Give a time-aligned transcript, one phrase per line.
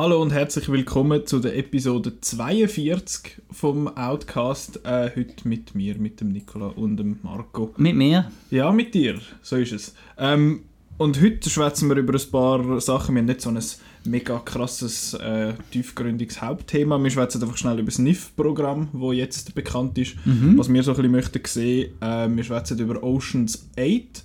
[0.00, 4.80] Hallo und herzlich willkommen zu der Episode 42 vom Outcast.
[4.82, 7.74] Äh, heute mit mir, mit dem Nicola und dem Marco.
[7.76, 8.32] Mit mir?
[8.50, 9.94] Ja, mit dir, so ist es.
[10.16, 10.62] Ähm,
[10.96, 13.14] und heute schwätzen wir über ein paar Sachen.
[13.14, 13.62] Wir haben nicht so ein
[14.06, 16.96] mega krasses, äh, tiefgründiges Hauptthema.
[16.96, 20.16] Wir schwätzen einfach schnell über das NIF-Programm, das jetzt bekannt ist.
[20.24, 20.56] Mhm.
[20.56, 21.92] Was wir so ein bisschen möchten sehen.
[22.00, 24.24] Äh, wir schwätzen über Oceans 8.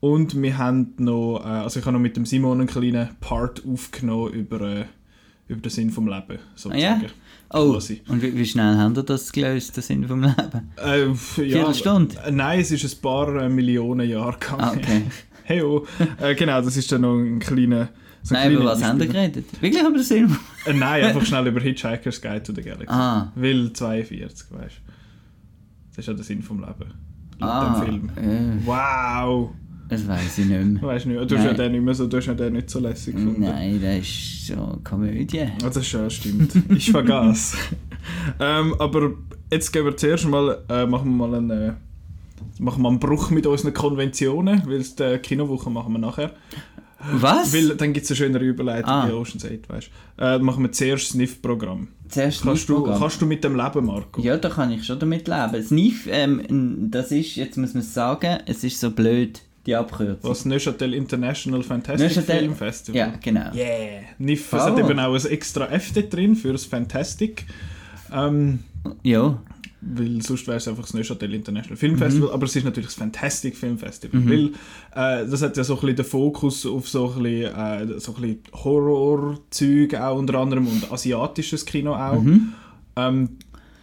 [0.00, 3.64] Und wir haben noch, äh, also ich habe noch mit dem Simon einen kleinen Part
[3.66, 4.84] aufgenommen über, äh,
[5.48, 6.78] über den Sinn vom Leben, sozusagen.
[6.80, 7.00] Ja?
[7.50, 8.02] Oh, Quasi.
[8.08, 10.70] und wie, wie schnell haben ihr das gelöst, den Sinn vom Leben?
[10.76, 12.16] Äh, ja, Viertelstunde?
[12.26, 14.60] äh, Nein, es ist ein paar äh, Millionen Jahre gegangen.
[14.60, 15.02] Ah, okay.
[15.44, 15.86] hey, oh.
[16.20, 17.88] äh, genau, das ist dann noch ein kleiner...
[18.22, 19.46] So ein Nein, über was haben wir geredet?
[19.62, 22.86] Wirklich über den Sinn vom Äh, nein, einfach schnell über Hitchhiker's Guide to the Galaxy.
[22.88, 23.32] Ah.
[23.36, 24.92] Will 42, weißt du.
[25.90, 26.92] Das ist ja der Sinn vom Leben.
[27.40, 28.10] Ah, dem Film.
[28.16, 29.52] äh, Wow!
[29.88, 30.82] Das weiß ich nicht mehr.
[30.88, 32.68] Weißt du nicht, du hast ja den nicht mehr so, du hast ja den nicht
[32.70, 33.40] so lässig gefunden.
[33.40, 35.40] Nein, das ist so Komödie.
[35.40, 36.52] Ah, das ja, stimmt.
[36.70, 37.56] Ich vergaß.
[38.40, 39.12] ähm, aber
[39.50, 41.72] jetzt gehen wir zuerst mal, äh, machen wir mal einen, äh,
[42.58, 46.32] machen wir einen Bruch mit unseren Konventionen, weil die Kinowoche machen wir nachher.
[47.12, 47.54] Was?
[47.54, 49.06] Weil dann gibt es eine schönere Überleitung Ah.
[49.06, 50.22] bei Ocean's 8, weißt du.
[50.24, 51.88] Äh, machen wir zuerst das NIF-Programm.
[52.08, 52.98] Zuerst Kannst, du, Sniff-Programm.
[53.00, 54.20] kannst du mit dem leben, Marco?
[54.20, 55.62] Ja, da kann ich schon damit leben.
[55.62, 60.30] Sniff, ähm, das ist, jetzt muss man es sagen, es ist so blöd, die Abkürzung.
[60.30, 62.98] Was Neuchâtel International Fantastic Neuchâtel- Film Festival.
[62.98, 63.52] Ja, genau.
[63.54, 64.00] Yeah!
[64.18, 67.44] NIF, es hat eben auch ein extra F dort drin für das Fantastic.
[68.12, 68.60] Ähm,
[69.02, 69.38] Ja,
[69.80, 71.98] Weil sonst wäre es einfach das Neuchâtel International Film Mhm.
[71.98, 74.22] Festival, aber es ist natürlich das Fantastic Film Festival.
[74.28, 74.46] Weil
[74.94, 78.14] äh, das hat ja so ein bisschen den Fokus auf so ein bisschen, äh, so
[78.16, 82.20] ein bisschen Horror-Zeug auch unter anderem und asiatisches Kino auch.
[82.20, 82.52] Mhm.
[82.96, 83.28] Ähm,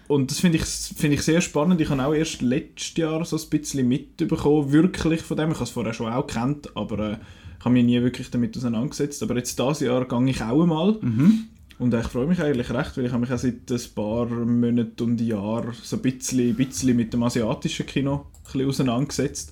[0.07, 1.81] und das finde ich, finde ich sehr spannend.
[1.81, 5.49] Ich habe auch erst letztes Jahr so ein bisschen mitbekommen, wirklich von dem.
[5.51, 7.17] Ich habe es vorher schon auch gekannt, aber äh,
[7.59, 9.23] ich habe mich nie wirklich damit auseinandergesetzt.
[9.23, 10.97] Aber jetzt dieses Jahr gehe ich auch einmal.
[11.01, 11.45] Mhm.
[11.77, 15.03] Und ich freue mich eigentlich recht, weil ich habe mich auch seit ein paar Monaten
[15.03, 19.51] und Jahren so ein bisschen, bisschen mit dem asiatischen Kino ein bisschen auseinandergesetzt.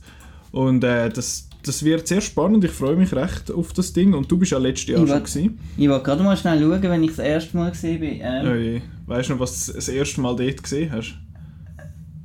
[0.51, 4.13] Und äh, das, das wird sehr spannend, ich freue mich recht auf das Ding.
[4.13, 5.59] Und du bist ja letztes Jahr Ich schon will- gewesen.
[5.75, 8.19] ich wollte gerade mal schnell schauen, wenn ich das erste Mal gesehen bin.
[8.21, 11.15] Ähm, Äh, weißt du noch, was du das erste Mal dort gesehen hast?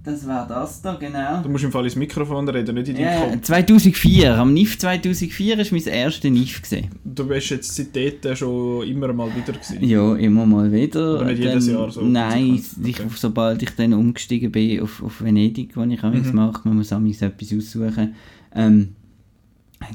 [0.05, 1.43] Das war das da, genau.
[1.43, 3.43] Du musst im Fall ins Mikrofon reden, nicht in deinem Ja, Kopf.
[3.43, 6.62] 2004, am NIF 2004 war mein erster NIF.
[6.62, 6.88] Gewesen.
[7.05, 9.84] Du bist jetzt seitdem schon immer mal wieder gewesen.
[9.84, 11.17] Ja, immer mal wieder.
[11.17, 13.09] Oder nicht jedes Jahr so Nein, ich, Okay.
[13.17, 16.31] sobald ich dann umgestiegen bin auf, auf Venedig, wo ich mhm.
[16.33, 18.15] mache, man muss amigs etwas aussuchen.
[18.55, 18.94] Ähm,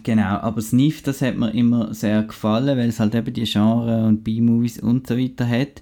[0.04, 3.46] genau, aber das NIF, das hat mir immer sehr gefallen, weil es halt eben die
[3.46, 5.82] Genre und B-Movies und so weiter hat.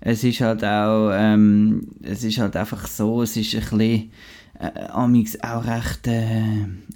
[0.00, 4.10] Es ist halt auch, ähm, es ist halt einfach so, es ist ein bisschen,
[4.58, 6.42] äh, amigs auch recht äh,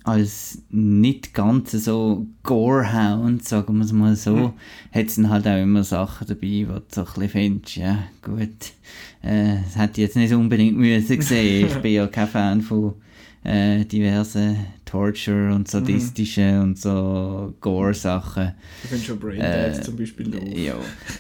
[0.05, 4.53] als nicht ganz so Gorehound, sagen wir es mal so, Mhm.
[4.93, 7.99] hat es dann halt auch immer Sachen dabei, wo du so ein bisschen findest, ja
[8.23, 8.73] gut,
[9.23, 11.67] äh, das hätte ich jetzt nicht unbedingt müssen sehen.
[11.69, 12.95] Ich bin ja kein Fan von
[13.45, 14.57] äh, diversen
[14.95, 18.53] Torture und sadistischen und so Gore-Sachen.
[18.85, 20.43] Ich finde schon Brain Äh, zum Beispiel doof.
[20.55, 20.75] Ja,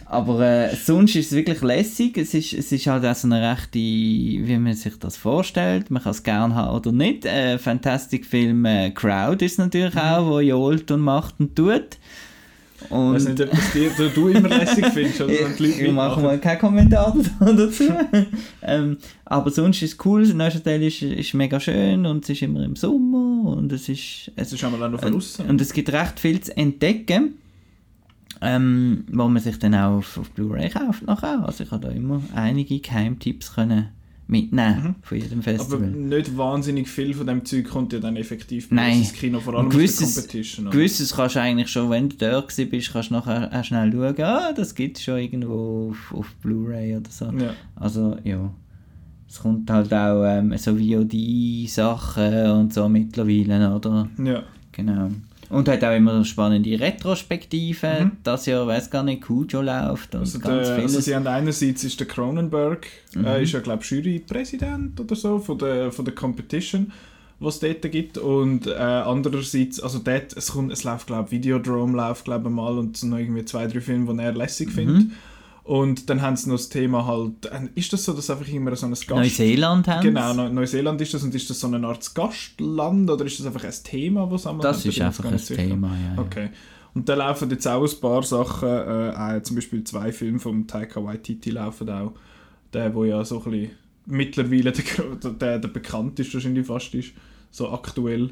[0.04, 2.16] aber äh, sonst ist es wirklich lässig.
[2.16, 5.90] Es ist, es ist halt auch so eine rechte, wie man sich das vorstellt.
[5.90, 7.24] Man kann es gerne haben oder nicht.
[7.24, 11.98] Äh, Fantastic Film äh, Crowd ist natürlich auch, wo johlt und macht und tut.
[12.84, 15.58] Ich weiß Und nicht, ob das dir, du, du immer lässig findest oder die ich,
[15.58, 17.84] Leute ich mache mal keinen Kommentar dazu.
[18.62, 20.24] ähm, aber sonst ist es cool.
[20.26, 24.30] Neuchâtel ist, ist mega schön und es ist immer im Sommer und es ist...
[24.36, 25.46] Es ist einmal auch noch außen.
[25.46, 27.38] und es gibt recht viel zu entdecken,
[28.40, 31.44] ähm, wo man sich dann auch auf, auf Blu-ray kauft nachher.
[31.46, 33.88] Also ich habe da immer einige Geheimtipps können
[34.26, 35.44] mitnehmen von jedem Mhm.
[35.44, 35.80] Aber Festival.
[35.90, 38.98] nicht wahnsinnig viel von dem Zeug kommt ja dann effektiv Nein.
[38.98, 40.66] ins Kino, vor allem Und aus der gewisses- Competition.
[40.66, 40.76] oder?
[40.76, 43.92] Gewisses kannst du eigentlich schon, wenn du da gewesen bist, kannst du nachher auch schnell
[43.92, 47.26] schauen, ah, das gibt es schon irgendwo auf, auf Blu-ray oder so.
[47.26, 47.52] Ja.
[47.76, 48.50] Also ja,
[49.28, 54.08] es kommt halt auch ähm, so VOD-Sachen und so mittlerweile, oder?
[54.22, 54.42] ja.
[54.72, 55.10] Genau.
[55.54, 58.04] Und hat auch immer spannende Retrospektiven.
[58.04, 58.10] Mhm.
[58.22, 61.84] Das Jahr weiß gar nicht, Cujo läuft und Also, ganz der, also sie haben einerseits
[61.84, 63.24] ist der Cronenberg, Mhm.
[63.24, 66.92] äh, ist ja glaube Jurypräsident oder so von der, von der Competition,
[67.40, 71.96] was es dort gibt und äh, andererseits, also dort, es, kommt, es läuft glaube Videodrome
[71.96, 74.72] läuft glaube mal und es sind noch irgendwie zwei, drei Filme, die er lässig Mhm.
[74.72, 75.06] findet
[75.64, 78.76] und dann haben sie noch das Thema halt, äh, ist das so, dass einfach immer
[78.76, 79.08] so ein Gast...
[79.08, 83.24] Neuseeland haben Genau, Neu Neuseeland ist das und ist das so eine Art Gastland oder
[83.24, 86.22] ist das einfach ein Thema, was am Das ist einfach ein Thema, ja.
[86.22, 86.50] Okay.
[86.92, 90.66] Und da laufen jetzt auch ein paar Sachen, äh, auch zum Beispiel zwei Filme von
[90.66, 92.12] Taika Waititi laufen auch.
[92.72, 93.70] Der, wo ja so ein bisschen
[94.06, 94.72] mittlerweile
[95.22, 97.12] der, der, der bekannteste wahrscheinlich fast ist,
[97.50, 98.30] so aktuell.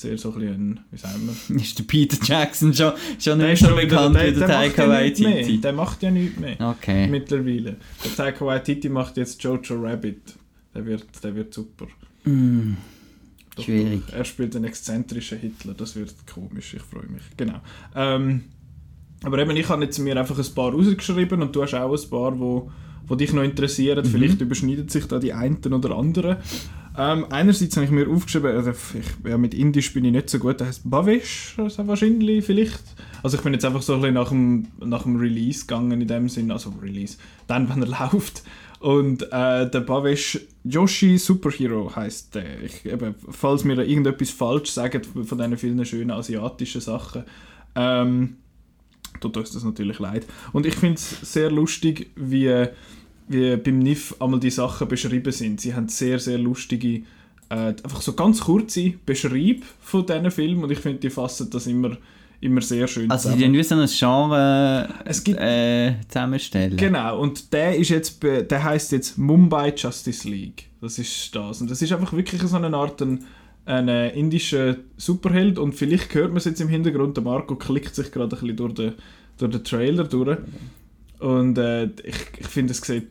[0.00, 1.56] Sehr so ein bisschen, wie sagen wir...
[1.62, 4.86] Ist der Peter Jackson schon, schon Der nicht so bekannt wieder- wie der der Taika
[4.86, 5.28] macht ja.
[5.28, 5.60] Waititi?
[5.60, 6.56] Der macht ja nichts mehr.
[6.60, 7.06] Okay.
[7.08, 7.76] Mittlerweile.
[8.04, 10.34] Der Taika Waititi macht jetzt Jojo Rabbit.
[10.74, 11.86] Der wird, der wird super.
[12.24, 12.74] Mm,
[13.56, 14.02] Doch, Schwierig.
[14.12, 17.22] Er spielt einen exzentrischen Hitler, das wird komisch, ich freue mich.
[17.36, 17.60] Genau.
[17.94, 18.44] Ähm,
[19.22, 22.10] aber eben, ich habe jetzt mir einfach ein paar rausgeschrieben und du hast auch ein
[22.10, 22.70] paar, wo,
[23.06, 24.04] wo dich noch interessieren.
[24.06, 24.10] Mhm.
[24.10, 26.36] Vielleicht überschneiden sich da die einen oder anderen.
[26.98, 30.38] Ähm, einerseits habe ich mir aufgeschrieben, also ich, ja, mit Indisch bin ich nicht so
[30.38, 32.82] gut, der heißt Bavish, also wahrscheinlich vielleicht.
[33.22, 36.08] Also ich bin jetzt einfach so ein bisschen nach dem, nach dem Release gegangen in
[36.08, 37.16] dem Sinn, also Release,
[37.46, 38.42] dann wenn er läuft.
[38.80, 42.62] Und äh, der Bavesh Yoshi Superhero heißt der.
[42.62, 47.24] Ich, eben, falls mir da irgendetwas falsch sagt von diesen vielen schönen asiatischen Sachen,
[47.74, 48.38] ähm,
[49.20, 50.26] tut uns das natürlich leid.
[50.52, 52.68] Und ich finde es sehr lustig, wie,
[53.30, 55.60] wie beim NIF einmal die Sachen beschrieben sind.
[55.60, 57.02] Sie haben sehr, sehr lustige,
[57.48, 61.68] äh, einfach so ganz kurze Beschreib von diesen Filmen und ich finde, die fassen das
[61.68, 61.96] immer,
[62.40, 66.76] immer sehr schön Also die wie so ein Genre Es gibt- äh, zusammenstellen.
[66.76, 70.64] Genau, und der ist jetzt, der heißt jetzt Mumbai Justice League.
[70.80, 71.60] Das ist das.
[71.60, 73.24] Und das ist einfach wirklich so eine Art ein,
[73.64, 77.94] ein äh, indischer Superheld und vielleicht hört man es jetzt im Hintergrund, der Marco klickt
[77.94, 78.92] sich gerade ein bisschen durch den,
[79.38, 80.38] durch den Trailer durch.
[81.20, 83.08] Und äh, ich, ich finde, es sieht,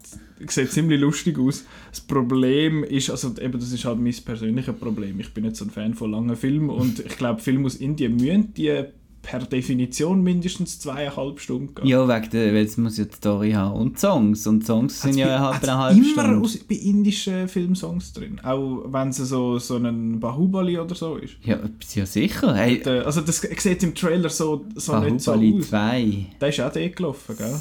[0.47, 1.63] sieht ziemlich lustig aus.
[1.91, 5.19] Das Problem ist, also eben, das ist halt mein persönliches Problem.
[5.19, 8.15] Ich bin nicht so ein Fan von langen Filmen und ich glaube, Filme aus Indien
[8.15, 8.83] müssen die
[9.21, 11.85] per Definition mindestens zweieinhalb Stunden gehen.
[11.85, 13.75] Ja, wegen der, weil es muss ja die Story haben.
[13.77, 14.47] Und Songs.
[14.47, 17.47] Und Songs sind Hat's ja bei- eine halbe, hat's eine halbe immer aus, bei indischen
[17.49, 18.39] Filmsongs drin.
[18.41, 21.33] Auch wenn es so, so ein Bahubali oder so ist.
[21.43, 21.59] Ja,
[21.95, 22.55] ja sicher.
[22.55, 25.67] Hey, Der, also das sieht im Trailer so, so nicht so Bahubali aus.
[25.67, 26.25] 2.
[26.39, 27.55] Der ist auch dort gelaufen, gell?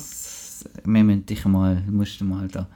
[0.85, 2.69] Wir müssen dich mal, musst du mal da.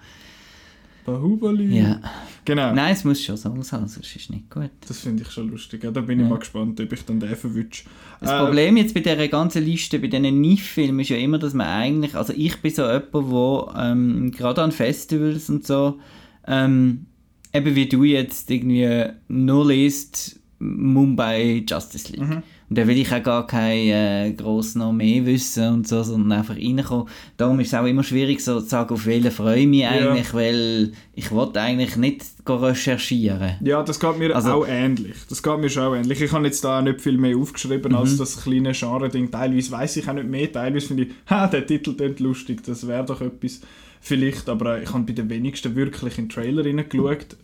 [1.04, 1.78] Bahubali.
[1.78, 2.00] Ja.
[2.44, 2.72] Genau.
[2.72, 4.70] Nein, es muss schon Songs haben, sonst ist es nicht gut.
[4.86, 5.82] Das finde ich schon lustig.
[5.82, 6.30] Ja, da bin ich Ja.
[6.30, 7.84] mal gespannt, ob ich dann den verwünsche.
[8.20, 11.54] Das Äh, Problem jetzt bei dieser ganzen Liste, bei diesen NIF-Filmen, ist ja immer, dass
[11.54, 15.98] man eigentlich, also ich bin so jemand, wo ähm, gerade an Festivals und so,
[16.46, 17.06] ähm,
[17.52, 22.22] eben wie du jetzt irgendwie nur liest, Mumbai Justice League.
[22.28, 22.42] Mhm.
[22.72, 26.38] Und da will ich auch gar kein äh, gross noch mehr wissen und so, sondern
[26.38, 27.06] einfach reinkommen.
[27.36, 29.90] Darum ist es auch immer schwierig so zu sagen, auf welchen freue ich mich Ja.
[29.90, 33.56] eigentlich, weil ich wollte eigentlich nicht recherchieren.
[33.62, 35.16] Ja, das geht mir Also- auch ähnlich.
[35.28, 36.22] Das geht mir schon auch ähnlich.
[36.22, 37.98] Ich habe jetzt da auch nicht viel mehr aufgeschrieben Mhm.
[37.98, 39.30] als das kleine Genre-Ding.
[39.30, 42.86] Teilweise weiß ich auch nicht mehr, teilweise finde ich, ha, der Titel klingt lustig, das
[42.88, 43.60] wäre doch etwas
[44.00, 44.48] vielleicht.
[44.48, 47.36] Aber äh, ich habe bei den wenigsten wirklich in den Trailer reingeschaut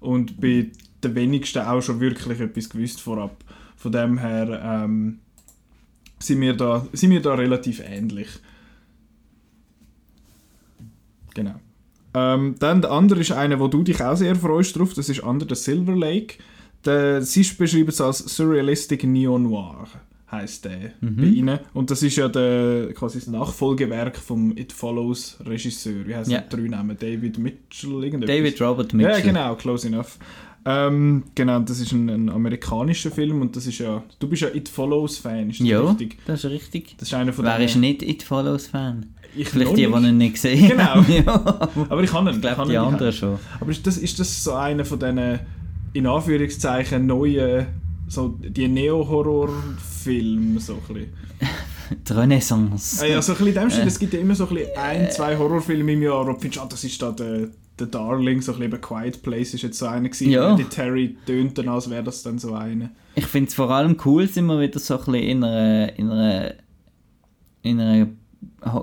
[0.00, 0.66] und bei
[1.02, 3.34] den wenigsten auch schon wirklich etwas gewusst vorab.
[3.84, 5.18] Von dem her ähm,
[6.18, 8.28] sind, wir da, sind wir da relativ ähnlich.
[11.34, 11.56] Genau.
[12.14, 15.20] Ähm, dann der andere ist einer, wo du dich auch sehr freust drauf, das ist
[15.22, 16.36] Under the Silver Lake.
[16.86, 19.86] Der, sie ist beschrieben als Surrealistic Neo-Noir,
[20.30, 21.16] heisst der Mhm.
[21.16, 21.58] bei ihnen.
[21.74, 26.06] Und das ist ja der, quasi das Nachfolgewerk vom It Follows Regisseur.
[26.06, 26.40] Wie heißt Ja.
[26.40, 26.96] der drei Namen?
[26.98, 28.02] David Mitchell?
[28.02, 28.34] Irgendetwas?
[28.34, 29.12] David Robert Mitchell.
[29.12, 30.18] Ja, genau, close enough.
[30.66, 34.48] Ähm, genau, das ist ein, ein amerikanischer Film und das ist ja, du bist ja
[34.54, 36.16] It Follows Fan, ist das Ja, richtig?
[36.26, 36.94] das ist richtig.
[36.98, 39.06] Das ist einer von Wer ist nicht It Follows Fan?
[39.36, 41.00] ich Vielleicht die, die ihn nicht gesehen Genau.
[41.08, 41.24] ja.
[41.88, 42.34] Aber ich kann ihn.
[42.36, 43.38] Ich glaube, die anderen schon.
[43.60, 45.40] Aber ist das, ist das so einer von diesen,
[45.92, 47.66] in Anführungszeichen, neuen,
[48.08, 51.10] so die Neo-Horror-Filme, so ein bisschen?
[52.08, 53.02] Die Renaissance.
[53.02, 53.86] Ah, ja, so ein bisschen in dem Stil, Äh.
[53.88, 56.62] es gibt ja immer so ein, bisschen ein zwei Horrorfilme im Jahr, wo du findest,
[56.62, 59.86] ah, das ist da der, der Darling, so ein bisschen Quiet Place ist jetzt so
[59.86, 60.30] einer gewesen.
[60.30, 60.54] Ja.
[60.54, 62.90] Die Terry tönt dann, als wäre das dann so einer.
[63.16, 66.10] Ich finde es vor allem cool, sind wir wieder so ein bisschen in einer, in
[66.10, 66.54] einer,
[67.62, 68.06] in einer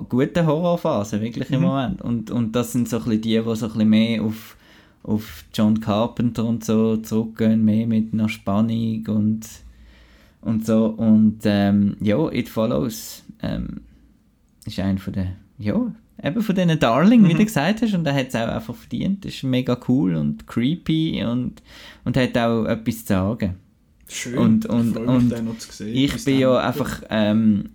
[0.08, 1.66] guten Horrorphase, wirklich im Mhm.
[1.66, 2.02] Moment.
[2.02, 4.56] Und, und das sind so ein bisschen die, die so ein bisschen mehr auf,
[5.02, 9.40] auf John Carpenter und so zurückgehen, mehr mit einer Spannung und,
[10.42, 10.86] und so.
[10.86, 13.80] Und ähm, ja, It Follows ähm,
[14.66, 17.38] ist einer von den, ja, eben von diesen Darling, wie Mhm.
[17.38, 19.24] du gesagt hast, und er hat es auch einfach verdient.
[19.24, 21.62] Das ist mega cool und creepy und,
[22.04, 23.54] und hat auch etwas zu sagen.
[24.08, 24.38] Schön.
[24.38, 25.34] Und- und- ich und.
[25.86, 27.70] Ich Bis bin ja einfach, ähm,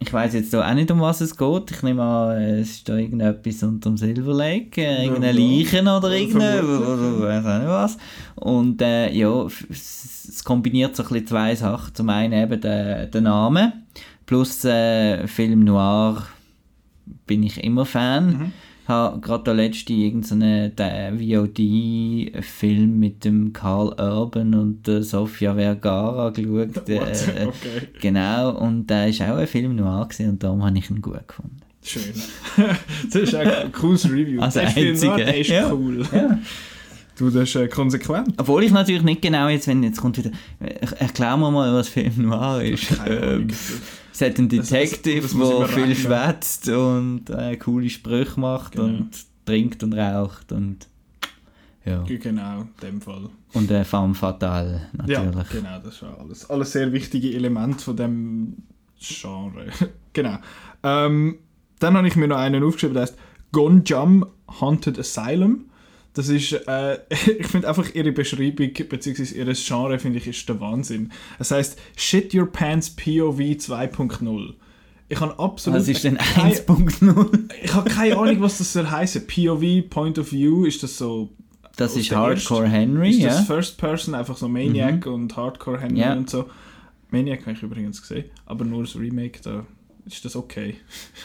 [0.00, 1.70] ich weiß jetzt auch nicht, um was es geht.
[1.72, 5.32] Ich nehme an, es ist da irgendetwas unter dem Silver Lake, äh, irgendeine.
[5.38, 7.98] Leichen oder Vermutlich, weiß auch nicht was.
[8.36, 11.94] Und äh, ja, es, kombiniert so ein bisschen zwei Sachen.
[11.94, 13.72] Zum einen eben den, den Namen,
[14.24, 16.26] plus äh, Film Noir
[17.28, 18.26] bin ich immer Fan.
[18.26, 18.52] Mhm.
[18.88, 20.72] habe gerade der letzte irgendeinen
[21.20, 26.74] VOD-Film mit dem Carl Urban und der Sofia Vergara geschaut.
[26.76, 26.88] What?
[26.88, 30.90] Äh, Okay, genau, und der war auch ein Film noir gewesen, und darum habe ich
[30.90, 31.60] ihn gut gefunden.
[31.84, 32.14] schön.
[33.12, 34.40] das ist ein cooles Review.
[34.40, 35.72] Also der Film, einzige, der ist ja.
[35.72, 36.04] cool.
[36.12, 36.38] Ja.
[37.18, 38.34] Du, das ist äh, konsequent.
[38.36, 40.30] Obwohl ich natürlich nicht genau jetzt, wenn jetzt kommt wieder,
[40.60, 42.96] erklär mir mal, was Film Noir ist.
[42.96, 43.48] Keine Ähm.
[44.20, 48.84] Es hat einen Detective, der viel schwätzt und äh, coole Sprüche macht Genau.
[48.86, 49.10] und
[49.44, 50.88] trinkt und raucht und
[51.84, 52.02] ja.
[52.02, 53.30] Genau, in dem Fall.
[53.54, 55.48] Und äh, Femme Fatale, Ja, natürlich.
[55.50, 58.56] genau, das ja alles, alles sehr wichtige Elemente von dem
[59.00, 59.66] Genre.
[60.12, 60.38] genau.
[60.82, 61.38] Ähm,
[61.78, 63.16] dann habe ich mir noch einen aufgeschrieben, der heißt
[63.52, 64.26] Gonjam
[64.60, 65.67] Haunted Asylum.
[66.18, 66.98] Das ist, äh,
[67.38, 69.38] ich finde einfach ihre Beschreibung bzw.
[69.38, 71.12] ihr Genre finde ich ist der Wahnsinn.
[71.38, 74.54] Es heißt Shit Your Pants POV 2.0.
[75.08, 77.50] Ich habe absolut Was ist denn keine- 1.0?
[77.62, 79.26] Ich habe keine Ahnung, was das soll heißen.
[79.28, 81.30] POV Point of View ist das so
[81.76, 83.42] Das ist Hardcore Henry, ist das ja.
[83.44, 86.14] First Person, einfach so Maniac und Hardcore Henry Ja.
[86.14, 86.50] und so.
[87.10, 89.64] Maniac habe ich übrigens gesehen, aber nur das Remake, da
[90.04, 90.74] ist das okay.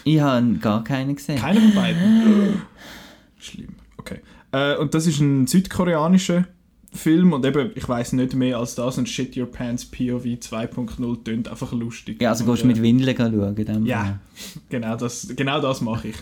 [0.04, 1.40] Ich habe gar keinen gesehen.
[1.40, 2.62] Keiner von beiden.
[3.40, 3.70] Schlimm.
[3.98, 4.20] Okay.
[4.54, 6.46] Äh, und das ist ein südkoreanischer
[6.94, 11.24] Film und eben, ich weiß nicht mehr als das und Shit Your Pants POV 2.0
[11.24, 12.22] tönt einfach lustig.
[12.22, 13.86] Ja, also und, gehst du äh, mit Windeln schauen.
[13.86, 14.20] Ja, Fall.
[14.70, 16.16] genau das, genau das mache ich.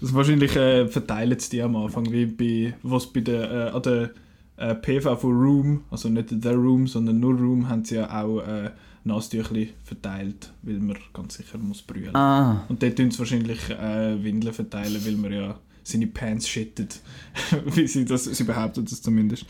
[0.00, 3.82] Das wahrscheinlich äh, verteilen sie die am Anfang, wie bei, was bei der, äh, an
[3.82, 4.10] der
[4.56, 8.40] äh, PV von Room, also nicht The Room, sondern nur Room, haben sie ja auch
[8.40, 8.70] äh,
[9.04, 12.14] Nasentüchli verteilt, weil man ganz sicher muss brüllen.
[12.14, 17.00] Ah, Und dort tun sie wahrscheinlich äh, Windeln verteilen, weil man ja seine Pants shittet.
[17.74, 19.46] wie sie das, sie behaupten das zumindest.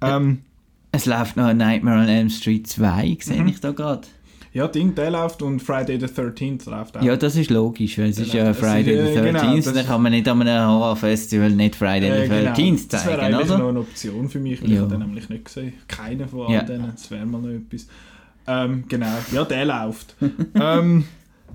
[0.00, 0.38] Ähm,
[0.92, 3.48] es läuft noch Nightmare on Elm Street 2, sehe Mhm.
[3.48, 4.06] ich da gerade.
[4.52, 7.02] ja, Ding, der läuft und Friday the 13th läuft auch.
[7.02, 9.64] Ja, das ist logisch, weil es ist ja Das ist- Friday the ja, genau, 13th,
[9.66, 12.50] das- dann kann man nicht an einem Horrorfestival nicht Friday Äh, the genau.
[12.50, 13.68] 13th Das wäre zeigen, eigentlich noch oder?
[13.68, 14.74] eine Option für mich, weil Ja.
[14.76, 15.72] ich habe den nämlich nicht gesehen.
[15.86, 16.62] Keiner von all Ja.
[16.62, 16.90] denen.
[16.90, 17.86] Das wäre mal noch etwas.
[18.48, 20.16] Ähm, genau, ja, der läuft.
[20.54, 21.04] ähm,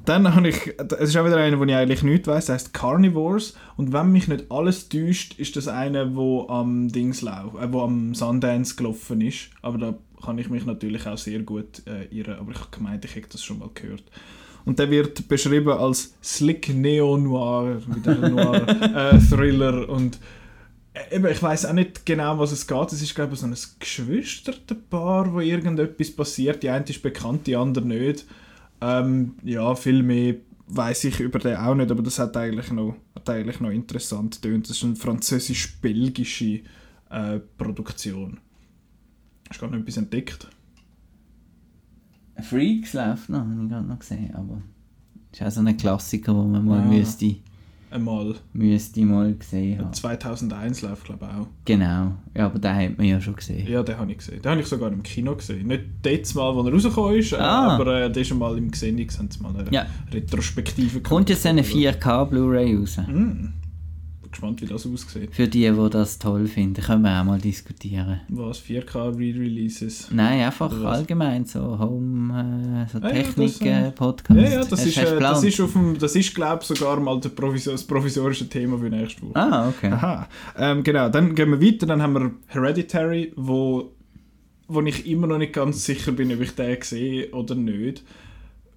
[0.06, 3.56] dann habe ich, es ist auch wieder einer, wo ich eigentlich nichts weiss, heißt Carnivores.
[3.78, 7.82] Und wenn mich nicht alles täuscht, ist das einer, wo am Dings lau, äh, wo
[7.82, 9.50] am Sundance gelaufen ist.
[9.62, 12.40] Aber da kann ich mich natürlich auch sehr gut äh, irren.
[12.40, 14.04] Aber ich habe gemeint, ich hätte das schon mal gehört.
[14.66, 19.88] Und der wird beschrieben als Slick Neo-Noir, wieder ein Noir-Thriller.
[19.90, 20.20] und
[20.94, 22.92] äh, eben, ich weiß auch nicht genau, was es geht.
[22.92, 26.64] Es ist, glaube ich, so ein Geschwisterpaar, wo irgendetwas passiert.
[26.64, 28.26] Die eine ist bekannt, die andere nicht.
[28.82, 30.36] Ähm, ja, viel mehr
[30.68, 34.42] weiß ich über den auch nicht, aber das hat eigentlich noch, hat eigentlich noch interessant
[34.42, 34.70] getönt.
[34.70, 36.62] Das ist eine französisch-belgische
[37.10, 38.40] äh, Produktion.
[39.50, 40.50] Hast du gerade noch etwas entdeckt?
[42.42, 44.62] Freaks läuft noch, habe ich gerade noch gesehen, aber
[45.32, 46.86] ist auch so ein Klassiker, den man mal Ah.
[46.86, 47.36] müsste,
[47.96, 48.36] Einmal.
[48.54, 49.94] müsste mal gesehen haben.
[49.94, 51.48] 2001 läuft, glaube ich, auch.
[51.66, 53.68] Genau, ja, aber den hat man ja schon gesehen.
[53.68, 54.42] Ja, den habe ich gesehen.
[54.42, 55.68] Den habe ich sogar im Kino gesehen.
[55.68, 57.76] Nicht das Mal, wo er rausgekommen ist, äh, Ah.
[57.76, 59.86] aber äh, das mal im Xenix, haben sie mal eine Ja.
[60.12, 62.98] Retrospektive Kommt jetzt eine 4K Blu-ray raus?
[63.08, 63.48] Mm.
[64.36, 65.34] Bin gespannt, wie das aussieht.
[65.34, 68.22] Für die, die das toll finden, können wir auch mal diskutieren.
[68.30, 68.62] Was?
[68.62, 70.10] 4K Re-Releases?
[70.12, 74.44] Nein, einfach allgemein so Home, äh, so Ah ja, Technik, das, äh, äh.
[74.44, 77.20] Ja, ja, das ist, äh, das ist, auf dem, das ist glaube ich, sogar mal
[77.20, 79.36] das provisorische Thema für nächste Woche.
[79.36, 79.92] Ah, okay.
[79.92, 80.28] Aha.
[80.58, 81.86] Ähm, genau, dann gehen wir weiter.
[81.86, 83.92] Dann haben wir Hereditary, wo,
[84.68, 88.04] wo ich immer noch nicht ganz sicher bin, ob ich den sehe oder nicht.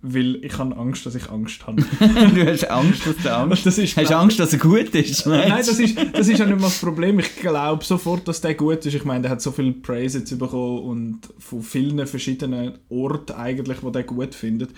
[0.00, 1.82] Weil ich habe Angst, dass ich Angst habe.
[2.00, 4.12] du hast Angst, dass du Angst Das ist, hast.
[4.12, 5.26] Angst, dass er gut ist?
[5.26, 7.18] Nein, das ist, das ist ja nicht mal das Problem.
[7.18, 8.94] Ich glaube sofort, dass der gut ist.
[8.94, 13.82] Ich meine, der hat so viel Praise jetzt bekommen und von vielen verschiedenen Orten eigentlich,
[13.82, 14.70] wo der gut findet.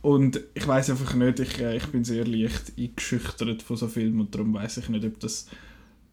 [0.00, 4.20] Und ich weiß einfach nicht, ich, äh, ich bin sehr leicht eingeschüchtert von so Filmen
[4.20, 5.46] und darum weiß ich nicht, ob das,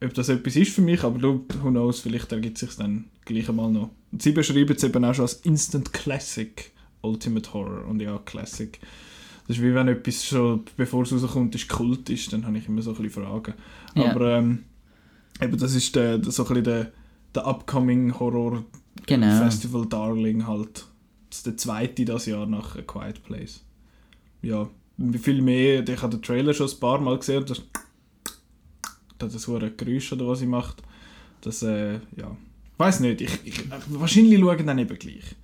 [0.03, 3.49] ob das etwas ist für mich, aber du, who knows, vielleicht ergibt sich dann gleich
[3.49, 3.89] einmal noch.
[4.11, 8.79] Und sie beschreiben es eben auch schon als Instant Classic Ultimate Horror und ja, Classic.
[9.47, 12.67] Das ist wie wenn etwas schon, bevor es rauskommt, ist Kult ist, dann habe ich
[12.67, 13.53] immer so ein bisschen Fragen.
[13.95, 14.11] Ja.
[14.11, 14.65] Aber ähm,
[15.41, 16.91] eben das ist der, so ein bisschen der,
[17.33, 18.63] der upcoming Horror
[19.05, 19.43] Genau.
[19.43, 20.85] Festival Darling halt.
[21.29, 23.63] Das ist der zweite das Jahr nach A Quiet Place.
[24.41, 24.69] Ja,
[25.21, 25.87] viel mehr.
[25.87, 27.39] Ich habe den Trailer schon ein paar Mal gesehen.
[27.39, 27.61] und Das,
[29.17, 30.81] das ist so ein Geräusch oder was sie macht.
[31.41, 32.35] Das, äh, ja.
[32.77, 33.21] Weiß nicht.
[33.21, 35.35] Ich, ich, wahrscheinlich schauen dann eben gleich.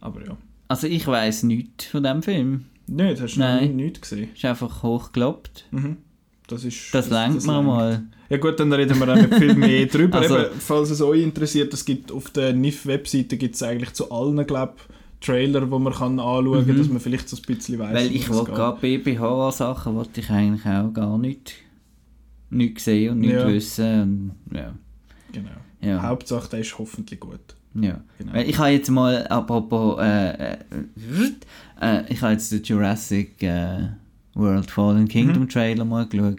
[0.00, 0.36] Aber ja.
[0.68, 2.64] Also ich weiß nichts von dem Film.
[2.86, 3.76] Nicht, hast du noch Nein.
[3.76, 4.28] nie- nichts gesehen?
[4.34, 5.64] Ist einfach hochgelobt.
[5.70, 5.98] Mhm.
[6.46, 6.92] Das ist.
[6.94, 7.64] Das lenkt das lenkt.
[7.64, 8.02] mal.
[8.28, 10.18] Ja gut, dann reden wir auch nicht viel mehr drüber.
[10.18, 14.10] Also- Eben, falls es euch interessiert, es gibt auf der NIF-Webseite gibt es eigentlich zu
[14.10, 14.74] allen, glaube
[15.20, 16.78] Trailer, wo man kann anschauen kann, Mhm.
[16.78, 20.66] dass man vielleicht so ein bisschen weiss, Weil ich wollte gerade BB-Horror-Sachen wollte ich eigentlich
[20.66, 21.54] auch gar nicht,
[22.50, 23.48] nicht sehen und nicht Ja.
[23.48, 24.34] wissen.
[24.50, 24.74] Und, ja.
[25.32, 25.48] Genau.
[25.80, 26.02] Ja.
[26.02, 27.40] Hauptsache, der ist hoffentlich gut.
[27.74, 28.00] Ja.
[28.18, 28.34] Genau.
[28.34, 30.56] Ich habe jetzt mal, apropos, äh, äh,
[31.80, 33.88] äh, ich habe jetzt den Jurassic äh,
[34.34, 35.48] World Fallen Kingdom Mhm.
[35.48, 36.38] Trailer mal geschaut.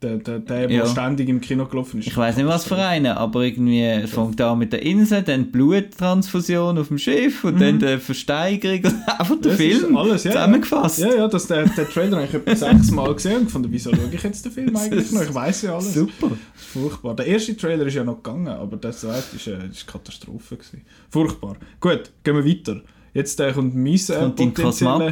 [0.00, 0.82] Der, der, der, Ja.
[0.84, 2.06] der ständig im Kino gelaufen ist.
[2.06, 5.50] Ich weiß nicht, was für einen, aber irgendwie fängt an mit der Insel, dann die
[5.50, 10.22] Bluttransfusion auf dem Schiff und dann die Versteigerung und einfach der Das ist Film alles,
[10.24, 10.36] ja, ja.
[10.36, 10.98] zusammengefasst.
[11.00, 14.08] Ja, ja, das, der, der Trailer habe ich etwa sechsmal gesehen und gefunden, wieso schaue
[14.12, 15.22] ich jetzt den Film eigentlich noch?
[15.22, 15.94] Ich weiß ja alles.
[15.94, 16.30] Super.
[16.54, 17.16] Furchtbar.
[17.16, 20.56] Der erste Trailer ist ja noch gegangen, aber der zweite ist, äh, ist Katastrophe.
[20.56, 20.82] Gewesen.
[21.10, 21.56] Furchtbar.
[21.80, 22.82] Gut, gehen wir weiter.
[23.14, 25.10] Jetzt äh, kommt mein, äh, potenzielle-.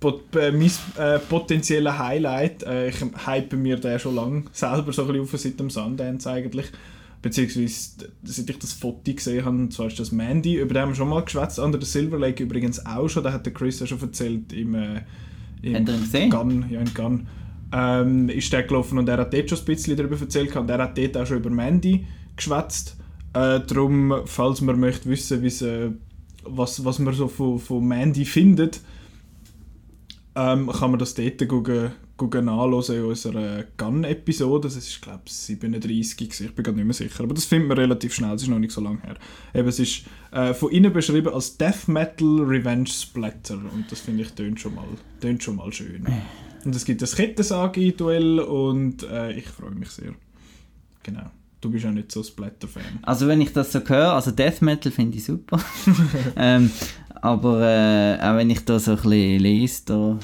[0.00, 2.62] Pot äh, mein äh, potenzieller Highlight.
[2.64, 6.30] Äh, ich hype mir den schon lange selber so ein bisschen auf seit dem Sundance
[6.30, 6.66] eigentlich.
[7.22, 10.90] Beziehungsweise seit ich das Foto gesehen habe, und zwar ist das Mandy, über den haben
[10.90, 11.58] wir schon mal geschwätzt.
[11.58, 14.74] Under the Silver Lake übrigens auch schon, da hat der Chris ja schon erzählt im,
[14.74, 15.00] äh,
[15.62, 16.30] im Hat er ihn gesehen?
[16.30, 17.26] Gun, ja in Gun.
[17.72, 20.78] Ähm, ist der gelaufen und er hat dort schon ein bisschen darüber erzählt und er
[20.78, 22.96] hat dort auch schon über Mandy geschwätzt.
[23.32, 25.90] Äh, darum, falls man möchte wissen, wie's, äh,
[26.48, 28.80] was, was man so von, von Mandy findet,
[30.34, 34.68] ähm, kann man das dort gucken, gucken nachhören in unserer Gun-Episode.
[34.68, 36.46] Das ist, glaube ich, 37 gewesen.
[36.46, 37.24] Ich bin gerade nicht mehr sicher.
[37.24, 39.16] Aber das findet man relativ schnell, es ist noch nicht so lange her.
[39.54, 43.56] Eben, es ist äh, von innen beschrieben als Death Metal Revenge Splatter.
[43.56, 44.84] Und das finde ich tönt schon, mal,
[45.40, 46.06] schon mal schön.
[46.64, 50.14] Und es gibt das Kettensage-Duell und äh, ich freue mich sehr.
[51.02, 51.30] Genau.
[51.60, 53.00] Du bist ja nicht so Splatter-Fan.
[53.02, 55.58] Also wenn ich das so höre, also Death Metal finde ich super.
[56.36, 56.70] ähm,
[57.22, 60.18] aber äh, auch wenn ich da so ein bisschen lese, da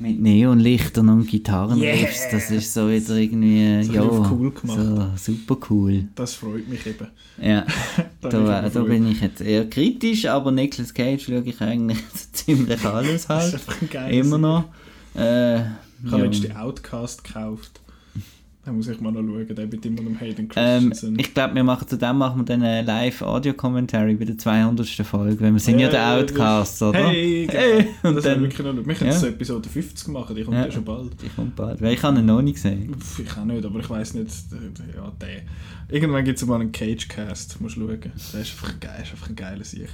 [0.00, 4.78] mit Neonlichtern und Gitarrenriffs, das ist so wieder irgendwie, So ein ja, cool gemacht.
[5.16, 6.08] so super cool.
[6.16, 7.06] Das freut mich eben.
[7.40, 7.64] Ja,
[8.20, 11.60] Da bin ich da, da bin ich jetzt eher kritisch, aber Nicolas Cage schaue ich
[11.60, 13.54] eigentlich so ziemlich alles Das ist halt.
[13.54, 14.64] einfach ein geiles Immer noch.
[15.16, 15.62] Äh, Ich
[16.10, 16.24] habe ja.
[16.24, 17.80] letztens den Outcast gekauft.
[18.64, 21.18] Da muss ich mal noch schauen, der mit immer dem Hayden Ähm, Christensen.
[21.18, 24.86] ich glaube, wir machen zu dem machen wir dann einen Live-Audio-Commentary bei der 200.
[25.06, 26.98] Folge, weil wir sind ja, der Äh, Outcast, oder?
[27.08, 27.58] Hey, genau.
[27.60, 29.16] Hey, und das dann, wirklich noch Wir können Ja.
[29.18, 30.70] so Episode 50 machen, die kommt ja, Ja.
[30.72, 31.12] schon bald.
[31.22, 32.96] die kommt bald, weil ich habe ihn noch nicht gesehen.
[33.22, 34.30] Ich auch nicht, aber ich weiß nicht.
[34.52, 35.42] äh, Ja, der.
[35.94, 38.00] Irgendwann gibt es mal einen Cage-Cast, musst schauen.
[38.00, 39.88] Der ist einfach geil, ist einfach ein geiler Sieg.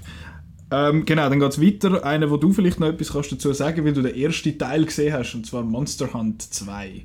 [0.70, 2.04] Ähm, genau, dann geht es weiter.
[2.04, 5.12] Einer, wo du vielleicht noch etwas kannst dazu sagen weil du den ersten Teil gesehen
[5.12, 7.04] hast, und zwar Monster Hunt 2.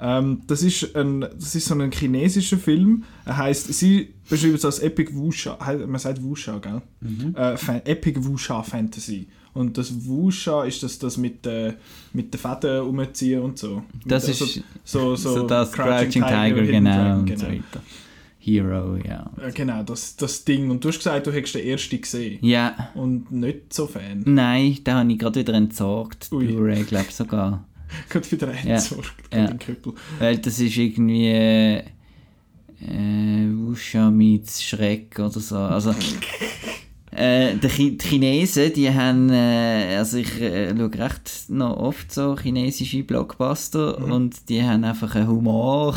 [0.00, 3.04] Ähm, das, ist ein, das ist so ein chinesischer Film.
[3.24, 5.56] Er heißt, sie beschreiben es als Epic Wuxia.
[5.86, 6.82] Man sagt Wuxia, gell?
[7.34, 9.28] Äh, Fan, Epic Wuxia Fantasy.
[9.54, 11.74] Und das Wuxia ist das, das mit, äh,
[12.12, 13.82] mit den Fäden umziehen und so.
[14.06, 17.46] Das mit, ist so, so, so, das Crouching Tiger, Hidden genau, Dragon, und so.
[18.38, 19.30] Hero, ja.
[19.40, 20.70] Äh, Genau, das, das Ding.
[20.70, 22.38] Und du hast gesagt, du hättest den ersten gesehen.
[22.44, 24.22] Ja, Und nicht so Fan.
[24.26, 26.30] nein, da habe ich gerade wieder entsorgt.
[26.30, 27.64] Blu-ray, glaube ich sogar.
[28.08, 28.74] Gerade wieder Ja.
[28.74, 29.46] entsorgt, Ja.
[29.46, 29.94] den Küppel.
[30.18, 31.82] Weil das ist irgendwie äh,
[33.54, 35.56] Wusha meets Schreck oder so.
[35.56, 35.94] Also,
[37.12, 42.36] äh, die, die Chinesen, die haben, äh, also ich äh, schaue recht noch oft so
[42.36, 45.96] chinesische Blockbuster und die haben einfach einen Humor.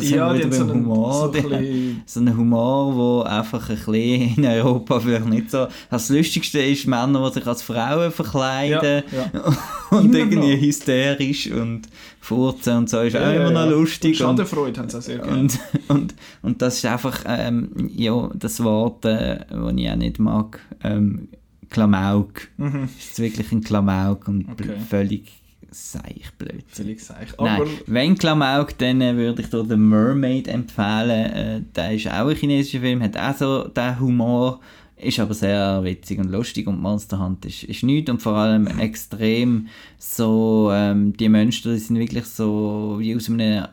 [0.02, 1.32] Das ja, haben wieder so einen, Humor.
[1.34, 5.66] so ein so einen Humor, der einfach ein bisschen in Europa vielleicht nicht so...
[5.90, 9.54] Das Lustigste ist Männer, die sich als Frauen verkleiden Ja, ja.
[9.98, 10.60] und Immer irgendwie noch.
[10.60, 11.82] hysterisch und
[12.20, 14.10] furzen und so ist auch Ja, immer ja, noch lustig.
[14.20, 15.38] Und Schadenfreude haben sie auch sehr gerne.
[15.40, 15.58] und,
[15.88, 20.60] und, und das ist einfach ähm, ja, das Wort, äh, das ich auch nicht mag.
[20.84, 21.28] Ähm,
[21.70, 22.48] Klamauk.
[22.56, 22.88] Mhm.
[22.98, 24.72] Ist wirklich ein Klamauk und Okay.
[24.88, 25.37] völlig
[25.70, 26.64] seich blöd.
[26.68, 27.28] Völlig seich.
[27.38, 31.10] Nein, wenn Klamauk, dann äh, würde ich da The Mermaid empfehlen.
[31.32, 34.60] Äh, der ist auch ein chinesischer Film, hat auch so den Humor,
[34.96, 38.66] ist aber sehr witzig und lustig und Monster Hunt ist, ist nichts und vor allem
[38.78, 43.66] extrem so, ähm, die Monster, die sind wirklich so wie aus einem,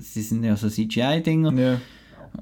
[0.00, 1.80] sie sind ja so CGI-Dinger ja.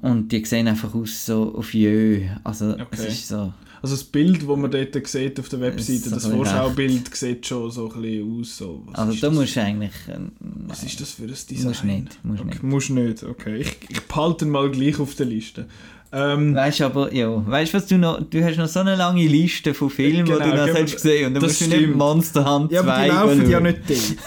[0.01, 3.07] und die sehen einfach aus so auf Jö, also es Okay.
[3.07, 3.53] ist so,
[3.85, 7.69] Also das Bild, das man dort sieht auf der Webseite, Das das Vorschaubild sieht schon
[7.69, 8.57] so ein bisschen aus.
[8.57, 8.81] So.
[8.87, 10.17] Was also da musst du eigentlich, äh,
[10.65, 11.67] Was ist das für ein Design?
[11.67, 12.63] Musst nicht, musst okay, nicht.
[12.63, 13.57] Musst nicht, okay.
[13.57, 15.67] Ich, ich behalte ihn mal gleich auf der Liste.
[16.11, 18.95] Ähm, Weißt du aber, ja, weißt du was du noch, du hast noch so eine
[18.95, 21.65] lange Liste von Filmen, Genau, die du noch gell, hast gesehen und dann musst du
[21.65, 21.95] nicht stimmt.
[21.95, 24.17] Monster Hunt 2 ja, aber die laufen ja nicht dort.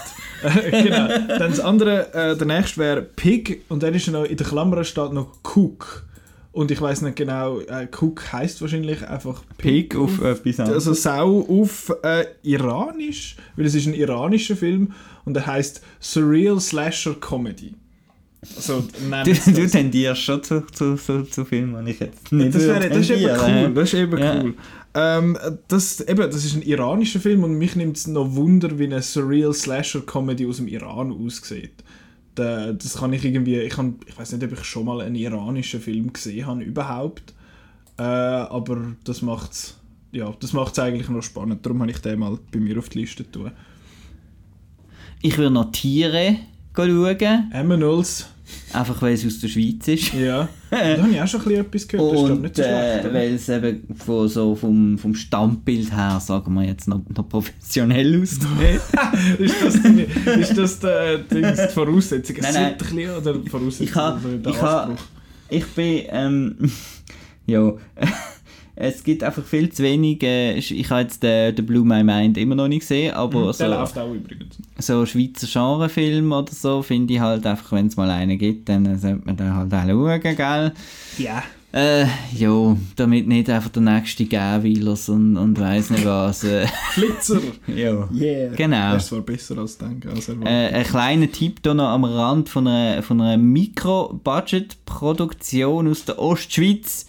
[0.71, 1.07] Genau.
[1.09, 4.85] Dann das andere, äh, der nächste wäre Pig und dann ist noch in der Klammer
[4.85, 6.05] steht noch Cook.
[6.51, 10.87] Und ich weiß nicht genau, äh, Cook heißt wahrscheinlich einfach Pig auf etwas anderes.
[10.87, 14.93] Also Sau auf äh, Iranisch, weil es ist ein iranischer Film
[15.25, 17.75] und er heißt Surreal Slasher Comedy.
[18.55, 18.83] Also,
[19.25, 22.97] du, du tendierst schon zu, zu, zu, zu Filmen, ich jetzt nicht das, wäre, das
[22.99, 23.73] ist eben cool.
[23.73, 24.41] Das ist eben Ja.
[24.41, 24.53] cool.
[24.95, 28.85] Ähm, das, eben, das ist ein iranischer Film und mich nimmt es noch Wunder, wie
[28.85, 31.83] eine Surreal Slasher Comedy aus dem Iran aussieht.
[32.39, 35.15] Da, das kann ich irgendwie, ich, kann, ich weiß nicht, ob ich schon mal einen
[35.15, 37.33] iranischen Film gesehen habe überhaupt,
[37.97, 39.77] äh, aber das macht's,
[40.13, 41.65] ja, das macht's eigentlich noch spannend.
[41.65, 43.51] Darum habe ich den mal bei mir auf die Liste tun.
[45.21, 46.37] Ich würde noch Tiere
[46.73, 47.51] schauen.
[47.51, 48.29] Emmenols.
[48.73, 50.13] Einfach weil es aus der Schweiz ist.
[50.13, 50.47] Ja.
[50.69, 52.13] Da habe ich auch schon ein bisschen etwas gehört.
[52.13, 53.05] Das Und nicht so äh, schlecht.
[53.05, 53.13] oder?
[53.15, 58.21] weil es eben von, so vom, vom Standbild her, sagen wir jetzt, noch, noch professionell
[58.21, 58.41] aussieht.
[59.39, 60.07] ist das, die,
[60.39, 62.35] ist das die, die, die Voraussetzung?
[62.41, 62.65] Nein, nein.
[62.65, 63.87] ein bisschen, oder Voraussetzung?
[63.87, 64.89] Ich ha- ich ha-
[65.49, 66.71] ich bin, ähm,
[67.47, 67.73] ja,
[68.81, 72.37] es gibt einfach viel zu wenig, äh, ich habe jetzt den, den Blue My Mind
[72.37, 74.57] immer noch nicht gesehen, aber Der so, läuft auch übrigens.
[74.77, 78.97] so Schweizer Genrefilm oder so finde ich halt einfach, wenn es mal einen gibt, dann
[78.97, 80.71] sollte man den halt auch schauen, gell?
[81.17, 81.43] Ja.
[81.71, 86.43] Äh, ja, damit nicht einfach der nächste Gäwilers und, und weiss nicht was.
[86.43, 87.39] Äh, Flitzer.
[87.67, 88.09] ja.
[88.11, 88.55] Yeah.
[88.55, 88.93] Genau.
[88.93, 90.09] Das war besser als denken.
[90.09, 90.29] Als.
[90.29, 96.17] Äh, ein kleiner Tipp hier noch am Rand von einer, von einer Mikro-Budget-Produktion aus der
[96.17, 97.05] Ostschweiz,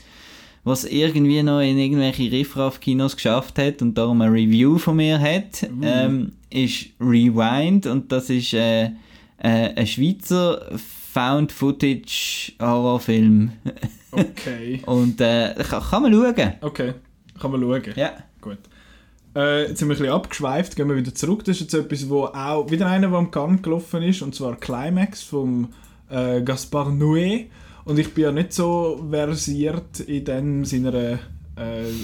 [0.70, 5.68] was irgendwie noch in irgendwelche Riffraff-Kinos geschafft hat und darum eine Review von mir hat,
[5.83, 8.85] ähm, ist Rewind und das ist äh,
[9.38, 10.64] äh, ein Schweizer
[11.12, 13.50] Found-Footage-Horrorfilm
[14.12, 14.80] Okay.
[14.87, 16.52] und äh, kann, kann man schauen.
[16.61, 16.94] Okay.
[17.40, 17.83] Kann man schauen.
[17.96, 18.12] Ja.
[18.40, 18.59] Gut.
[19.37, 21.44] Äh, jetzt sind wir ein bisschen abgeschweift, gehen wir wieder zurück.
[21.44, 24.56] Das ist jetzt etwas, wo auch wieder einer, der am Cannes gelaufen ist, und zwar
[24.56, 25.68] Climax vom
[26.11, 27.46] äh, Gaspard Noé.
[27.90, 31.18] Und ich bin ja nicht so versiert in dem seiner äh,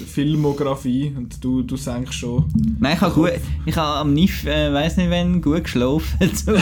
[0.05, 2.43] Filmografie und du, du denkst schon.
[2.81, 3.31] Nein, ich habe gut,
[3.65, 6.55] ich habe am NIF, äh, weiß nicht wann, gut geschlafen zu,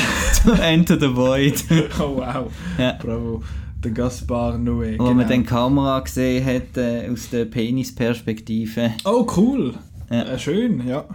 [0.43, 1.63] zu Enter the Void.
[1.99, 2.99] Oh wow, Ja.
[3.01, 3.41] bravo.
[3.83, 4.99] Der Gaspard Noé.
[4.99, 5.29] Wo man genau.
[5.29, 8.91] dann die Kamera gesehen hat äh, aus der Penisperspektive.
[9.05, 9.73] Oh cool,
[10.11, 10.21] Ja.
[10.21, 11.05] äh, schön, ja.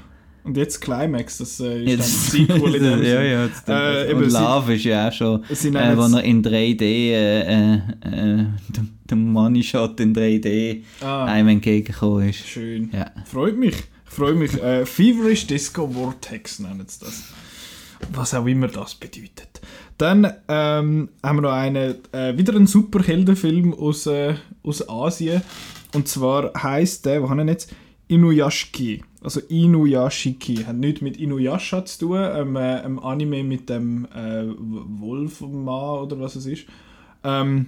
[0.42, 3.48] Und jetzt Climax, das äh, ist Jetzt- dann Sequel in dem ja, ja.
[3.48, 7.74] Das, Äh, eben, und Love ist ja auch schon, äh, wo er in 3D, äh,
[7.74, 11.24] äh, der, der Money Shot in 3D Ah.
[11.26, 12.46] einem entgegengekommen ist.
[12.46, 12.90] Schön.
[12.92, 13.10] Ja.
[13.26, 13.76] Freut mich.
[14.06, 14.54] Freut mich.
[14.62, 17.24] Äh, Feverish Disco Vortex nennen sie das.
[18.12, 19.60] Was auch immer das bedeutet.
[19.98, 25.42] Dann ähm, haben wir noch einen, äh, wieder einen Superheldenfilm aus, äh, aus Asien.
[25.94, 27.70] Und zwar heißt der, wo haben wir jetzt?
[28.08, 29.02] Inuyashiki.
[29.22, 30.64] Also Inuyashiki.
[30.64, 36.18] Hat nichts mit Inuyasha zu tun, ähm, äh, einem Anime mit dem äh, Wolfmann oder
[36.20, 36.64] was es ist.
[37.22, 37.66] Ähm,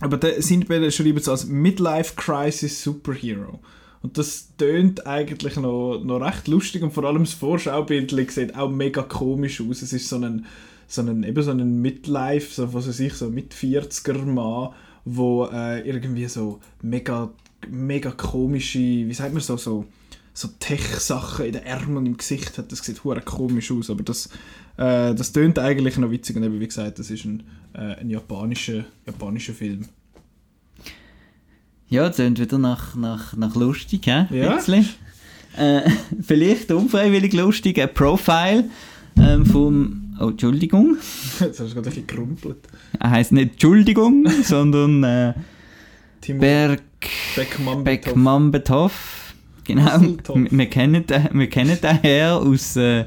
[0.00, 3.60] aber der Sindbäder schreibt es als Midlife Crisis Superhero.
[4.02, 8.68] Und das tönt eigentlich noch, noch recht lustig und vor allem das Vorschaubild sieht auch
[8.68, 9.82] mega komisch aus.
[9.82, 10.46] Es ist so ein,
[10.88, 14.70] so ein, eben so ein Midlife, so, was weiß ich, so mit 40er Mann,
[15.04, 17.30] wo äh, irgendwie so mega,
[17.68, 19.84] mega komische, wie sagt man so, so,
[20.34, 22.72] so Tech-Sachen in den Ärmeln und im Gesicht hat.
[22.72, 24.26] Das sieht hure komisch aus, aber das,
[24.76, 27.42] äh, das tönt eigentlich noch witzig und eben wie gesagt, das ist ein,
[27.74, 29.86] äh, ein japanischer, japanischer Film.
[31.88, 34.26] Ja, das klingt wieder nach, nach, nach lustig, hä?
[34.30, 34.58] Ja.
[35.58, 35.90] Äh,
[36.22, 38.64] vielleicht unfreiwillig lustig, ein Profile
[39.18, 39.98] ähm, vom...
[40.18, 40.96] Oh, Entschuldigung.
[41.40, 42.68] Jetzt hast du gerade ein bisschen gerumpelt.
[42.98, 45.34] Er heisst nicht Entschuldigung, sondern äh,
[46.26, 46.82] Berg...
[47.34, 49.21] Beckmann Beckmann-Bethoff.
[49.64, 50.00] Genau.
[50.00, 53.04] Wir, wir kennen den, wir kennen den Herr aus äh,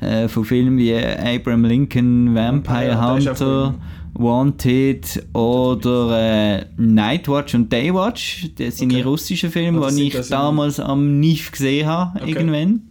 [0.00, 3.74] äh, von Filmen wie Abraham Lincoln, Vampire auch Hunter,
[4.14, 8.48] Wanted oder äh, Nightwatch und Daywatch.
[8.58, 9.04] Das sind die Okay.
[9.04, 12.30] russischen Filme, die ich damals am NIF gesehen habe, Okay.
[12.32, 12.82] irgendwann.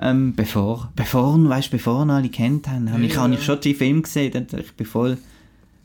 [0.00, 3.38] Ähm, bevor, bevor, weißt, bevor ihn alle kennt haben, habe ich, Ja, habe ja.
[3.38, 4.32] ich schon die Filme gesehen.
[4.32, 5.18] dann- Ich bin voll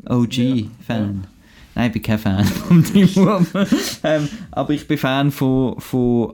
[0.07, 1.23] Ja, OG-Fan.
[1.75, 3.39] Nein, ich bin kein Fan von Timo.
[4.03, 6.33] ähm, aber ich bin Fan von, von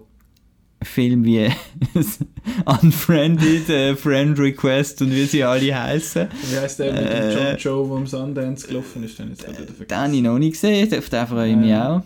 [0.81, 1.49] Filmen wie
[2.65, 6.27] Unfriended, äh, Friend Request und wie sie alle heißen.
[6.51, 9.19] Wie heißt der mit dem Äh, John Joe, der am Sundance gelaufen ist?
[9.19, 11.97] Wieder Den habe ich noch nicht gesehen, auf den freue ich mich Ja.
[11.97, 12.01] auch.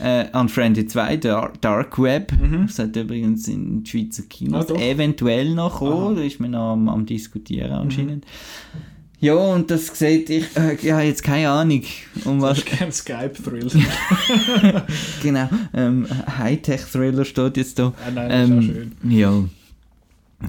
[0.00, 2.32] Äh, Unfriended 2, Dark, Dark Web.
[2.32, 2.66] Mhm.
[2.68, 4.78] Das hat übrigens in Schweizer Ah, Kinos doch.
[4.80, 6.12] eventuell noch kommen.
[6.12, 6.16] Mhm.
[6.16, 8.24] Da ist man noch am, am diskutieren anscheinend.
[9.20, 11.82] Ja, und das sieht ich, äh, ja, jetzt keine Ahnung,
[12.24, 13.68] um Das was ist kein Skype-Thrill.
[15.22, 16.06] genau, ähm,
[16.38, 17.92] Hightech-Thriller steht jetzt da.
[18.06, 18.62] ah, nein, das ist auch Ähm,
[19.02, 19.10] schön.
[19.10, 19.44] ja.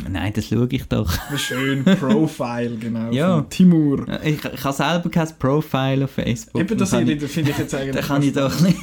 [0.07, 1.11] Nein, das schaue ich doch.
[1.35, 3.11] Schön Profile, genau.
[3.11, 3.41] Ja.
[3.49, 4.05] Timur.
[4.23, 6.61] Ich, ich habe selber kein Profile auf Facebook.
[6.61, 7.95] Eben das finde ich, ich jetzt ich, eigentlich.
[7.95, 8.77] dann kann ich doch nicht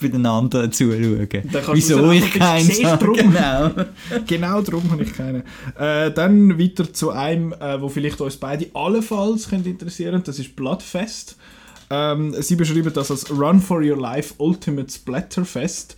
[0.00, 1.28] bei den anderen zuschauen.
[1.72, 3.04] Wieso ich keinen siehst habe.
[3.04, 3.16] drum.
[3.16, 3.70] Genau.
[4.26, 5.44] Genau darum habe ich keine.
[5.78, 10.22] Äh, dann weiter zu einem, äh, wo vielleicht uns beide allenfalls könnte interessieren.
[10.24, 11.36] Das ist Bloodfest.
[11.88, 15.96] Ähm, sie beschreiben das als Run for Your Life Ultimate Splatterfest.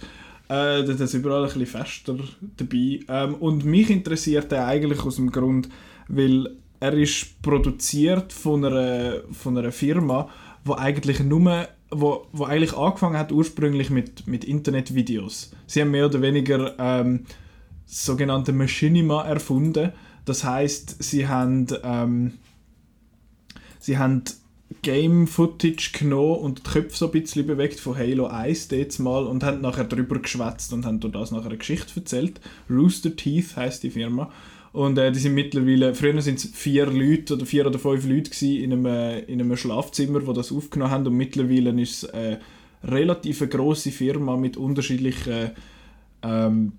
[0.52, 2.16] Äh, da ist überall ein bisschen fester
[2.58, 3.00] dabei.
[3.08, 5.70] Ähm, und mich interessiert er eigentlich aus dem Grund,
[6.08, 10.28] weil er ist produziert von einer, von einer Firma,
[10.64, 15.52] wo eigentlich nur wo, wo eigentlich angefangen hat ursprünglich mit, mit Internetvideos.
[15.66, 17.26] Sie haben mehr oder weniger ähm,
[17.86, 19.92] sogenannte Machinima erfunden.
[20.24, 22.32] Das heißt, sie haben ähm,
[23.78, 24.24] sie haben
[24.82, 29.42] Game-Footage genommen und die Köpfe so ein bisschen bewegt von Halo 1 jetzt mal und
[29.44, 32.40] haben nachher darüber geschwätzt und haben durch das nachher eine Geschichte erzählt.
[32.70, 34.30] Rooster Teeth heißt die Firma.
[34.72, 38.30] Und äh, die sind mittlerweile, früher sind es vier Leute oder vier oder fünf Leute
[38.30, 42.10] gewesen in einem, äh, in einem Schlafzimmer, wo das aufgenommen haben und mittlerweile ist es
[42.10, 42.40] eine
[42.82, 45.50] relativ grosse Firma mit unterschiedlichen
[46.22, 46.72] ähm,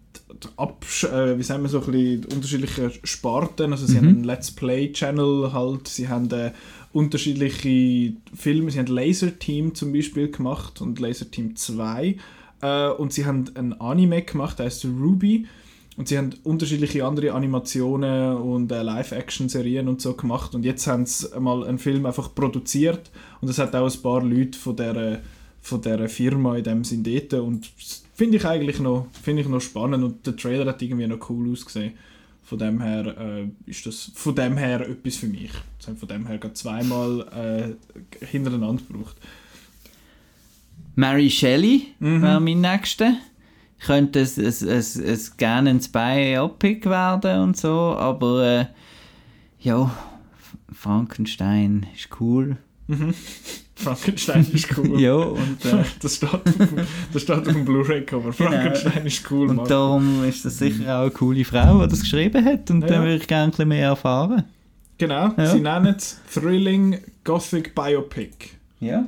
[0.57, 3.71] Absch äh, wie sagen wir so ein bisschen unterschiedliche Sparten.
[3.73, 3.97] Also sie Mhm.
[3.97, 6.51] haben einen Let's Play Channel halt, sie haben äh,
[6.93, 12.15] unterschiedliche Filme, sie haben Laser Team zum Beispiel gemacht und Laser Team 2
[12.61, 15.47] äh, und sie haben ein Anime gemacht, der heißt Ruby.
[15.95, 20.55] Und sie haben unterschiedliche andere Animationen und äh, Live-Action-Serien und so gemacht.
[20.55, 23.11] Und jetzt haben sie mal einen Film einfach produziert.
[23.41, 25.21] Und es hat auch ein paar Leute von der
[25.61, 27.33] von der Firma in dem Sinn dort.
[27.35, 27.69] Und
[28.15, 30.03] finde ich eigentlich noch finde ich noch spannend.
[30.03, 31.93] Und der Trailer hat irgendwie noch cool ausgesehen
[32.53, 36.07] von dem her äh, ist das von dem her etwas für mich das haben von
[36.07, 37.75] dem her gerade zweimal
[38.21, 39.15] äh, hintereinander gebraucht
[40.95, 42.21] Mary Shelley Mhm.
[42.21, 43.15] wäre mein nächster.
[43.79, 48.65] Könnte es, es, es, es gerne ein Biopic werden und so, aber äh,
[49.59, 49.91] ja,
[50.71, 52.57] Frankenstein ist cool.
[53.83, 56.69] Frankenstein ist cool Ja, und, äh, das, steht auf, dem-
[57.13, 59.67] das steht auf dem Blu-ray-Cover Frankenstein ist cool und Mann.
[59.67, 62.87] darum ist das sicher auch eine coole Frau, die das geschrieben hat und Ja.
[62.87, 64.43] dann würde ich gerne ein bisschen mehr erfahren.
[64.97, 65.45] genau Ja.
[65.47, 69.05] sie nennen es Thrilling Gothic Biopic Ja.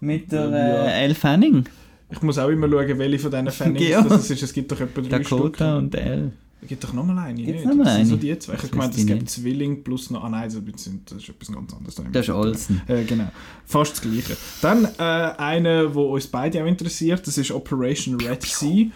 [0.00, 0.84] Mit der Ja.
[0.86, 1.64] äh, Elle Fanning,
[2.10, 4.02] ich muss auch immer schauen welche von diesen Fannings Ja.
[4.02, 6.32] das ist es gibt doch etwa drei Stück Dakota und Elle.
[6.66, 7.66] Gibt doch nochmal eine, Gibt's nicht?
[7.66, 8.20] noch mal Das sind so eine?
[8.22, 8.54] die zwei.
[8.54, 9.30] Ich habe gemeint, es gibt.
[9.30, 10.24] Zwilling plus noch...
[10.24, 11.94] Ah nein, das ist das ist etwas ganz anderes.
[12.12, 12.82] Das ist Olsen.
[12.86, 13.30] Äh, genau.
[13.66, 14.36] Fast das Gleiche.
[14.62, 18.86] Dann äh, eine, die uns beide auch interessiert, das ist Operation Red Sea.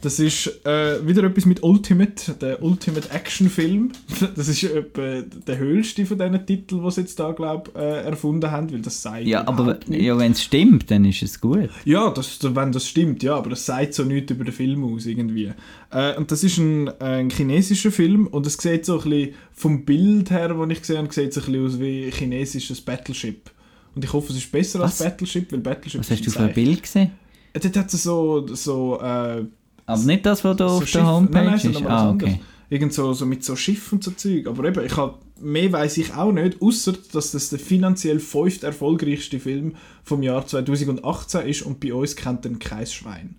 [0.00, 3.90] Das ist äh, wieder etwas mit Ultimate, der Ultimate Action Film.
[4.36, 8.50] Das ist etwa der höchste von diesen Titeln, die sie jetzt da, glaube äh, erfunden
[8.50, 11.68] haben, weil das sagt Ja, aber ja, wenn es stimmt, dann ist es gut.
[11.84, 15.06] Ja, das, wenn das stimmt, ja, aber das sagt so nichts über den Film aus
[15.06, 15.52] irgendwie.
[15.90, 19.34] Äh, und das ist ein, äh, ein chinesischer Film und es sieht so ein bisschen,
[19.52, 23.50] vom Bild her, das ich gesehen habe, sieht es ein bisschen aus wie chinesisches Battleship.
[23.94, 25.00] Und ich hoffe, es ist besser Was?
[25.00, 26.54] als Battleship, weil Battleship Was hast du für ein.
[26.54, 27.10] Bild gesehen?
[27.52, 29.44] Äh, Dort hat es so, so, äh,
[29.88, 31.86] Aber nicht das, was da so auf Schiff- der Homepage nein, nein, ist?
[31.86, 32.30] Ah, anderes.
[32.34, 32.40] okay.
[32.70, 34.46] Irgend so, so mit so Schiff und so Zeug.
[34.46, 38.62] Aber eben, ich hab, mehr weiß ich auch nicht, außer dass das der finanziell fünft
[38.62, 39.74] erfolgreichste Film
[40.04, 43.36] vom Jahr 2018 ist und bei uns kennt den kein Schwein.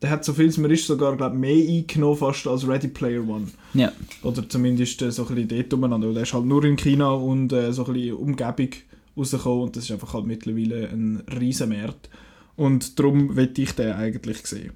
[0.00, 3.48] Der hat so viel, man ist sogar glaub, mehr eingenommen fast als Ready Player One.
[3.74, 3.90] Ja.
[4.22, 6.06] Oder zumindest äh, so ein bisschen dort umeinander.
[6.06, 8.70] Weil Der ist halt nur in China und äh, so ein bisschen Umgebung
[9.16, 12.08] rausgekommen und das ist einfach halt mittlerweile ein riesen Markt.
[12.54, 14.70] Und darum möchte ich den eigentlich sehen.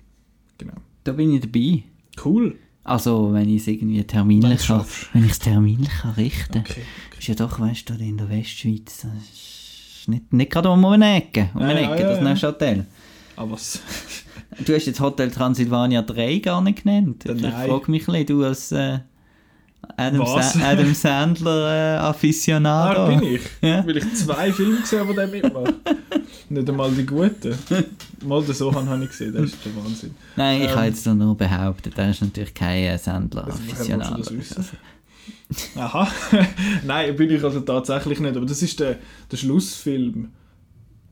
[0.58, 0.74] Genau.
[1.04, 1.82] Da bin ich dabei.
[2.24, 2.56] Cool.
[2.84, 6.82] Also, wenn ich es irgendwie terminlich kann, wenn ich es terminlich kann richten Okay.
[7.18, 11.50] Ist ja doch, weißt du, in der Westschweiz, ist nicht, nicht gerade um eine Ecke,
[11.54, 12.24] um eine ja, Ecke, ja, das ja.
[12.24, 12.86] nächste Hotel.
[13.36, 13.80] Ah, was?
[14.66, 17.24] Du hast jetzt Hotel Transylvania 3 gar nicht genannt.
[17.24, 17.70] Äh, Ich nein.
[17.70, 18.98] frage mich ein bisschen, du als äh,
[19.96, 20.26] Adam?
[20.26, 23.00] Sa Adam Sandler äh, Afficionado.
[23.02, 23.40] Ah, bin ich.
[23.60, 23.84] Ja.
[23.86, 25.74] Weil ich zwei Filme gesehen habe, die der mitmacht.
[26.48, 27.54] Nicht einmal die guten.
[28.24, 30.14] Mal den Sohan habe ich gesehen, das ist der Wahnsinn.
[30.36, 30.76] Nein, ich Ähm.
[30.76, 33.58] habe jetzt nur behauptet, er ist natürlich kein äh, Sandler Also,
[33.96, 34.64] das wissen?
[35.76, 36.08] Aha.
[36.86, 38.36] Nein, bin ich also tatsächlich nicht.
[38.36, 38.98] Aber das ist der,
[39.30, 40.28] der Schlussfilm.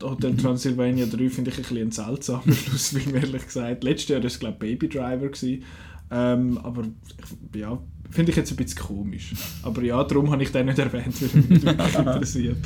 [0.01, 3.83] Hotel Transylvania 3 finde ich ein bisschen ein seltsamer Schlussfilm, ehrlich gesagt.
[3.83, 5.27] Letztes Jahr war es, glaube ich, Baby Driver.
[5.27, 5.63] Gewesen.
[6.09, 7.77] Ähm, aber ich- ja,
[8.11, 9.33] finde ich jetzt ein bisschen komisch.
[9.63, 12.57] Aber ja, darum habe ich den nicht erwähnt, weil mich nicht wirklich interessiert.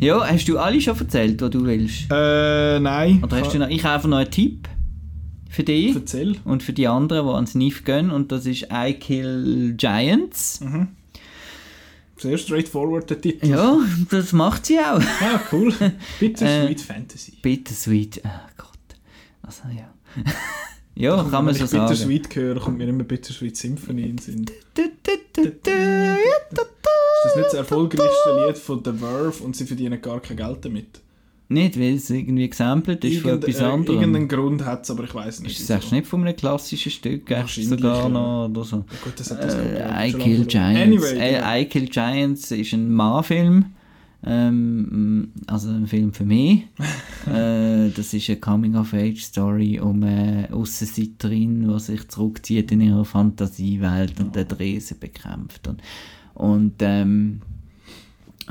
[0.00, 2.06] Ja, hast du alle schon erzählt, was du willst?
[2.10, 3.22] Äh, nein.
[3.22, 4.68] Oder hast du noch, ich habe einfach noch einen Tipp
[5.50, 6.36] für dich Erzähl.
[6.44, 10.60] und für die anderen, die ans NIF gehen und das ist I Kill Giants.
[12.16, 13.46] Sehr straightforward der Titel.
[13.46, 13.78] Ja,
[14.10, 15.00] das macht sie auch.
[15.20, 15.72] Ah, cool.
[16.20, 17.32] Bittersweet Äh, Fantasy.
[17.42, 18.68] Bittersweet, oh Gott.
[19.42, 19.90] Also ja.
[21.00, 21.86] ja, kann man Wenn so ich sagen.
[21.86, 24.44] Bittersweet höre, kommt mir immer Bittersweet Symphony in den Sinn.
[24.44, 24.56] Ist
[27.24, 31.00] das nicht das erfolgreichste Lied von The Verve und sie verdienen gar kein Geld damit?
[31.48, 33.98] Nicht, weil es irgendwie gesampelt ist von Irgend- etwas äh, anderem.
[34.00, 35.58] Irgendeinen Grund hat es, aber ich weiß nicht.
[35.58, 38.08] Ist das echt nicht von einem klassischen Stück, sogar ja.
[38.08, 38.76] noch oder so.
[38.76, 40.44] Ja, gut, das hat das Äh, I Kill.
[40.46, 40.80] Giants.
[40.80, 41.52] Anyway, genau.
[41.54, 43.64] äh, I Kill Giants ist ein Ma-Film.
[44.24, 46.64] Ähm, also ein Film für mich.
[47.26, 54.36] äh, das ist eine Coming-of-Age-Story um eine Aussenseiterin, die sich zurückzieht in ihre Fantasiewelt und
[54.36, 55.68] den Riesen bekämpft.
[55.68, 55.82] Und,
[56.34, 57.40] und ähm,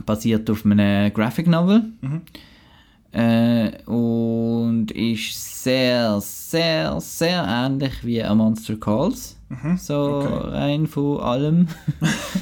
[0.05, 1.83] basiert auf einem Graphic Novel.
[2.01, 2.21] Mhm.
[3.11, 9.35] Äh, und ist sehr, sehr, sehr ähnlich wie A Monster Calls.
[9.49, 10.49] Mhm, So okay.
[10.49, 11.67] rein von allem.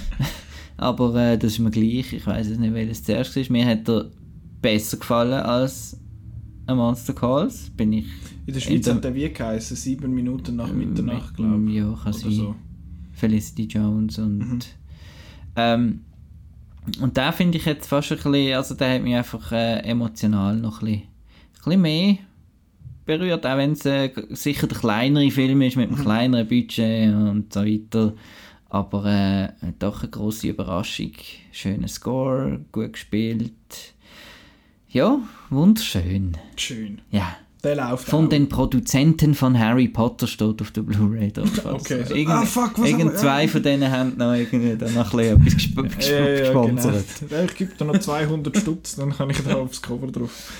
[0.78, 2.14] aber äh, das ist mir gleich.
[2.14, 3.44] Ich weiß es nicht, welches zuerst war.
[3.50, 4.12] Mir hat er
[4.62, 6.00] besser gefallen als
[6.68, 7.70] A Monster Calls.
[7.72, 8.06] Bin ich
[8.46, 11.76] In der Schweiz der- hat der wie geheißen, sieben Minuten nach Mitternacht, glaube ich.
[11.78, 12.32] Ja, kann sein.
[12.32, 12.56] so.
[13.14, 14.60] Felicity Jones und Mhm.
[15.56, 16.00] ähm,
[17.02, 20.56] und da finde ich jetzt fast ein bisschen, also der hat mich einfach äh, emotional
[20.58, 22.18] noch ein bisschen, ein bisschen mehr
[23.06, 25.82] berührt, auch wenn es äh, sicher der kleinere Film ist Mhm.
[25.82, 28.14] mit einem kleineren Budget und so weiter,
[28.70, 29.50] aber äh,
[29.80, 31.12] doch eine große Überraschung,
[31.52, 33.52] schöner Score, gut gespielt,
[34.90, 37.02] ja, wunderschön, Schön.
[37.12, 37.36] ja.
[37.64, 38.30] Der läuft Von auch.
[38.30, 41.50] den Produzenten von Harry Potter steht auf der Blu-ray drauf.
[41.66, 42.02] Okay.
[42.02, 45.40] Also, irgend, Ah, fuck, was irgend zwei von denen haben noch irgendwie dann noch ein
[45.44, 47.06] bisschen etwas gesp Ja, ja, ja, gesponsert.
[47.20, 47.36] genau.
[47.36, 50.54] Ja, Ich gebe dir noch 200 Stutz, dann kann ich da aufs Cover drauf.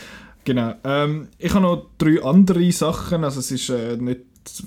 [0.44, 0.74] Genau.
[0.84, 3.24] Ähm, ich habe noch drei andere Sachen.
[3.24, 4.22] Also es ist äh, nicht,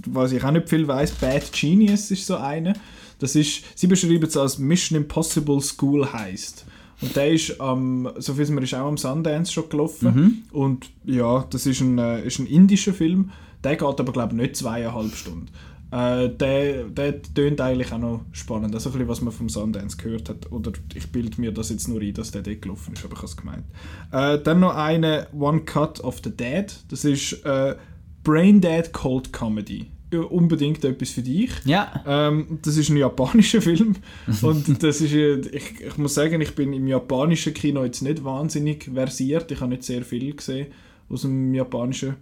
[0.07, 1.11] was ich auch nicht viel weiß.
[1.17, 2.75] Bad Genius ist so eine.
[3.21, 6.67] Das ist, sie beschreiben es als Mission Impossible School heist.
[7.01, 10.45] Und der ist am, so viel mir ist auch am Sundance schon gelaufen.
[10.53, 13.31] Und ja, das ist ein, äh, ist ein indischer Film.
[13.65, 15.49] Der geht aber glaube ich nicht zweieinhalb Stunden.
[15.93, 18.75] Äh, der, der tönt eigentlich auch noch spannend.
[18.75, 20.53] Also ein bisschen, was man vom Sundance gehört hat.
[20.53, 23.19] Oder ich bilde mir das jetzt nur ein, dass der dort gelaufen ist, aber ich
[23.19, 23.65] habe es gemeint.
[24.13, 26.73] Äh, dann noch eine One Cut of the Dead.
[26.89, 27.77] Das ist äh,
[28.23, 29.91] Brain Dead Cold Comedy.
[30.13, 31.51] Ja, unbedingt etwas für dich.
[31.65, 33.95] Ja, Ähm, das ist ein japanischer Film
[34.43, 38.25] und das ist, äh, ich, ich muss sagen, ich bin im japanischen Kino jetzt nicht
[38.25, 39.51] wahnsinnig versiert.
[39.53, 40.67] Ich habe nicht sehr viel gesehen
[41.09, 42.17] aus dem japanischen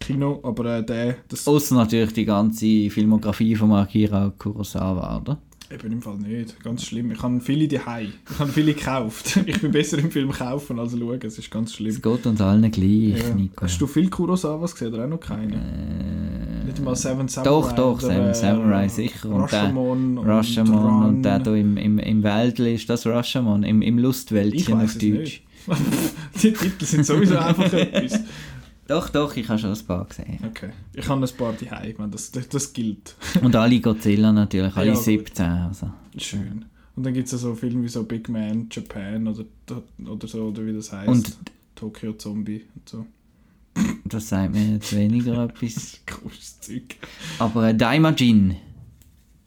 [0.00, 5.38] Kino, aber äh, der, das außer natürlich die ganze Filmografie von Akira Kurosawa, oder?
[5.72, 6.62] eben im Fall nicht.
[6.62, 7.10] Ganz schlimm.
[7.10, 8.12] Ich habe viele daheim.
[8.30, 9.40] Ich habe viele gekauft.
[9.46, 11.18] Ich bin besser im Film kaufen als schauen.
[11.22, 11.90] Es ist ganz schlimm.
[11.90, 13.34] Es geht uns allen gleich, Ja.
[13.34, 13.62] Nico.
[13.62, 15.56] Hast du viel Kurosawas gesehen oder auch noch keine?
[16.74, 17.50] Nicht mal Seven Samurai.
[17.50, 19.28] Doch, doch, oder, Seven äh, Samurai, sicher.
[19.28, 21.44] Und der Rashomon und Rashomon und der Run.
[21.44, 23.62] da im, im, im Wäldli, ist das Rashomon?
[23.62, 25.42] Im, im Lustwäldchen auf Deutsch.
[26.42, 28.20] Die Titel sind sowieso einfach etwas.
[28.86, 30.38] Doch, doch, ich habe schon ein paar gesehen.
[30.46, 30.70] Okay.
[30.92, 33.14] Ich habe ein paar ich meine, das, das, das gilt.
[33.42, 35.04] Und alle Godzilla natürlich, alle Ja, gut.
[35.04, 35.46] 17.
[35.46, 35.90] Also.
[36.18, 36.66] Schön.
[36.94, 39.44] Und dann gibt es ja so Filme wie so Big Man Japan oder,
[40.06, 41.08] oder so, oder wie das heißt.
[41.08, 41.36] Und-
[41.74, 43.06] Tokyo Zombie und so.
[44.04, 46.00] Das sagt mir jetzt weniger etwas.
[46.60, 46.96] Zeug.
[47.38, 48.56] Aber äh, Daimajin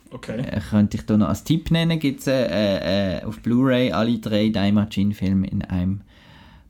[0.10, 0.40] Okay.
[0.40, 2.00] äh, könnte ich da noch als Tipp nennen.
[2.00, 6.02] Gibt es äh, äh, auf Blu-ray alle drei Daimajin-Filme in einem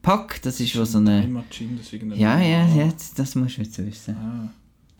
[0.02, 0.41] Pack.
[0.41, 1.22] Das ist schon so eine...
[1.22, 4.15] Einmal Gin, deswegen Ja, ja, jetzt, das musst du jetzt wissen.
[4.15, 4.50] Ah.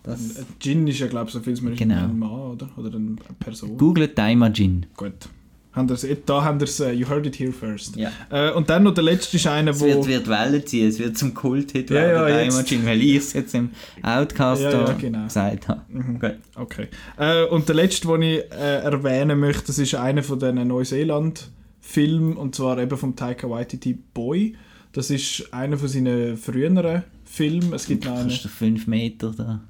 [0.04, 2.04] Das, Ein Gin ist ja, glaube ich, so viel, ist Genau.
[2.06, 2.70] ein Mann, oder?
[2.78, 3.78] Oder eine Person.
[3.78, 4.86] Googelt Daimajin.
[4.96, 5.30] Gut.
[5.78, 5.88] Haben
[6.26, 7.96] da haben wir es, uh, you heard it here first.
[7.96, 8.12] Ja.
[8.30, 9.86] Äh, und dann noch der letzte ist einer, Es wo...
[9.86, 12.38] wird, wird Wellen ziehen, es wird zum Kult-Hit Ja, werden, ja.
[12.38, 13.70] Daimajin, weil ich es jetzt im
[14.02, 15.24] Outcast Ja, ja, genau.
[15.26, 15.82] gesagt habe.
[15.90, 16.20] Mhm.
[16.20, 16.36] Gut.
[16.56, 16.88] Okay.
[17.18, 22.36] Äh, und der letzte, den ich äh, erwähnen möchte, das ist einer von diesen Neuseeland-Filmen,
[22.38, 24.56] und zwar eben vom Taika Waititi Boy.
[24.94, 27.74] Das ist einer von seinen früheren Filmen.
[27.74, 28.32] Es gibt noch einen...
[28.32, 29.62] 5 Meter da,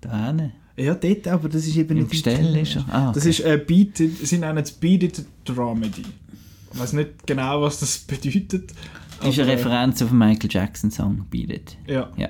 [0.00, 0.52] da hin?
[0.76, 2.10] Ja, dort, aber das ist eben Im nicht...
[2.10, 2.84] Gestell ist er?
[2.88, 3.30] Ah, Das okay.
[3.30, 6.02] ist äh, Beated, sie nennen es Beated Dramedy.
[6.72, 8.70] Ich weiß nicht genau, was das bedeutet.
[8.72, 11.76] Ist aber, eine Referenz auf den Michael Jackson Song Beat It.
[11.86, 12.28] Ja, Ja.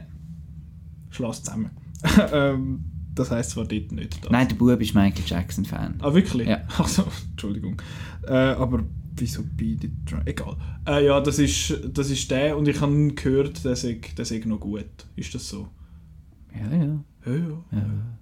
[1.11, 1.71] schloss zusammen.
[2.33, 4.25] ähm, das heisst zwar dort nicht.
[4.25, 4.31] Das.
[4.33, 5.95] Nein, der Bub ist Michael Jackson Fan.
[6.01, 6.49] Ah, wirklich?
[6.49, 6.63] Ja.
[6.79, 7.81] Also, Entschuldigung.
[8.27, 8.83] Äh, aber
[9.17, 10.31] wieso Beated Dramedy?
[10.31, 10.57] Egal.
[10.89, 14.43] Äh, ja, das ist, das ist der und ich habe gehört, der sei, der sei
[14.47, 14.87] noch gut.
[15.15, 15.69] Ist das so?
[16.55, 17.05] Ja, ja.
[17.25, 17.33] Ja,
[17.73, 18.19] ja.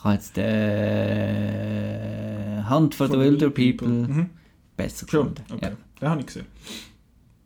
[0.00, 0.38] Ich habe jetzt
[1.30, 4.30] äh, Hand for the Wilder People Mhm.
[4.74, 5.52] besser Schon, gefunden.
[5.52, 5.72] okay.
[6.00, 6.46] Den habe ich gesehen.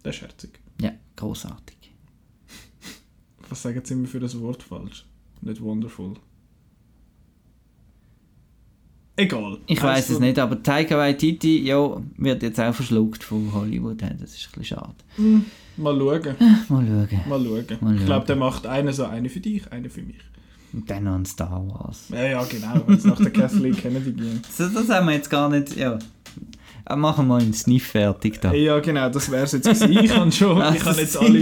[0.05, 0.61] Der ist herzig.
[0.81, 0.91] Ja.
[0.91, 1.77] ja, großartig.
[3.49, 5.05] Was sagen Sie immer für das Wort falsch?
[5.41, 6.15] Nicht wonderful.
[9.17, 9.59] Egal.
[9.67, 14.01] Ich weiß Also, es nicht, aber Taika Waititi ja, wird jetzt auch verschluckt von Hollywood.
[14.03, 14.95] Ja, Das ist ein bisschen schade.
[15.77, 16.37] Mal schauen.
[16.69, 17.09] Mal schauen.
[17.29, 17.79] Mal schauen.
[17.81, 18.27] Mal ich glaube, schauen.
[18.27, 20.17] der macht eine so, eine für dich, eine für mich.
[20.75, 22.07] Und dann noch ein Star Wars.
[22.11, 22.83] Ja, ja, genau.
[22.87, 24.41] Wenn es nach der Kathleen Kennedy ging.
[24.57, 25.77] So, das haben wir jetzt gar nicht.
[25.77, 25.99] Ja.
[26.87, 28.53] Äh, Machen wir einen Sniff fertig da.
[28.53, 30.05] Ja, genau, das wäre es jetzt gewesen.
[30.05, 31.39] Ich habe schon, Ah, ich habe jetzt alle,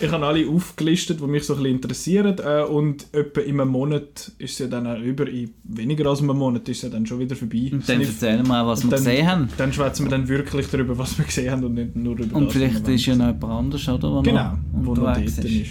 [0.00, 2.36] ich habe alle aufgelistet, die mich so ein bisschen interessieren.
[2.38, 6.20] Äh, und etwa in einem Monat ist es ja dann auch über, in weniger als
[6.22, 7.68] einem Monat ist es ja dann schon wieder vorbei.
[7.72, 8.08] Und dann Sniff.
[8.08, 9.48] erzählen wir auch, was Und wir dann- gesehen haben.
[9.58, 12.46] Dann schwätzen wir dann wirklich darüber, was wir gesehen haben und nicht nur über Und
[12.46, 14.22] das, vielleicht ist ja noch jemand anders, oder?
[14.22, 15.70] Genau, noch wo noch dort unterwegs ist.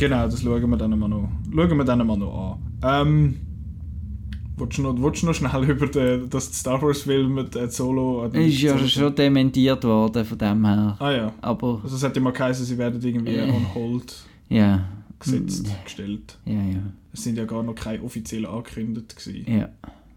[0.00, 3.06] Genau, das schauen wir dann mal noch, schauen wir dann mal noch an.
[3.06, 3.36] Ähm,
[4.56, 7.68] willst, du noch, willst du noch schnell über den, das Star Wars Film mit äh,
[7.70, 8.24] Solo...
[8.28, 10.96] Ist ja schon dementiert worden von dem her.
[10.98, 11.32] Ah ja.
[11.42, 13.50] Aber Also es hat immer geheißen, sie werden irgendwie Äh.
[13.50, 14.14] on hold
[14.48, 14.88] ja.
[15.18, 16.38] gesetzt, Mm, gestellt.
[16.46, 16.82] Ja, ja.
[17.12, 19.44] Es sind ja gar noch keine offiziellen angekündigt gewesen.
[19.54, 19.68] Ja.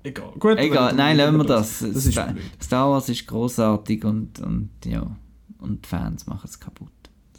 [0.06, 0.32] Egal.
[0.40, 1.80] Gut, Egal, nein, lassen wir das.
[1.80, 2.34] Das ist Star.
[2.62, 5.06] Star Wars ist großartig und, und ja,
[5.60, 6.90] und die Fans machen es kaputt.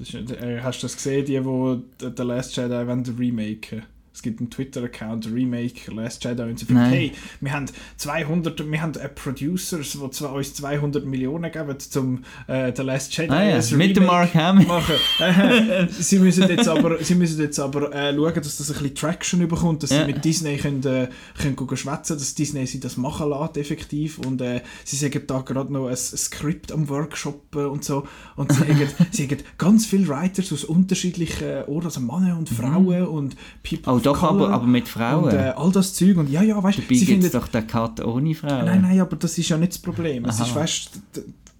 [0.04, 3.84] Ist, äh, hast du das gesehen, die, die The Last Jedi wollen remaken?
[4.14, 6.90] Es gibt einen Twitter-Account, Remake Last Jedi, und sie Nein.
[6.92, 12.22] hey, wir haben 200, wir haben äh, Producers, die zwar uns 200 Millionen geben, um
[12.46, 14.66] äh, The Last Jedi Ah ja, mit dem Mark Hamill.
[14.68, 14.94] machen.
[15.18, 18.94] Äh, sie müssen jetzt aber, sie müssen jetzt aber äh, schauen, dass das ein bisschen
[18.94, 20.06] Traction bekommt, dass Ja.
[20.06, 24.18] sie mit Disney können, äh, können schwätzen, dass Disney sie das machen lässt, effektiv.
[24.20, 28.06] Und äh, sie sagen da gerade noch ein, ein Skript am Workshoppen und so.
[28.36, 33.06] Und sie haben, sie haben ganz viele Writers aus unterschiedlichen Orten, also Männer und Frauen
[33.08, 33.34] und
[33.68, 35.24] People doch, Color aber, aber mit Frauen.
[35.24, 36.16] und äh, all das Zeug.
[36.16, 38.66] Und ja, ja, weißt du, Dabei sie gibt es doch den Cut ohne Frauen.
[38.66, 40.24] Nein, nein, aber das ist ja nicht das Problem.
[40.24, 40.46] Es Aha.
[40.46, 40.90] ist, weißt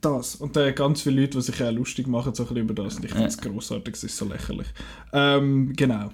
[0.01, 0.37] das.
[0.37, 2.97] Und äh, ganz viele Leute, die sich äh, lustig machen so ein bisschen über das.
[2.97, 4.67] Und ich finde es grossartig, es ist so lächerlich.
[5.13, 6.11] Ähm, genau.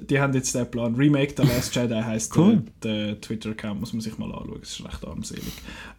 [0.00, 0.94] Die haben jetzt den Plan.
[0.96, 2.62] Remake The Last Jedi heisst Cool.
[2.82, 4.58] der, der Twitter-Account, muss man sich mal anschauen.
[4.62, 5.44] Es ist recht armselig.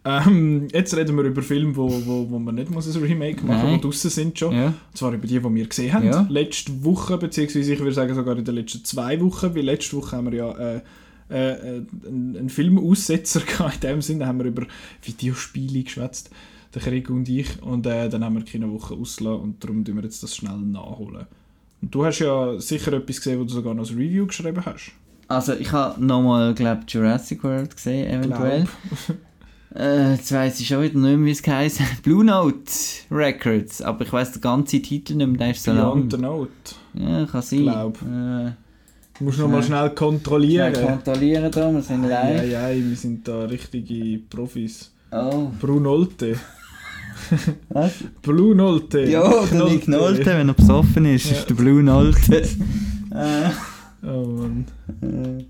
[0.04, 3.70] Ähm, jetzt reden wir über Filme, wo, wo, wo man nicht muss ein Remake machen
[3.70, 4.54] muss, die draussen sind schon.
[4.54, 4.66] Ja.
[4.66, 6.06] Und zwar über die, die wir gesehen haben.
[6.06, 6.26] Ja.
[6.28, 10.16] Letzte Woche, beziehungsweise ich würde sagen sogar in den letzten zwei Wochen, weil letzte Woche
[10.16, 10.80] haben wir ja äh,
[11.28, 13.82] äh, einen, einen Filmaussetzer gehabt.
[13.84, 14.66] In dem Sinne haben wir über
[15.02, 16.30] Videospiele geschwätzt,
[16.74, 17.62] der Krieg und ich.
[17.62, 20.58] Und äh, dann haben wir keine Woche ausgelassen und darum tun wir jetzt das schnell
[20.58, 21.26] nachholen.
[21.86, 24.90] Und du hast ja sicher etwas gesehen, wo du sogar noch ein Review geschrieben hast.
[25.28, 28.66] Also ich habe nochmal, glaube Jurassic World gesehen, eventuell.
[29.74, 31.80] Äh, jetzt weiss ich schon wieder nicht mehr, wie es heisst.
[32.02, 32.72] Blue Note
[33.10, 33.82] Records.
[33.82, 36.22] Aber ich weiss den ganzen Titel nicht mehr, der ist so Beyond the lang.
[36.38, 36.50] Note.
[36.94, 37.62] Ja, kann sein.
[37.62, 37.96] Glaub.
[38.02, 38.52] Äh,
[39.18, 40.74] Du musst noch mal schnell kontrollieren.
[40.74, 42.50] schnell kontrollieren da, wir sind Ja, live.
[42.50, 44.92] ja, wir sind da richtige Profis.
[45.12, 46.36] Oh, Brunolte.
[47.70, 47.92] Was?
[48.22, 49.00] Blue Nolte.
[49.04, 51.36] Ja, der Nick Nolte, wenn er besoffen ist, Ja.
[51.38, 52.36] ist der Blue Nolte.
[53.12, 53.50] äh,
[54.02, 54.66] Oh Mann.
[55.02, 55.44] äh.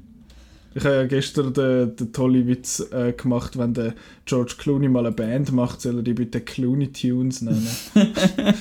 [0.75, 3.95] Ich habe ja gestern den, den tollen Witz äh, gemacht, wenn der
[4.27, 7.67] George Clooney mal eine Band macht, soll er die bitte Clooney Tunes nennen.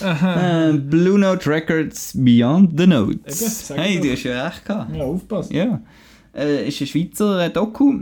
[0.00, 3.68] Äh, Blue Note Records Beyond the Eben, Notes.
[3.68, 4.02] sag Hey, doch.
[4.04, 4.96] du hast ja recht gehabt.
[4.96, 5.54] ja, aufpassen.
[5.54, 5.80] Ja.
[6.34, 8.00] Äh, ist ein Schweizer äh, Doku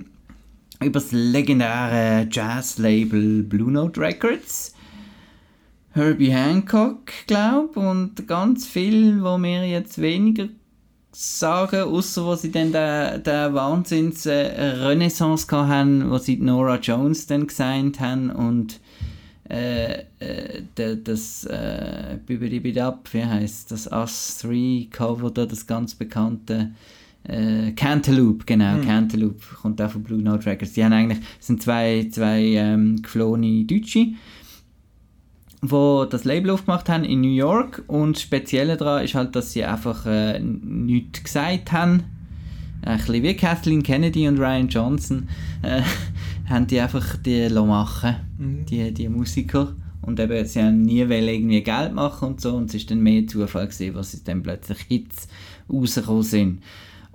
[0.81, 4.75] über das legendäre Jazz-Label Blue Note Records.
[5.93, 10.49] Herbie Hancock, glaube und ganz viel, wo wir jetzt weniger
[11.12, 17.47] sagen, außer wo sie dann den, den Wahnsinns Renaissance haben, wo sie Nora Jones dann
[17.47, 18.81] gesigned haben und
[19.49, 20.62] äh, äh,
[21.05, 26.72] das äh, Bibidibidab, wie heißt das Us 3 Cover da, das ganz bekannte
[27.29, 30.75] äh, Cantaloupe, genau, Cantaloupe kommt auch von Blue Note Records.
[30.75, 34.09] Die haben eigentlich, sind zwei, zwei ähm, geflohene Deutsche,
[35.62, 39.53] die das Label aufgemacht haben in New York und das Spezielle daran ist halt, dass
[39.53, 42.05] sie einfach äh, nichts gesagt haben.
[42.83, 45.29] Ein bisschen wie Kathleen Kennedy und Ryan Johnson
[45.62, 45.81] äh,
[46.51, 48.16] haben die einfach die machen,
[48.68, 49.75] die, die Musiker.
[50.03, 53.27] Und eben, sie haben nie irgendwie Geld machen und so und es ist dann mehr
[53.27, 55.29] Zufall gewesen, was sie dann plötzlich Hits
[55.72, 56.62] rausgekommen sind.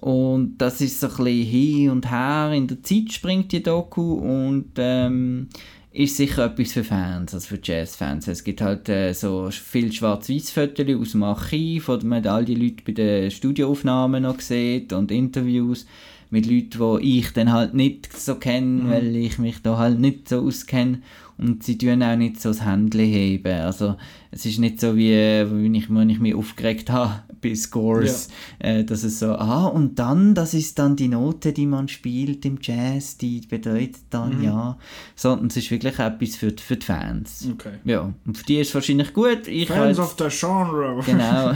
[0.02, 4.14] Und das ist so ein bisschen hin und her in der Zeit springt die Doku
[4.14, 5.47] und ähm,
[5.91, 8.28] ist sicher etwas für Fans, also für Jazzfans.
[8.28, 12.84] Es gibt halt äh, so viel Schwarz-Weiß-Fotos aus dem Archiv, wo man all die Leute
[12.86, 15.86] bei den Studioaufnahmen noch sieht und Interviews
[16.30, 20.30] mit Leuten, die ich dann halt nicht so kenne, weil ich mich da halt nicht
[20.30, 21.02] so auskenne
[21.39, 23.62] und sie tun auch nicht so das Händchen heben.
[23.62, 23.95] Also
[24.30, 28.30] es ist nicht so wie, wenn ich, wenn ich mich aufgeregt habe bei Scores,
[28.60, 32.46] äh, dass es so, ah und dann, das ist dann die Note, die man spielt
[32.46, 34.78] im Jazz, die bedeutet dann ja,
[35.16, 37.48] sondern es ist wirklich etwas für, die- für die Fans.
[37.54, 37.74] Okay.
[37.86, 39.48] Ja, und für die ist es wahrscheinlich gut.
[39.48, 41.02] Ich Fans halt- of the Genre.
[41.06, 41.54] Genau.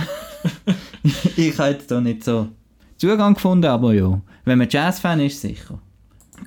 [1.38, 2.50] ich habe jetzt da nicht so
[2.98, 4.22] Zugang gefunden, aber ja.
[4.46, 5.80] Wenn man Jazz-Fan ist, sicher.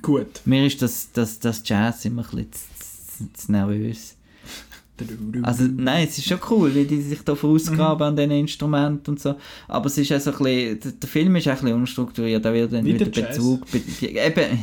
[0.01, 0.41] Gut.
[0.45, 4.15] Mir ist das, das, das Jazz immer ein bisschen zu, zu, zu nervös.
[5.43, 9.19] Also nein, es ist schon cool, wie die sich da vorausgraben an diesen Instrumenten und
[9.19, 9.35] so.
[9.67, 10.37] Aber es ist auch so ein
[10.79, 13.05] bisschen, der, Film ist auch ein bisschen unstrukturiert, da wird dann Wie wieder.
[13.05, 13.69] Bezug...
[13.71, 14.59] Be, be, eben,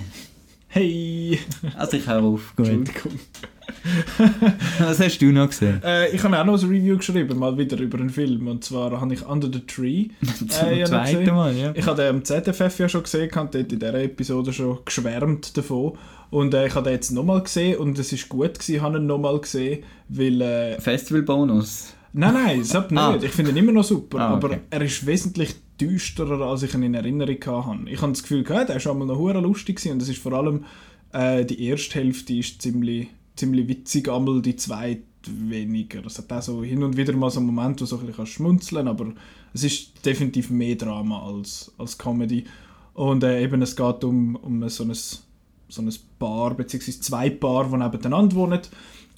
[0.75, 1.39] Hey!
[1.79, 2.67] also ich höre auf, gut.
[2.67, 3.21] Entschuldigung.
[4.79, 5.81] Was hast du noch gesehen?
[5.85, 8.49] Äh, ich habe auch noch ein Review geschrieben, mal wieder über einen Film.
[8.49, 10.09] Und zwar habe ich Under the Tree.
[10.49, 11.35] Zum äh, noch zweiten.
[11.35, 11.73] Mal, ja.
[11.75, 15.57] Ich habe den am ZFF ja schon gesehen, habe dort in dieser Episode schon geschwärmt
[15.57, 15.93] davon.
[16.31, 18.99] Und äh, ich habe den jetzt nochmal gesehen und es ist gut gewesen, ich habe
[18.99, 20.41] ihn nochmal gesehen, weil...
[20.41, 21.95] Äh, Festival-Bonus.
[22.13, 22.99] nein, nein, das nicht.
[22.99, 23.19] Ah.
[23.23, 24.47] Ich finde ihn immer noch super, Ah, okay.
[24.47, 27.91] aber er ist wesentlich düsterer, als ich ihn in Erinnerung hatte.
[27.91, 30.19] Ich habe das Gefühl, gehabt, er war einmal noch hure lustig gewesen und es ist
[30.19, 30.65] vor allem
[31.13, 36.05] äh, die erste Hälfte ist ziemlich, ziemlich witzig, einmal die zweite weniger.
[36.07, 38.27] Es hat auch so hin und wieder mal so einen Moment, wo so ein bisschen
[38.27, 39.13] schmunzeln aber
[39.55, 42.45] es ist definitiv mehr Drama als, als Comedy.
[42.93, 47.69] Und äh, eben, es geht um, um so, ein, so ein Paar, beziehungsweise zwei Paar,
[47.69, 48.61] die nebeneinander wohnen.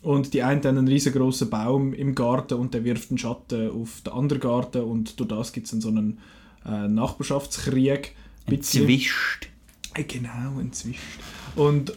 [0.03, 4.03] Und die einen haben einen riesengroßen Baum im Garten und der wirft einen Schatten auf
[4.03, 6.19] den anderen Garten und durch das gibt es dann so einen
[6.65, 8.15] äh, Nachbarschaftskrieg.
[8.47, 9.49] Ein Zwischt.
[9.95, 11.01] Äh, genau, ein Zwischt.
[11.57, 11.95] Und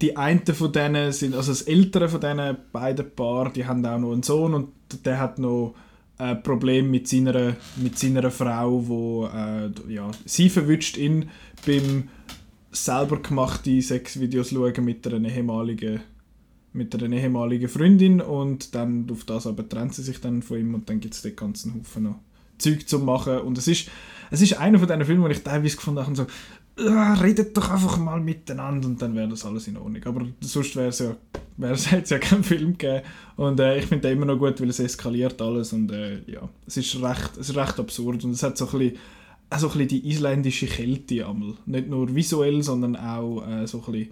[0.00, 3.98] die einen von denen sind, also das Ältere von diesen beiden Paar, die haben auch
[3.98, 4.68] noch einen Sohn und
[5.04, 5.74] der hat noch
[6.18, 11.30] ein Problem mit seiner, mit seiner Frau, wo äh, ja, sie verwünscht ihn
[11.66, 12.08] beim
[12.72, 16.00] selber gemachten Sexvideos schauen mit einer ehemaligen
[16.72, 20.74] mit einer ehemaligen Freundin und dann auf das aber trennt sie sich dann von ihm
[20.74, 22.20] und dann gibt es den ganzen Haufen noch
[22.60, 23.38] Zeug zu machen.
[23.38, 23.88] Und es ist,
[24.30, 26.26] es ist einer von diesen Filmen, wo ich teilweise gefunden habe und so,
[26.80, 30.02] redet doch einfach mal miteinander und dann wäre das alles in Ordnung.
[30.04, 31.16] Aber sonst wäre es ja,
[31.56, 33.02] wäre es ja keinen Film gegeben.
[33.36, 36.48] Und äh, ich finde den immer noch gut, weil es eskaliert alles und äh, ja,
[36.66, 38.98] es ist, recht, es ist recht absurd und es hat so ein bisschen,
[39.56, 41.54] so ein bisschen die isländische Kälte einmal.
[41.66, 44.10] Nicht nur visuell, sondern auch äh, so ein bisschen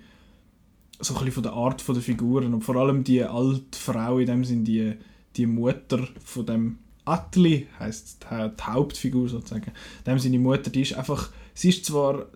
[1.01, 4.27] so ein bisschen von der Art der Figuren und vor allem die alte Frau in
[4.27, 4.95] dem Sinn die,
[5.37, 9.73] die Mutter von dem Atli heißt die, die Hauptfigur sozusagen.
[10.07, 12.27] Dem seine Mutter, die ist einfach, sie ist zwar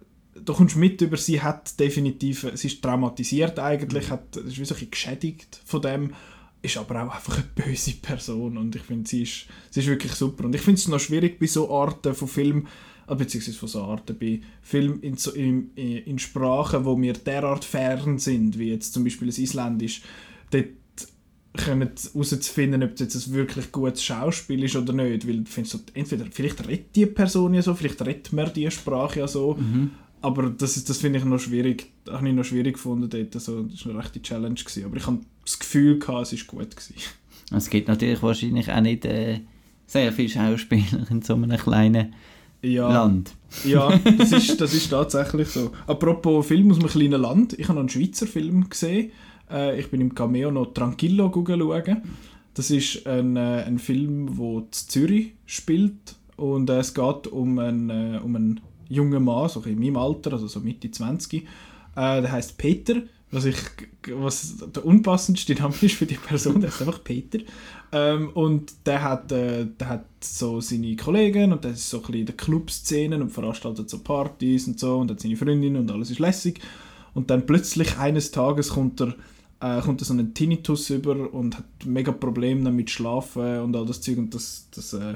[0.45, 4.13] da kommst du mit über, sie hat definitiv, sie ist traumatisiert eigentlich, mhm.
[4.13, 6.13] hat, ist wie so ein geschädigt von dem,
[6.63, 10.13] ist aber auch einfach eine böse Person und ich finde, sie ist, sie ist wirklich
[10.13, 10.45] super.
[10.45, 12.67] Und ich finde es noch schwierig bei so Arten von Film,
[13.09, 18.19] äh, beziehungsweise von so Arten, bei Filmen in, in, in Sprachen, wo wir derart fern
[18.19, 20.03] sind, wie jetzt zum Beispiel das Isländisch,
[20.51, 20.67] dort
[21.55, 25.79] können herauszufinden, ob das jetzt ein wirklich gutes Schauspiel ist oder nicht, weil findest du,
[25.93, 29.91] entweder vielleicht redet die Person ja so, vielleicht redet man die Sprache ja so, mhm
[30.23, 33.35] aber das, das finde ich noch schwierig, habe ich noch schwierig gefunden dort.
[33.35, 34.55] Also, das war eine rechte Challenge.
[34.55, 34.85] Gewesen.
[34.85, 36.77] Aber ich habe das Gefühl, gehabt, es war gut.
[36.77, 36.95] Gewesen.
[37.55, 39.41] Es gibt natürlich wahrscheinlich auch nicht äh,
[39.87, 42.15] sehr viele Schauspieler in so einem kleinen
[42.63, 43.33] ja, Land.
[43.65, 45.71] ja, das ist, das ist tatsächlich so.
[45.87, 49.11] Apropos Film aus einem kleinen Land, ich habe noch einen Schweizer Film gesehen.
[49.51, 52.03] Äh, ich bin im Cameo noch Tranquillo schauen.
[52.55, 57.59] Das ist ein, äh, ein Film, der in Zürich spielt und äh, es geht um
[57.59, 58.61] einen, äh, um einen
[58.93, 61.43] junger Mann, so in meinem Alter, also so Mitte 20.
[61.43, 61.47] Äh,
[61.95, 63.57] der heißt Peter, was ich
[64.09, 67.39] was der unpassendste Name ist für die Person, der ist einfach Peter.
[67.93, 72.03] Ähm, und der hat, äh, der hat so seine Kollegen und der ist so ein
[72.03, 75.91] bisschen in der Clubszene und veranstaltet so Partys und so und hat seine Freundin und
[75.91, 76.61] alles ist lässig.
[77.15, 79.15] Und dann plötzlich eines Tages kommt er
[79.63, 84.01] äh, kommt so einen Tinnitus über und hat mega Probleme damit Schlafen und all das
[84.01, 85.15] Zeug und das, das äh,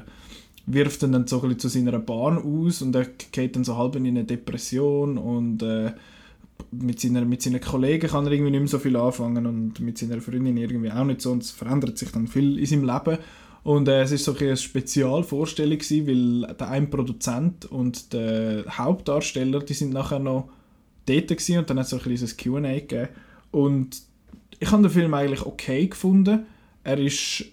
[0.67, 3.95] wirft ihn dann so ein zu seiner Bahn aus und er geht dann so halb
[3.95, 5.93] in eine Depression und äh,
[6.71, 9.97] mit, seiner, mit seinen Kollegen kann er irgendwie nicht mehr so viel anfangen und mit
[9.97, 13.17] seiner Freundin irgendwie auch nicht so und es verändert sich dann viel in seinem Leben
[13.63, 18.65] und äh, es ist so ein eine Spezialvorstellung gewesen, weil der ein Produzent und der
[18.69, 20.49] Hauptdarsteller, die sind nachher noch
[21.05, 23.07] dort gewesen und dann hat es so ein kleines Q&A gegeben
[23.51, 24.01] und
[24.59, 26.45] ich habe den Film eigentlich okay gefunden.
[26.83, 27.45] Er ist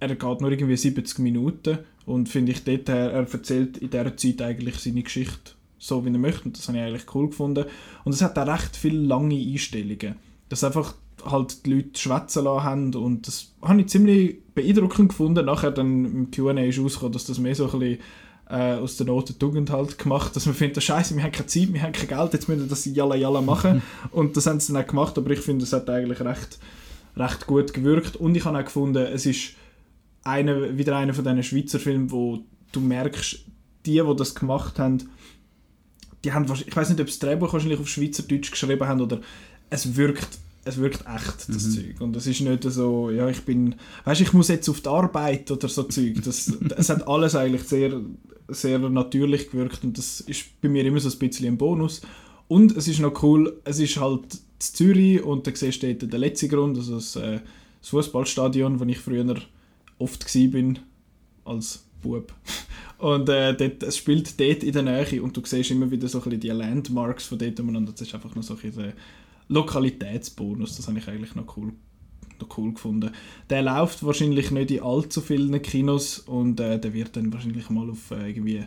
[0.00, 1.78] er geht nur irgendwie 70 Minuten
[2.08, 6.10] und finde ich dort, er, er erzählt in dieser Zeit eigentlich seine Geschichte so, wie
[6.10, 6.46] er möchte.
[6.46, 7.66] Und das habe ich eigentlich cool gefunden.
[8.02, 10.16] Und es hat auch recht viele lange Einstellungen.
[10.48, 10.94] Dass einfach
[11.24, 15.44] halt die Leute schwätzen lassen haben und das habe ich ziemlich beeindruckend gefunden.
[15.44, 17.98] Nachher dann im Q&A ist rausgekommen, dass das mehr so ein bisschen
[18.48, 21.46] äh, aus der Not der Tugend halt gemacht, dass man findet, Scheiße, wir haben keine
[21.46, 23.82] Zeit, wir haben kein Geld, jetzt müssen wir das jalla jalla machen.
[24.12, 26.58] und das haben sie dann auch gemacht, aber ich finde, es hat eigentlich recht,
[27.16, 28.16] recht gut gewirkt.
[28.16, 29.50] Und ich habe auch gefunden, es ist
[30.28, 32.40] eine, wieder einer von diesen Schweizer Filmen, wo
[32.72, 33.44] du merkst,
[33.86, 35.08] die, die das gemacht haben,
[36.24, 39.20] die haben ich weiß nicht, ob das Drehbuch wahrscheinlich auf Schweizerdeutsch geschrieben haben oder
[39.70, 41.70] es wirkt es wirkt echt, das mhm.
[41.70, 42.00] Zeug.
[42.00, 43.74] Und es ist nicht so, ja, ich bin,
[44.04, 46.22] weißt ich muss jetzt auf die Arbeit oder so Zeug.
[46.22, 48.00] Das, es hat alles eigentlich sehr,
[48.48, 52.02] sehr natürlich gewirkt und das ist bei mir immer so ein bisschen ein Bonus.
[52.48, 56.20] Und es ist noch cool, es ist halt Zürich und da siehst du dort den
[56.20, 57.40] letzten Grund, also das, äh,
[57.80, 59.36] das Fußballstadion, wo ich früher
[59.98, 60.78] oft bin
[61.44, 62.32] als Bub.
[62.98, 66.20] Und äh, dort, es spielt dort in der Nähe und du siehst immer wieder so
[66.20, 68.92] ein die Landmarks von dort und das ist einfach noch so ein
[69.46, 70.76] Lokalitätsbonus.
[70.76, 71.72] Das habe ich eigentlich noch cool,
[72.40, 73.12] noch cool gefunden.
[73.50, 77.88] Der läuft wahrscheinlich nicht in allzu vielen Kinos und äh, der wird dann wahrscheinlich mal
[77.88, 78.64] auf äh, irgendwie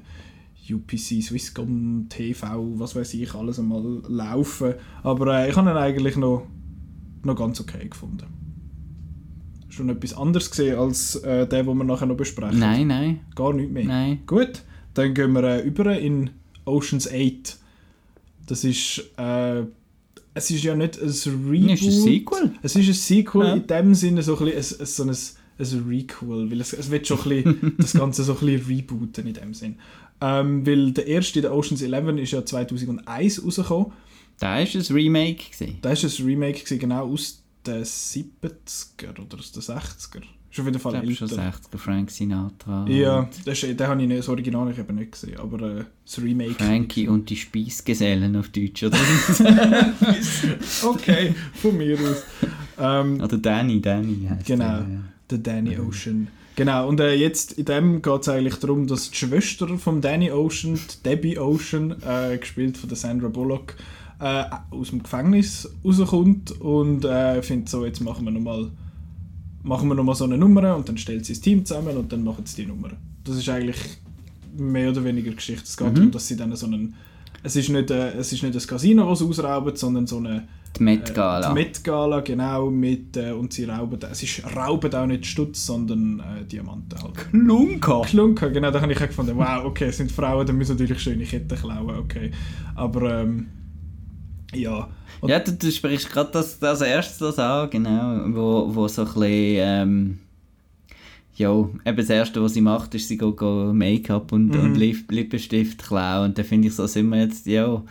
[0.71, 4.75] UPC, Swisscom, TV, was weiß ich, alles einmal laufen.
[5.03, 6.47] Aber äh, ich habe ihn eigentlich noch,
[7.23, 8.40] noch ganz okay gefunden
[9.71, 12.59] schon etwas anderes gesehen als äh, der, den wir nachher noch besprechen?
[12.59, 13.19] Nein, nein.
[13.35, 13.85] Gar nicht mehr?
[13.85, 14.19] Nein.
[14.27, 14.61] Gut,
[14.93, 16.29] dann gehen wir äh, über in
[16.65, 17.57] Ocean's 8.
[18.47, 19.03] Das ist...
[19.17, 19.63] Äh,
[20.33, 21.71] es ist ja nicht ein Reboot.
[21.71, 22.51] Es ist ein Sequel.
[22.61, 23.53] Es ist ein Sequel ja.
[23.53, 27.19] in dem Sinne so ein, ein, so ein, ein Requel, weil es, es wird schon
[27.19, 29.75] ein bisschen, das Ganze so ein bisschen rebooten in dem Sinn.
[30.21, 33.91] Ähm, weil der erste, der Ocean's 11, ist ja 2001 rausgekommen.
[34.39, 35.43] Da war ein Remake.
[35.51, 35.77] Gewesen.
[35.81, 40.23] Da war ein Remake, gewesen, genau aus den 70er oder aus den 60er.
[40.51, 41.57] Ist auf jeden Fall Ich glaube schon älter.
[41.57, 42.85] 60er, Frank Sinatra.
[42.89, 45.83] Ja, das, ist, den habe ich nicht, das Original ich eben nicht gesehen, aber äh,
[46.05, 46.55] das Remake.
[46.55, 48.97] Frankie und die Speisgesellen auf Deutsch, oder?
[50.83, 52.23] Okay, von mir aus.
[52.77, 54.65] Ähm, oder Danny, Danny heisst Genau.
[54.65, 55.03] der, ja.
[55.29, 56.27] der Danny Ocean.
[56.57, 60.31] Genau, und äh, jetzt in dem geht es eigentlich darum, dass die Schwester von Danny
[60.31, 63.75] Ocean, Debbie Ocean, äh, gespielt von der Sandra Bullock,
[64.21, 68.69] äh, aus dem Gefängnis rauskommt und äh, findet so, jetzt machen wir nochmal
[69.63, 72.11] machen wir noch mal so eine Nummer und dann stellt sie das Team zusammen und
[72.11, 72.89] dann machen sie die Nummer.
[73.23, 73.77] Das ist eigentlich
[74.57, 75.63] mehr oder weniger Geschichte.
[75.65, 75.95] Es geht Mhm.
[75.95, 76.95] darum, dass sie dann so einen
[77.43, 80.47] es ist nicht, äh, es ist nicht ein Casino, das sie ausrauben, sondern so eine
[80.77, 81.47] Die Met Gala.
[81.49, 85.65] die Met Gala, genau, mit, äh, und sie rauben, es ist, rauben auch nicht Stutz,
[85.65, 87.15] sondern äh, Diamanten halt.
[87.31, 88.01] Klunker.
[88.03, 90.99] Klunker, genau, da habe ich auch gefunden, wow, okay, es sind Frauen, dann müssen natürlich
[91.01, 92.29] schöne Ketten klauen, okay.
[92.75, 93.47] Aber, ähm,
[94.53, 94.89] ja.
[95.21, 99.01] Und, Ja, du, du sprichst gerade das, das erste das an, genau, wo, wo so
[99.03, 99.23] ein bisschen,
[99.59, 100.19] ähm,
[101.35, 104.59] ja, eben das erste, was sie macht, ist, sie geht, geht Make-up und, Mhm.
[104.59, 107.81] und Lip Lippenstift klauen und da finde ich so, sind wir jetzt, ja,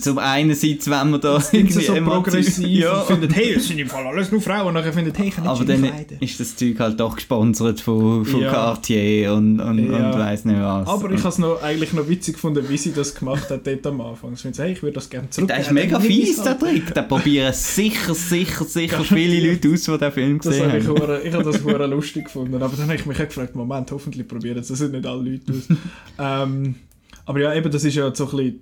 [0.00, 3.00] zum einerseits, wenn wir da sie so progressiv ja.
[3.02, 5.34] und finden, hey, es sind im Fall alles nur Frauen, und nachher finden, hey, ich
[5.36, 6.16] kann nicht aber dann Kleider.
[6.20, 8.50] ist das Zeug halt doch gesponsert von, von Ja.
[8.50, 10.10] Cartier und, und, Ja.
[10.10, 10.88] und weiss nicht was.
[10.88, 13.86] Aber ich habe es noch, eigentlich noch witzig gefunden, wie sie das gemacht hat dort
[13.86, 14.32] am Anfang.
[14.34, 15.48] Ich finde, hey, ich würde das gerne zurück.
[15.48, 16.60] der ist mega dann fies, der halt.
[16.60, 16.94] Trick.
[16.94, 20.88] Da probieren sicher, sicher, sicher viele Leute aus, die den Film Das gesehen haben.
[20.88, 22.54] hure- ich habe das hure lustig gefunden.
[22.60, 24.56] Aber dann habe ich mich auch gefragt, Moment, hoffentlich probieren.
[24.56, 25.68] Das sind nicht alle Leute aus.
[26.48, 26.74] ähm,
[27.24, 28.60] aber ja, eben, das ist ja so ein bisschen...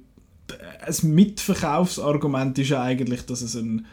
[0.86, 3.86] Ein Mitverkaufsargument ist ja eigentlich, dass es ein,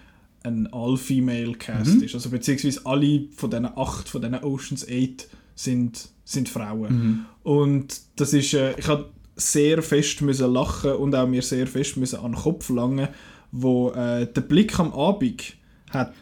[0.44, 2.04] ein All-Female-Cast Mhm.
[2.04, 2.16] ist.
[2.16, 6.94] Also beziehungsweise alle von diesen acht, von diesen Oceans 8 sind, sind Frauen.
[6.94, 7.26] Mhm.
[7.44, 8.54] Und das ist...
[8.54, 12.42] Äh, ich habe sehr fest müssen lachen und auch mir sehr fest müssen an den
[12.42, 13.08] Kopf langen,
[13.52, 15.56] wo äh, der Blick am Abend
[15.90, 16.14] hat...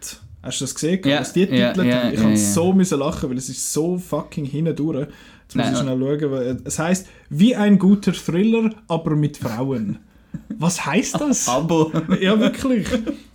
[0.41, 1.01] Hast du das gesehen?
[1.03, 2.35] Ja, was die ja, Titel ja, Ich ja.
[2.37, 5.07] so müssen lachen, weil es ist so fucking hindurch.
[5.41, 6.31] Jetzt muss Nein, ich schnell schauen.
[6.31, 9.99] weil Es heißt wie ein guter Thriller, aber mit Frauen.
[10.57, 11.47] Was heißt das?
[11.49, 11.91] Aber...
[12.19, 12.87] ja, wirklich.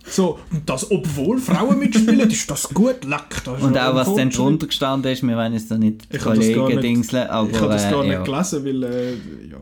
[0.07, 3.43] So, und das, obwohl Frauen mitspielen, ist das gut leck.
[3.43, 6.79] Das Und auch was dann drunter gestanden ist, wir wollen jetzt da nicht Ich Kollegen
[6.81, 8.23] dingseln, aber Ich habe das gar äh, nicht ja.
[8.23, 9.13] gelesen, weil, äh,
[9.49, 9.57] ja.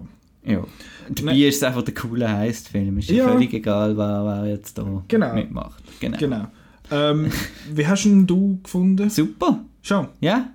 [0.54, 0.64] ja.
[1.10, 2.98] Dabei ist es einfach der coole Heist-Film.
[2.98, 3.30] Ist ja Ja.
[3.32, 5.34] völlig egal, wer, wer jetzt da Genau.
[5.34, 5.82] mitmacht.
[6.00, 6.18] Genau.
[6.18, 6.48] Genau.
[6.92, 7.32] Ähm,
[7.74, 9.10] wie hast ihn du gefunden?
[9.10, 9.60] Super.
[9.82, 10.10] Schau.
[10.20, 10.50] Ja.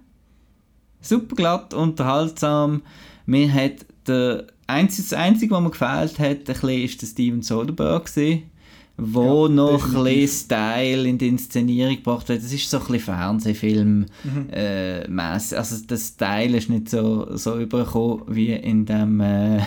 [1.01, 2.83] Super glatt, unterhaltsam.
[3.25, 7.43] Mir hat der einzige, das Einzige, was mir gefällt hat, ein bisschen, ist der Steven
[7.43, 8.43] Soderbergh
[9.01, 10.05] wo Ja, noch ein definitiv.
[10.05, 12.43] bisschen Style in die Inszenierung gebracht wird.
[12.43, 14.51] Das ist so ein bisschen Fernsehfilm Mhm.
[14.51, 15.05] äh.
[15.57, 19.61] Also der Style ist nicht so, so übergekommen wie in dem, äh,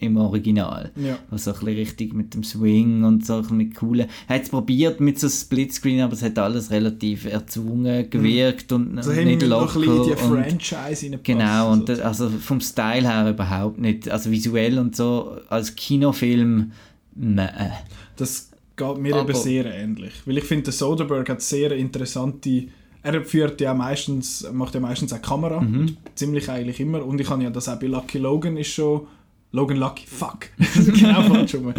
[0.00, 0.90] im Original.
[0.96, 1.18] Ja.
[1.30, 4.06] Also ein bisschen richtig mit dem Swing und so ein bisschen mit coolen.
[4.26, 8.96] Er hat es probiert mit so Splitscreen, aber es hat alles relativ erzwungen gewirkt und
[8.96, 10.24] Also nicht wir noch ein bisschen in die locker.
[10.24, 11.24] Und, Franchise reingepasst.
[11.24, 11.84] genau, und so.
[11.86, 14.08] das, also vom Style her überhaupt nicht.
[14.10, 16.72] Also visuell und so als Kinofilm,
[17.14, 17.72] nein.
[18.16, 18.49] Das
[18.84, 20.12] geht mir Aber- eben sehr ähnlich.
[20.26, 22.64] Weil ich finde, der Soderbergh hat sehr interessante.
[23.02, 25.60] Er führt ja meistens, macht ja meistens auch Kamera.
[25.60, 25.96] Mhm.
[26.14, 27.04] Ziemlich eigentlich immer.
[27.04, 29.06] Und ich habe ja das auch bei Lucky Logan ist schon.
[29.52, 30.46] Logan Lucky, fuck.
[30.98, 31.72] genau falsch rum.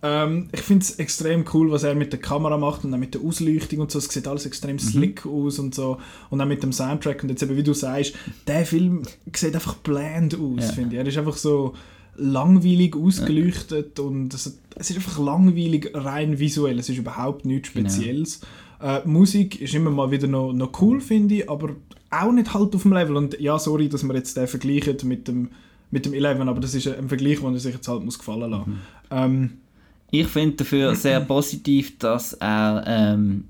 [0.00, 3.14] Ähm, ich finde es extrem cool, was er mit der Kamera macht und auch mit
[3.14, 3.98] der Ausleuchtung und so.
[3.98, 4.80] Es sieht alles extrem Mhm.
[4.80, 5.98] slick aus und so.
[6.30, 7.22] Und auch mit dem Soundtrack.
[7.24, 8.14] Und jetzt eben, wie du sagst,
[8.46, 9.02] der Film
[9.34, 10.72] sieht einfach bland aus, Ja.
[10.72, 11.00] finde ich.
[11.00, 11.74] Er ist einfach so
[12.18, 16.78] langweilig ausgeleuchtet und es, es ist einfach langweilig rein visuell.
[16.78, 17.88] Es ist überhaupt nichts Genau.
[17.88, 18.40] Spezielles.
[18.80, 21.70] Äh, Musik ist immer mal wieder noch, noch cool, finde ich, aber
[22.10, 23.16] auch nicht halt auf dem Level.
[23.16, 25.50] Und ja, sorry, dass wir jetzt den vergleichen mit dem,
[25.90, 28.50] mit dem 11, aber das ist ein Vergleich, den er sich jetzt halt muss gefallen
[28.50, 28.78] lassen Mhm.
[29.10, 29.50] ähm,
[30.10, 33.44] Ich finde dafür sehr positiv, dass er, ähm,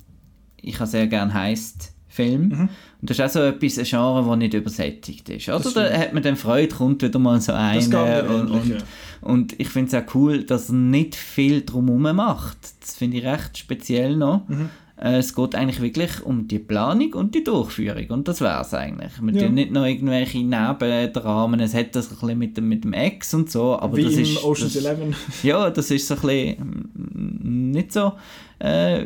[0.61, 2.49] ich habe sehr gerne heisst Film.
[2.49, 2.69] Mhm.
[3.01, 5.47] Und das ist auch so etwas, ein Genre, das nicht übersättigt ist.
[5.49, 8.85] Das da hat man dann Freude, kommt wieder mal so mir Und, und,
[9.21, 12.59] und ich finde es auch cool, dass er nicht viel drumherum macht.
[12.81, 14.49] Das finde ich recht speziell noch.
[14.49, 14.71] Mhm.
[15.01, 18.07] Äh, Es geht eigentlich wirklich um die Planung und die Durchführung.
[18.11, 19.12] Und das wäre es eigentlich.
[19.23, 19.49] Wir Ja.
[19.49, 21.61] nicht noch irgendwelche Nebendramen.
[21.61, 23.79] Es hat das ein bisschen mit dem, mit dem Ex und so.
[23.79, 25.14] Aber Wie das im ist, Ocean's das, Eleven.
[25.45, 28.12] ja, das ist so ein bisschen mm, nicht so,
[28.59, 29.05] äh,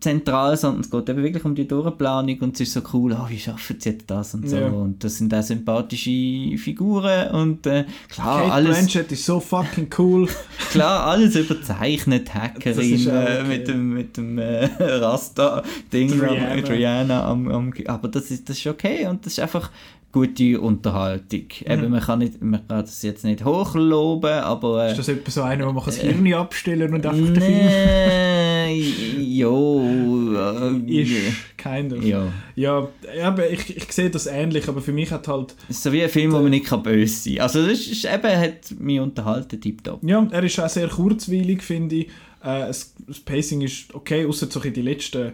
[0.00, 3.28] zentral, sondern es geht eben wirklich um die Durchplanung und es ist so cool, oh,
[3.28, 4.56] wie schaffen sie jetzt das und so.
[4.56, 4.68] Ja.
[4.68, 9.88] Und das sind auch sympathische Figuren und äh, klar, Kate alles, Blanchett ist so fucking
[9.98, 10.28] cool.
[10.70, 13.44] klar, alles überzeichnet, Hackerin äh, okay.
[13.48, 19.06] mit dem, mit dem äh, Rasta-Ding, Rihanna am, am, aber das ist, das ist okay
[19.06, 19.70] und das ist einfach
[20.12, 21.44] gute Unterhaltung.
[21.64, 24.86] Eben, man, kann nicht, man kann das jetzt nicht hochloben, aber...
[24.86, 29.20] Äh, Ist das etwa so einer, wo man das Hirn abstellen und einfach den Film...
[29.20, 31.12] Jo, äh, Ist,
[31.56, 32.04] kind of.
[32.04, 32.28] ja.
[32.56, 32.88] Ja,
[33.22, 35.54] aber ich, ich sehe das ähnlich, aber für mich hat halt...
[35.68, 37.42] Es ist so wie ein Film, wo man nicht kann böse sein kann.
[37.42, 40.00] Also das ist, eben, hat mich unterhalten, tipptopp.
[40.02, 42.06] Ja, er ist auch sehr kurzweilig, finde ich.
[42.42, 42.94] Äh, das
[43.24, 45.32] Pacing ist okay, außer so in die letzten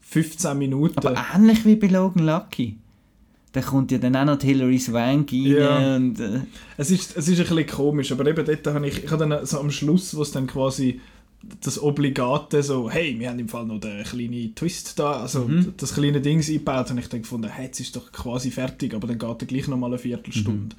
[0.00, 0.98] 15 Minuten.
[0.98, 2.76] Aber ähnlich wie bei Logan Lucky.
[3.52, 5.96] Da kommt ja dann auch noch die Hilary Swank rein Ja.
[5.96, 6.18] und...
[6.20, 6.40] Äh,
[6.78, 9.44] Es ist, es ist ein bisschen komisch, aber eben dort habe ich, ich habe dann
[9.46, 11.00] so am Schluss, wo es dann quasi
[11.60, 15.74] das Obligate so, hey, wir haben im Fall noch den kleinen Twist da, also Mhm.
[15.76, 19.06] das kleine Ding eingebaut und ich dann gefunden, hey, jetzt ist doch quasi fertig, aber
[19.08, 20.74] dann geht er gleich noch mal eine Viertelstunde.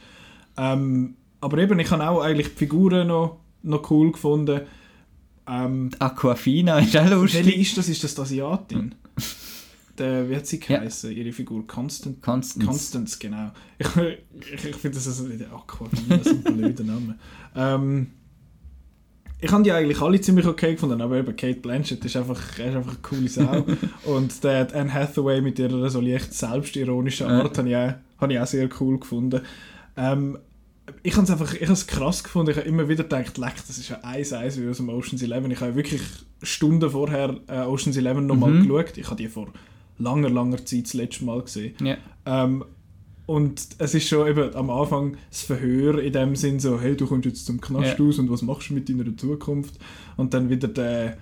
[0.57, 4.61] Ähm, aber eben, ich habe auch eigentlich die Figuren noch, noch cool gefunden.
[5.47, 7.57] Ähm, Aquafina ist auch welche lustig.
[7.57, 7.89] ist das?
[7.89, 8.95] Ist das die Asiatin?
[9.97, 10.77] Der, wie hat sie Ja.
[10.79, 11.67] geheißen, ihre Figur?
[11.67, 12.65] Constant Constance.
[12.65, 13.51] Constance, genau.
[13.77, 13.87] Ich,
[14.55, 17.15] ich, ich finde das also der Aquafina, so ein blöder Name.
[17.55, 18.07] Ähm,
[19.39, 22.59] ich habe die eigentlich alle ziemlich okay gefunden, aber eben Kate Blanchett ist einfach, ist
[22.75, 23.65] einfach eine coole Sau.
[24.05, 28.39] Und der Anne Hathaway mit ihrer so leicht selbstironischen Art habe ich, auch, habe ich
[28.39, 29.41] auch sehr cool gefunden.
[29.97, 30.37] Ähm,
[31.03, 32.51] ich habe es einfach ich krass gefunden.
[32.51, 35.21] Ich habe immer wieder gedacht, leck, das ist ja eins eins wie aus dem Ocean's
[35.21, 35.51] Eleven.
[35.51, 36.01] Ich habe wirklich
[36.41, 38.63] Stunden vorher äh, Ocean's Eleven nochmal Mhm.
[38.67, 38.97] geschaut.
[38.97, 39.51] Ich habe die vor
[39.97, 41.75] langer, langer Zeit das letzte Mal gesehen.
[41.81, 41.97] Ja.
[42.25, 42.63] Ähm,
[43.25, 47.07] und es ist schon eben am Anfang das Verhör in dem Sinn so, hey, du
[47.07, 48.05] kommst jetzt zum Knast Ja.
[48.05, 49.75] aus und was machst du mit deiner Zukunft?
[50.17, 51.17] Und dann wieder der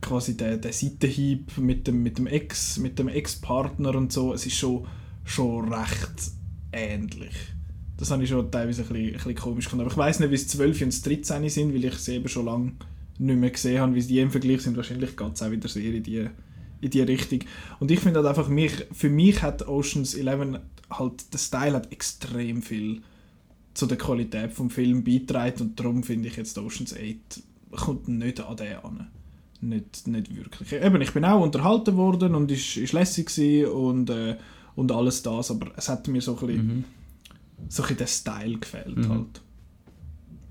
[0.00, 4.32] quasi der, der Seitenhieb mit dem, mit dem Ex, mit dem Ex-Partner und so.
[4.32, 4.86] Es ist schon,
[5.24, 6.30] schon recht
[6.72, 7.34] ähnlich.
[7.98, 9.84] Das habe ich schon teilweise ein bisschen, ein bisschen komisch gefunden.
[9.84, 12.28] Aber ich weiß nicht, wie es 12 und das 13 sind, weil ich sie eben
[12.28, 12.72] schon lange
[13.18, 14.76] nicht mehr gesehen habe, wie sie im Vergleich sind.
[14.76, 16.28] Wahrscheinlich geht es auch wieder sehr in die,
[16.80, 17.40] in die Richtung.
[17.80, 20.60] Und ich finde halt einfach, mich, für mich hat Oceans 11
[20.90, 23.02] halt, der Style hat extrem viel
[23.74, 28.40] zu der Qualität vom Film beitragen und darum finde ich jetzt Oceans 8 kommt nicht
[28.40, 29.06] an den an.
[29.60, 30.72] Nicht, nicht wirklich.
[30.72, 33.30] Eben, ich bin auch unterhalten worden und ist, ist lässig
[33.66, 34.36] und, äh,
[34.76, 36.84] und alles das, aber es hat mir so ein bisschen, Mhm.
[37.68, 39.08] so ein bisschen der Style gefehlt Mhm.
[39.08, 39.42] halt.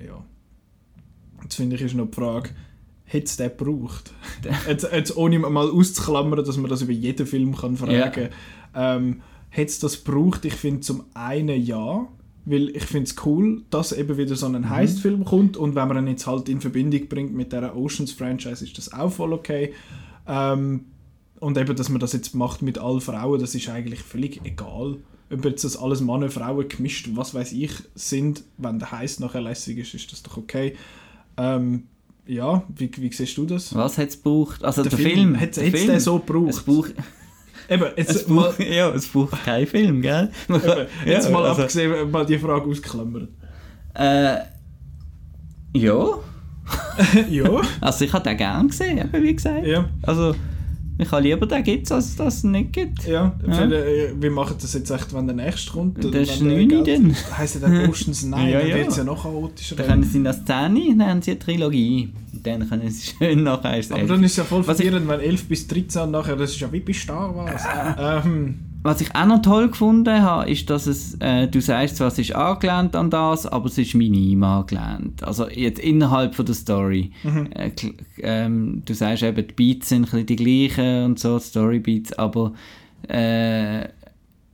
[0.06, 0.26] Ja.
[1.44, 2.50] Jetzt finde ich ist noch die Frage,
[3.06, 4.12] hätte es den gebraucht?
[4.68, 8.30] jetzt, jetzt ohne mal auszuklammern, dass man das über jeden Film kann fragen kann.
[8.76, 10.46] Ähm, hätte es das gebraucht?
[10.46, 12.08] Ich finde zum einen ja,
[12.46, 15.98] weil ich finde es cool, dass eben wieder so ein Heist-Film kommt und wenn man
[15.98, 19.74] ihn jetzt halt in Verbindung bringt mit der Oceans-Franchise, ist das auch voll okay.
[20.28, 20.86] Ähm,
[21.40, 24.98] und eben, dass man das jetzt macht mit allen Frauen, das ist eigentlich völlig egal.
[25.32, 29.42] Ob jetzt das alles Männer, Frauen gemischt, was weiß ich, sind, wenn der Heist nachher
[29.42, 30.76] lässig ist, ist das doch okay.
[31.38, 31.88] Ähm,
[32.28, 33.74] ja, wie, wie siehst du das?
[33.76, 34.64] Was hat es gebraucht?
[34.64, 35.14] Also der, Der Film.
[35.16, 36.66] Film, hat es den so Es gebraucht?
[36.66, 36.94] braucht,
[37.70, 40.30] Eben, es jetzt mal, braucht, ja, es braucht keinen Film, gell?
[40.50, 43.28] eben, jetzt Ja, mal also- abgesehen, mal die Frage ausklammern.
[43.94, 44.38] Äh,
[45.74, 46.08] ja.
[47.30, 49.66] ja, Also ich habe den gern gesehen, wie gesagt.
[49.68, 50.34] ja, Also
[50.98, 53.06] ich habe lieber den gibt als dass es nicht gibt.
[53.06, 53.34] ja.
[53.48, 53.64] Ja.
[53.70, 55.98] Äh, Wir machen das jetzt echt, wenn der nächste kommt.
[56.04, 57.16] Das ist wenn der 9 Geld- dann.
[57.38, 58.76] Heisst ja dann Oceans 9, Ja, dann ja.
[58.78, 59.76] wird es ja noch chaotischer.
[59.76, 62.14] Da können sie in der Szene, dann haben sie eine Trilogie.
[62.34, 65.46] Und dann können sie schön nachher Aber dann ist es ja voll verwirrend, wenn 11
[65.46, 67.64] bis 13 nachher, das ist ja wie bei Star Wars.
[68.26, 72.10] ähm, Was ich auch noch toll gefunden habe, ist, dass es, äh, du sagst zwar,
[72.10, 75.24] es ist angelehnt an das, aber es ist minim angelehnt.
[75.24, 77.10] Also jetzt innerhalb von der Story.
[77.24, 77.50] Mhm.
[77.56, 77.72] Äh,
[78.22, 82.54] ähm, du sagst eben, die Beats sind ein bisschen die gleichen und so, Storybeats, aber
[83.10, 83.86] äh,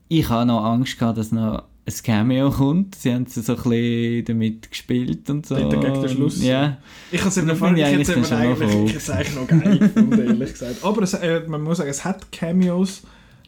[0.07, 2.95] ich habe noch Angst gehabt, dass noch ein Cameo kommt.
[2.95, 5.55] Sie haben so ein bisschen damit gespielt und so.
[5.55, 6.41] Dort gegen den Schluss.
[6.41, 6.77] Ja.
[7.11, 10.85] ich habe es eben finde ich eigentlich ich es eigentlich noch geil gefunden, ehrlich gesagt.
[10.85, 13.01] Aber es, äh, man muss sagen, es hat Cameos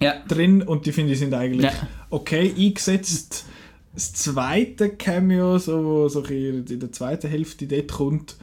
[0.03, 0.19] Ja.
[0.27, 1.87] drin und die finde ich sind eigentlich Ja.
[2.09, 3.45] okay eingesetzt.
[3.93, 8.35] Das zweite Cameo, so, wo so in der zweiten Hälfte dort kommt,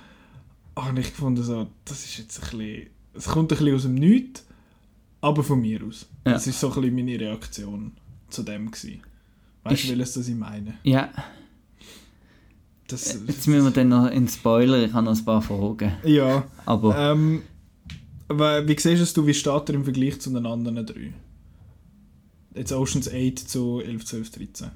[0.76, 3.94] habe ich gefunden, so, das ist jetzt ein bisschen, es kommt ein bisschen aus dem
[3.94, 4.46] Nichts,
[5.20, 6.06] aber von mir aus.
[6.24, 6.32] Ja.
[6.34, 7.92] Das ist so ein bisschen meine Reaktion
[8.28, 9.00] zu dem gewesen.
[9.64, 10.74] Weißt du, welches das ich meine?
[10.84, 11.11] ja.
[12.86, 15.92] Das, Jetzt müssen wir dann noch in Spoiler, ich habe noch ein paar Fragen.
[16.04, 16.44] ja.
[16.66, 17.42] Aber Ähm,
[18.28, 21.12] wie siehst du, wie steht er im Vergleich zu den anderen drei?
[22.55, 24.68] Jetzt Oceans 8 zu 11, 12, 13.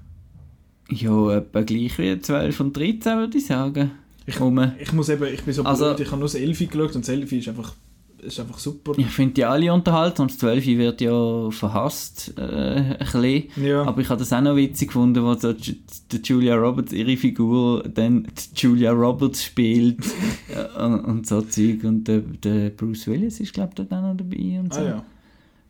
[0.91, 3.91] ja, etwa gleich wie 12 und 13 würde ich sagen.
[4.27, 4.37] Ich-.
[4.81, 7.03] Ich muss eben, ich bin so Also- blöd, ich habe nur das 11 geschaut und
[7.05, 7.75] das 11 ist einfach
[8.23, 8.93] ist einfach super.
[8.97, 10.29] Ich finde die alle unterhaltsam.
[10.29, 13.45] Das 12 wird ja verhasst, äh, ein bisschen.
[13.63, 13.83] Ja.
[13.83, 15.77] Aber ich habe das auch noch witzig gefunden, wo so die
[16.25, 19.99] Julia Roberts ihre Figur dann Julia Roberts spielt
[20.79, 21.85] und, und so Zeug.
[21.85, 24.59] Und der, der Bruce Willis ist, glaube ich, dort auch noch dabei.
[24.59, 24.81] Und so.
[24.81, 25.05] Ah ja.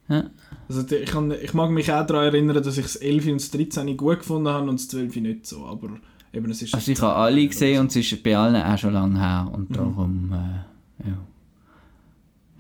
[0.09, 0.31] Ja.
[0.69, 3.51] Also ich, kann, ich mag mich auch daran erinnern, dass ich das 11 und das
[3.51, 5.89] 13 gut gefunden habe und das 12 nicht so, aber
[6.33, 6.75] eben es ist...
[6.75, 9.51] Also ich habe alle gesehen und es ist bei allen auch schon lange her.
[9.53, 9.75] Und Mhm.
[9.75, 11.19] darum, äh, ja.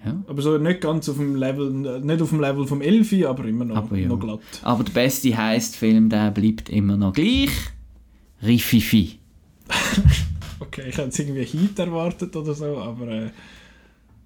[0.05, 0.23] Ja.
[0.27, 3.65] Aber so nicht ganz auf dem Level, nicht auf dem Level vom 11, aber immer
[3.65, 4.07] noch, Aber ja.
[4.07, 4.41] noch glatt.
[4.63, 7.51] Aber der beste Heist-Film, der bleibt immer noch gleich.
[8.43, 9.19] Rififi.
[10.61, 13.31] Okay, ich hätte jetzt irgendwie Heat erwartet oder so, aber äh,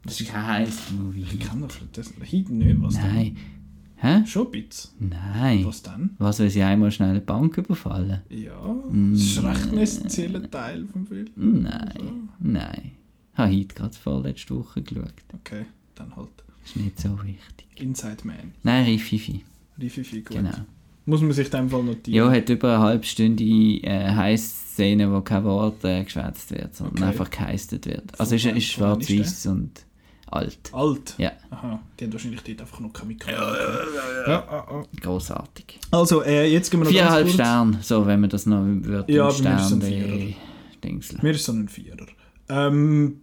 [0.04, 1.24] Das ist kein Heist-Movie.
[1.32, 3.36] ich kann doch das Heat nicht, was Nein.
[4.00, 4.24] Hä?
[4.26, 4.90] Schon ein bisschen.
[5.10, 5.64] Nein.
[5.66, 6.10] Was dann?
[6.18, 8.20] Was, wenn sie einmal schnell eine Bank überfallen?
[8.30, 9.12] Ja, Mm.
[9.12, 11.26] das ist recht ein essentieller Teil vom Film.
[11.36, 12.28] Nein.
[12.38, 12.92] Nein.
[13.32, 15.12] Ich habe heute gerade vorletzte Woche geschaut.
[15.34, 16.28] Okay, dann halt.
[16.64, 17.66] Ist nicht so wichtig.
[17.76, 18.52] Inside Man.
[18.62, 19.44] Nein, Rififi.
[19.80, 20.36] Rififi, gut.
[20.36, 20.50] Genau.
[21.06, 22.14] Muss man sich in dem Fall notieren.
[22.32, 26.96] Ja, hat über eine halbe Stunde äh, Heist-Szene, wo kein Wort äh, geschwätzt wird, sondern
[26.98, 27.04] Okay.
[27.04, 28.20] einfach geheistet wird.
[28.20, 29.70] Also wann- ist ist schwarz-weiß und
[30.32, 30.58] alt.
[30.72, 31.14] Alt?
[31.18, 31.32] Ja.
[31.50, 33.36] Aha, die haben wahrscheinlich dort einfach noch keine Mikrofone.
[33.36, 34.82] Ja, ja, ja.
[35.00, 35.78] Großartig.
[35.90, 37.46] Also, äh, jetzt gehen wir noch Viereinhalb ganz kurz.
[37.46, 40.34] Sterne, so wenn man das noch wird Ja, bei mir ist es ein Stern Vierer.
[40.84, 41.18] Dingsel.
[41.22, 42.06] Mir ist so ein Vierer.
[42.48, 43.20] Ähm,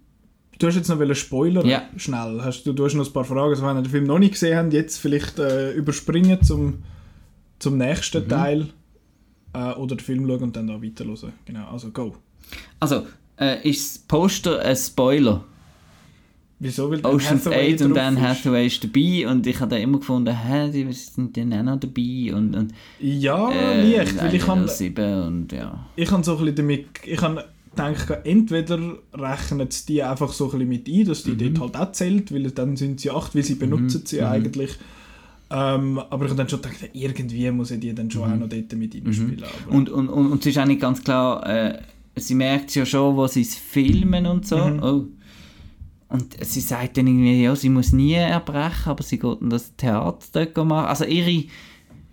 [0.59, 1.83] du hast jetzt noch einen Spoiler Ja.
[1.97, 2.41] schnell.
[2.43, 3.49] Hast du, du hast noch ein paar Fragen.
[3.51, 6.83] Also, wenn ihr den Film noch nicht gesehen habt, jetzt vielleicht äh, überspringen zum,
[7.59, 8.29] zum nächsten Mhm.
[8.29, 8.67] Teil.
[9.53, 11.33] Äh, oder den Film schauen und dann da weiterhören.
[11.45, 12.15] Genau, also go.
[12.79, 13.07] Also,
[13.39, 15.43] äh, ist das Poster ein Spoiler?
[16.59, 16.89] Wieso?
[16.89, 18.21] Weil Ocean's Hathaway 8 und Dan.
[18.21, 21.79] Hathaway ist dabei und ich habe da immer gefunden, hä, die sind dann auch noch
[21.79, 24.17] dabei und, und Ja, äh, leicht.
[24.21, 25.85] Weil ich habe 7 und ja.
[25.97, 28.79] ich habe so ein bisschen damit, ich habe gedacht, entweder
[29.13, 31.55] rechnen sie die einfach so ein bisschen mit ein, dass die Mhm.
[31.55, 34.27] dort halt auch zählt, weil dann sind sie acht, weil sie benutzen sie Mhm.
[34.27, 34.71] eigentlich.
[35.51, 38.47] Ähm, aber ich habe dann schon gedacht, irgendwie muss ich die dann schon auch noch
[38.49, 39.43] dort mit reinspielen.
[39.43, 39.77] Aber Mhm.
[39.77, 41.79] Und, und, und, und es ist auch nicht ganz klar, äh,
[42.15, 44.57] sie merkt ja schon, wo sie es filmen und so.
[44.57, 44.79] Mhm.
[44.83, 45.03] Oh.
[46.07, 49.75] Und sie sagt dann irgendwie, ja, sie muss nie erbrechen, aber sie geht dann das
[49.75, 50.87] Theater dort machen.
[50.87, 51.45] Also ihre,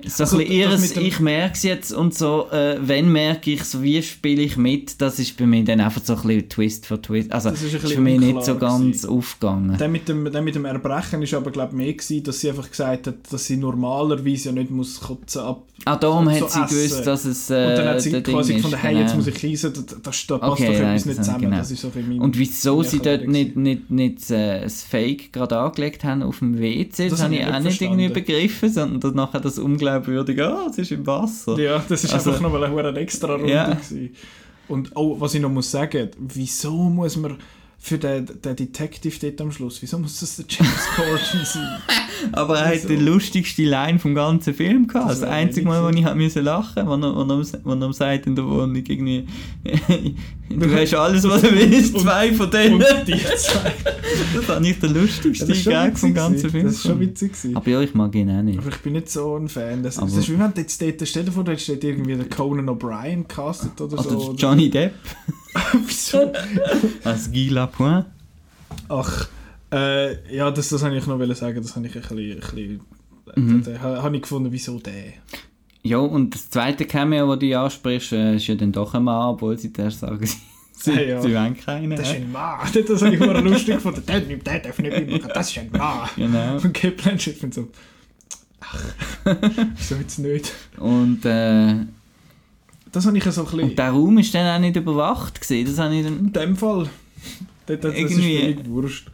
[0.06, 3.64] so Also ein das ihres, ich merke es jetzt und so, äh, wenn merke ich
[3.64, 6.86] so, wie spiele ich mit, das ist bei mir dann einfach so ein bisschen Twist
[6.86, 7.32] for Twist.
[7.32, 9.08] Also Das ist ist, für mich nicht so ganz gewesen.
[9.10, 9.78] aufgegangen.
[9.78, 12.50] der mit, dem, der mit dem Erbrechen ist aber glaube ich mehr gewesen, dass sie
[12.50, 15.62] einfach gesagt hat, dass sie normalerweise ja nicht muss kotzen ab.
[15.84, 16.68] Ah, darum so- hat sie essen.
[16.76, 19.12] gewusst, dass es äh, Und dann hat sie der Ding quasi ist, gefunden, hey, jetzt
[19.12, 19.16] genau.
[19.16, 21.40] muss ich reisen, da, da, da passt doch Okay, etwas nein, nicht das- zusammen.
[21.44, 21.56] genau.
[21.56, 25.32] Das ist so bisschen mein- Und wieso sie dort nicht, nicht, nicht äh, das Fake
[25.32, 29.00] gerade angelegt haben auf dem WC, das, Das habe ich auch nicht irgendwie begriffen, sondern
[29.00, 29.58] dann nachher das
[29.96, 31.58] unglaubwürdige, ah, es ist im Wasser.
[31.58, 33.46] Ja, das ist Also- einfach noch mal eine extra Runde.
[33.48, 34.14] Gewesen.
[34.68, 37.36] Und oh, was ich noch muss sagen, wieso muss man
[37.78, 41.82] für den, den Detective dort am Schluss, wieso muss das der James Corden sein?
[42.30, 42.88] Aber er hat Wieso?
[42.88, 45.10] die lustigste Line vom ganzen Film gehabt.
[45.10, 46.44] Das Das, wär einzige Mal, wo ich lachen musste,
[46.86, 49.26] wo er, wo, er, wo er sagt in der Wohnung irgendwie,
[50.48, 52.74] du hast alles, was du willst, zwei von denen.
[52.74, 53.72] Und die zwei.
[54.34, 56.50] Das fand ich der lustigste Gag vom ganzen.
[56.50, 56.64] Film.
[56.64, 57.56] Das ist schon witzig gewesen.
[57.56, 58.58] Aber ja, ich mag ihn auch nicht.
[58.58, 59.82] Aber ich bin nicht so ein Fan.
[59.82, 62.68] Das, das ist wie wenn jetzt dort, stell dir vor, da steht irgendwie der Conan
[62.68, 64.34] O'Brien castet oder Oder so.
[64.36, 64.94] Johnny Depp
[65.86, 66.32] Wieso?
[67.04, 68.06] als Guy Lapointe.
[68.88, 69.28] Ach,
[69.72, 71.62] äh, ja, das, das wollte ich noch sagen.
[71.62, 72.80] Das habe ich ein bisschen, ein bisschen
[73.36, 73.62] Mhm.
[73.62, 75.12] da, da, habe ich gefunden, wieso der?
[75.84, 79.28] Ja, und das zweite Cameo, das du ansprichst, äh, ist ja dann doch ein Mann,
[79.30, 80.36] obwohl sie zuerst sagen, sie,
[80.72, 81.22] sie, Ja, ja.
[81.22, 81.90] sie wollen keinen.
[81.90, 82.58] Das ist ein Mann.
[82.86, 84.02] Das habe ich immer lustig gefunden.
[84.06, 85.30] Der, der darf nicht mitmachen.
[85.34, 86.08] Das ist ein Mann.
[86.16, 86.54] Genau.
[86.56, 87.68] Und Kate Blanchett findet so,
[88.60, 88.80] ach,
[89.76, 90.52] wieso jetzt nicht?
[90.78, 91.76] Und, äh,
[92.90, 93.60] Das habe ich so ein bisschen...
[93.60, 95.66] und der Raum ist dann auch nicht überwacht gewesen.
[95.70, 96.18] Das habe ich dann...
[96.18, 96.88] In dem Fall,
[97.66, 99.10] das, das, das ist Irgendwie- völlig wurscht.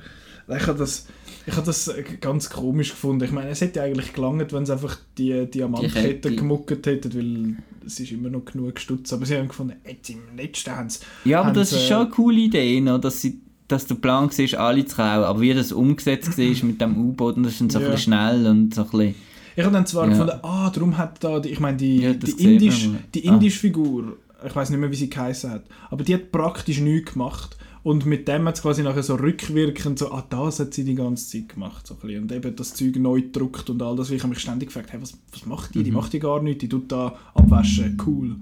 [0.56, 1.06] Ich habe das,
[1.46, 1.90] ich habe das
[2.20, 3.24] ganz komisch gefunden.
[3.24, 6.36] Ich meine, es hätte eigentlich gelangt, wenn sie einfach die Diamantkette Kette.
[6.36, 9.12] gemuckert hätten, weil es ist immer noch genug gestutzt.
[9.12, 11.00] Aber sie haben gefunden, jetzt im letzten haben sie...
[11.24, 13.96] Ja, aber haben das sie- ist schon eine coole Idee, noch, dass, sie, dass der
[13.96, 15.24] Plan war, alle zu klauen.
[15.24, 18.46] Aber wie das umgesetzt war mit dem U-Boot, das ist dann so ein bisschen schnell
[18.46, 19.14] und so ein bisschen...
[19.56, 20.10] Ich habe dann zwar Ja.
[20.12, 22.98] gefunden, ah, darum hat da, die, ich meine, die, Ja, die, sieht man Indisch, mal.
[23.14, 23.32] die Ah.
[23.34, 27.56] Indisch-Figur, ich weiß nicht mehr, wie sie geheißen hat, aber die hat praktisch nichts gemacht.
[27.88, 30.94] Und mit dem hat es quasi nachher so rückwirkend so, ah, das hat sie die
[30.94, 31.86] ganze Zeit gemacht.
[31.86, 34.10] So ein und eben das Zeug neu gedruckt und all das.
[34.10, 35.82] Ich habe mich ständig gefragt, hey, was, was macht die?
[35.82, 35.96] Die Mhm.
[35.96, 38.36] macht die gar nichts, die tut da abwaschen, cool.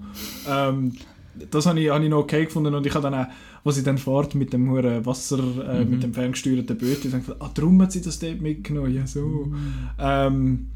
[0.49, 0.91] Ähm,
[1.49, 3.27] das habe ich, habe ich noch okay gefunden und ich habe dann auch,
[3.63, 5.91] wo sie dann fährt mit dem hohen Wasser, äh, Mhm.
[5.91, 9.21] mit dem ferngesteuerten Boot, ich dachte, ah, darum hat sie das dort mitgenommen, ja so.
[9.21, 9.57] Mhm.
[9.97, 10.67] Ähm,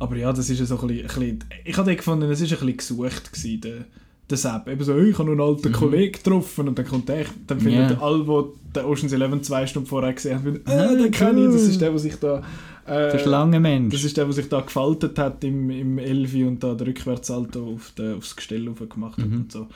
[0.00, 2.46] aber ja, das ist ja so ein bisschen, ein bisschen ich habe gefunden, es war
[2.46, 3.84] ein bisschen gesucht gewesen, der,
[4.28, 7.26] der Sepp eben so, «Hey, ich habe einen alten Kollegen getroffen und dann kommt der,
[7.46, 7.90] dann finden Mhm.
[7.92, 8.00] Ja.
[8.00, 11.52] alle, die den Ocean's Eleven zwei Stunden vorher gesehen haben, Ah, äh, den kenne ich,
[11.52, 12.38] das ist der, der sich da
[12.86, 13.94] äh, Der Schlangenmensch.
[13.94, 17.74] das ist der, der sich da gefaltet hat im, im Elfi und da den Rückwärtssalto
[17.74, 19.36] auf de, aufs Gestell gemacht hat Mhm.
[19.36, 19.66] und so.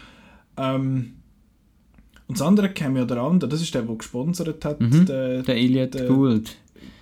[0.57, 1.13] Ähm,
[2.27, 4.81] und das andere kam ja der andere, das ist der, der gesponsert hat.
[4.81, 5.07] Mhm.
[5.07, 6.57] Der, Der Elliot der- Gould.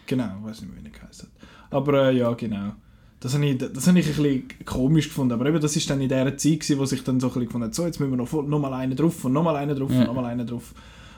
[0.07, 1.27] Genau, ich weiß nicht mehr, wie er hat.
[1.71, 2.73] Aber äh, ja, genau.
[3.21, 5.33] Das habe ich, das habe ich ein bisschen komisch gefunden.
[5.33, 7.47] Aber eben, das ist dann in dieser Zeit, gewesen, wo sich dann so ein bisschen
[7.47, 9.77] gefunden hat, so, jetzt müssen wir noch, noch mal einen drauf und noch mal einen
[9.77, 10.01] drauf Ja.
[10.01, 10.73] und noch mal einen drauf.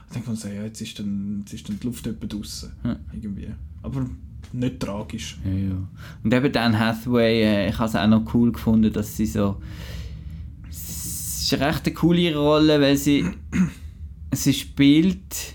[0.09, 2.73] Und dann kommt so, ja, jetzt ist dann, jetzt ist dann die Luft etwa draussen.
[2.85, 2.97] Ja.
[3.13, 3.49] Irgendwie.
[3.83, 4.07] Aber
[4.53, 5.39] nicht tragisch.
[5.45, 5.89] Ja, ja.
[6.25, 9.57] Und eben Dan Hathaway, äh, ich habe es auch noch cool gefunden, dass sie so...
[10.69, 13.27] Es ist eine recht coole Rolle, weil sie...
[14.33, 15.55] sie spielt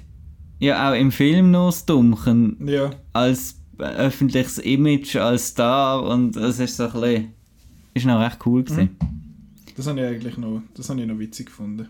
[0.60, 2.92] ja auch im Film noch das Dummchen Ja.
[3.14, 7.34] als öffentliches Image, als Star und es ist so ein bisschen...
[7.94, 8.98] ist noch recht cool gewesen.
[9.76, 11.90] Das habe ich eigentlich noch, das habe ich noch witzig gefunden.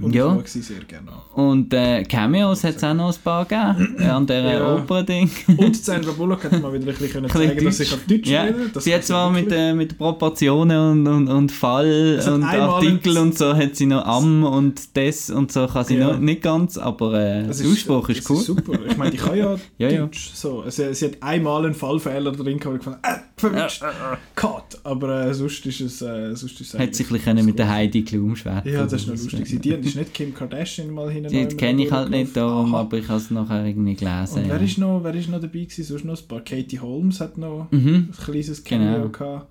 [0.00, 0.38] Und Ja.
[0.42, 1.08] ich sie sehr gerne.
[1.34, 4.74] Und äh, Cameos hat es auch noch ein paar gegeben, äh, an dieser Ja.
[4.76, 5.30] Opera-Ding.
[5.56, 8.70] Und Sandra Bullock hat mal wieder ein bisschen zeigen, dass ich auf Deutsch Ja, rede.
[8.80, 11.86] Sie hat zwar mit, äh, mit Proportionen und, und, und Fall
[12.18, 15.96] Es und Artikel und so hat sie noch am und das und so kann sie
[15.96, 16.12] Ja.
[16.12, 18.38] noch nicht ganz, aber äh, Das der Ausspruch ist, cool.
[18.38, 18.72] super.
[18.88, 20.00] Ich meine, ich kann ja, Ja, ja.
[20.02, 20.30] Deutsch.
[20.34, 20.64] So.
[20.68, 23.18] Sie, sie hat einmal einen Fallfehler drin gehabt, wo ich fand, äh,
[23.50, 23.82] verwischt.
[24.34, 24.80] Cut.
[24.84, 28.02] Aber äh, sonst ist es, äh, sonst ist es Hat sich ein mit der Heidi
[28.02, 28.72] Klum schwätzen.
[28.72, 29.30] Ja, das ist noch lustig.
[29.44, 29.60] gewesen.
[29.60, 33.08] Die ist nicht Kim Kardashian mal hin Die kenne ich halt nicht darum, aber ich
[33.08, 34.38] habe es nachher irgendwie gelesen.
[34.44, 34.62] Und wer ja.
[34.64, 35.84] ist noch, wer ist noch dabei gewesen?
[35.84, 36.40] Sonst noch ein paar.
[36.40, 38.08] Katie Holmes hat noch Mhm.
[38.10, 39.08] ein kleines Cameo Genau.
[39.10, 39.46] gehabt.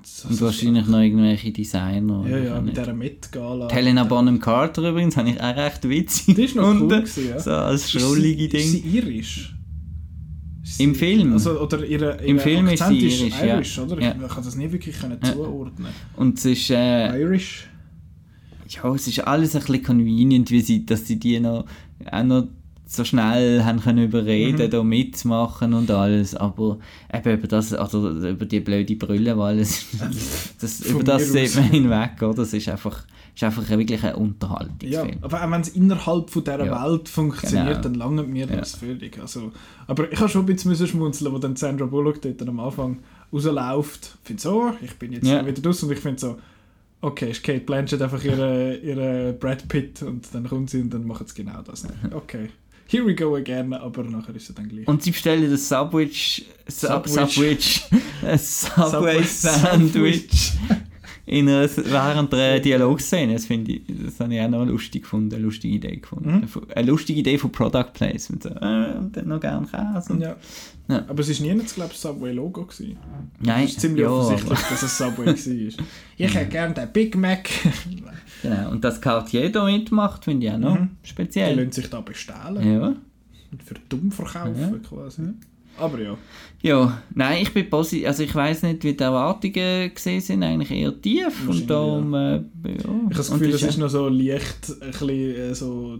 [0.00, 2.24] Das- Und wahrscheinlich noch irgendwelche Designer.
[2.28, 3.68] Ja, ja, mit dieser Met-Gala.
[3.70, 7.40] Helena Bonham Carter übrigens, habe ich auch recht witzig Die ist noch cool gewesen, ja.
[7.40, 8.68] So als Ist schrullige Ist Ding.
[8.68, 9.54] sie irisch?
[10.68, 11.32] Ist Im Film?
[11.32, 13.54] Also, oder ihre, ihre Im Film ist Akzent sie irisch, ja.
[13.56, 14.00] irisch oder?
[14.02, 14.14] Ja.
[14.22, 15.32] Ich kann das nie wirklich können Ja.
[15.32, 15.88] zuordnen.
[16.16, 16.70] Und es ist...
[16.70, 17.68] Äh, Irish?
[18.68, 21.64] ja, es ist alles ein bisschen convenient, wie sie, dass sie die noch,
[22.10, 22.48] auch noch
[22.86, 24.70] so schnell haben können überreden, Mhm.
[24.70, 26.78] da mitzumachen und alles, aber
[27.12, 29.86] eben über das, also über die blöde Brille, weil es,
[30.60, 32.34] das, über das sieht man hinweg, oder?
[32.34, 33.04] Das ist einfach,
[33.38, 35.18] ist einfach wirklich ein Ja, Unterhaltungsfilm.
[35.22, 36.84] aber auch wenn es innerhalb von dieser Ja.
[36.90, 37.80] Welt funktioniert, Genau.
[37.82, 38.56] dann lange mir Ja.
[38.56, 39.16] das völlig.
[39.20, 39.52] Also,
[39.86, 42.98] aber ich habe schon ein bisschen schmunzeln, wo dann Sandra Bullock dort am Anfang
[43.32, 44.16] rausläuft.
[44.22, 45.46] Ich finde so, ich bin jetzt Ja.
[45.46, 46.38] wieder draus und ich finde so,
[47.00, 51.06] okay, ist Kate Blanchett einfach ihre, ihre Brad Pitt und dann kommt sie und dann
[51.06, 51.84] macht sie genau das.
[52.12, 52.48] Okay,
[52.88, 54.88] here we go again, aber nachher ist sie dann gleich.
[54.88, 57.84] Und sie bestellen das Subwich, Sub, Subwich.
[57.88, 60.54] Subwich, Subway Sandwich
[61.28, 63.34] in einer, während der Dialogszene.
[63.34, 66.40] Das finde ich, das habe ich auch noch lustig gefunden, eine lustige Idee gefunden.
[66.52, 66.62] Mhm.
[66.74, 68.42] Eine lustige Idee von Product Placement.
[68.42, 70.12] So, äh, und dann noch gern Käse.
[70.12, 70.36] Und, Ja.
[70.90, 71.04] Ja.
[71.06, 72.66] Aber es war nie, glaube ich, Subway-Logo.
[73.40, 75.26] Nein, Es ist ziemlich ja, offensichtlich, aber- dass es Subway
[75.78, 75.84] war.
[76.16, 77.48] Ich hätte gerne den Big Mac.
[78.40, 78.70] Genau.
[78.70, 80.90] Und dass Cartier da mitmacht, finde ich auch noch Mhm.
[81.04, 81.56] Die speziell.
[81.56, 82.72] lassen sich da bestehlen.
[82.72, 82.86] Ja.
[83.50, 84.88] Und für dumm verkaufen Ja.
[84.88, 85.22] quasi.
[85.78, 86.16] Aber ja.
[86.62, 88.06] ja, nein, ich bin positiv.
[88.06, 91.48] Also ich weiß nicht, wie die Erwartungen gesehen sind, eigentlich eher tief.
[91.48, 92.42] Und darum, äh, ja.
[92.76, 95.98] Ich habe das Gefühl, das es ist noch so leicht ein bisschen äh, so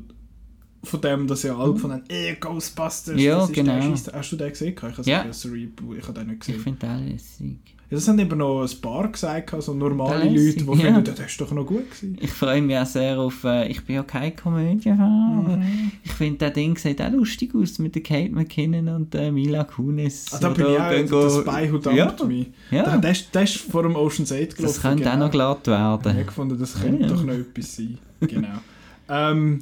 [0.85, 3.75] von dem, dass ja alle gefunden haben, eh, Ghostbusters, Ja, das ist genau.
[3.75, 4.13] der Scheisse.
[4.15, 4.75] Hast du den gesehen?
[4.77, 5.23] Ich habe Ja.
[5.23, 6.61] Reboot, ich habe den nicht Ich gesehen.
[6.61, 7.57] finde das lässig.
[7.91, 10.75] Ja, das haben eben noch ein paar gesagt, so normale Leute, die ja.
[10.93, 12.19] finden, das ist doch noch gut gewesen.
[12.21, 13.43] Ich freue mich auch sehr auf.
[13.45, 15.93] Äh, ich bin ja kein Komödienfan, aber Mhm.
[16.05, 19.65] ich finde, das Ding sieht auch lustig aus mit der Kate McKinnon und der Mila
[19.65, 20.27] Kunis.
[20.33, 22.15] Ah, da bin ich auch, go- das Spy Who Ja.
[22.27, 22.47] Me.
[22.71, 22.83] Ja.
[22.85, 24.63] Da- Das, ist- das ist vor dem Ocean's 8 gelaufen.
[24.75, 25.25] Das könnte auch genau.
[25.25, 26.27] noch glatt Ich habe werden.
[26.27, 27.09] gefunden, das könnte Ja.
[27.09, 27.99] doch noch etwas sein.
[28.21, 28.49] Genau.
[29.09, 29.61] ähm,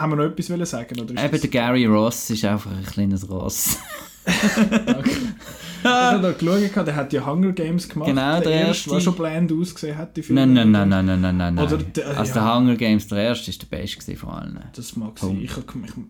[0.00, 1.00] haben wir noch etwas wollen sagen?
[1.00, 3.78] Oder Eben der Gary Ross ist einfach ein kleines Ross.
[4.26, 5.10] Okay.
[5.86, 8.08] Ich habe noch geschaut, der hat ja Hunger Games gemacht.
[8.08, 8.90] Genau, der erste, erste.
[8.90, 10.16] der schon bland ausgesehen hat.
[10.16, 11.58] Die Nein, nein, nein, nein, nein, nein, nein.
[11.58, 12.44] Oder der- also ja.
[12.44, 14.58] der Hunger Games, der erste, ist der beste von allen.
[14.74, 15.38] Das mag sein.
[15.40, 15.56] Ich, ich,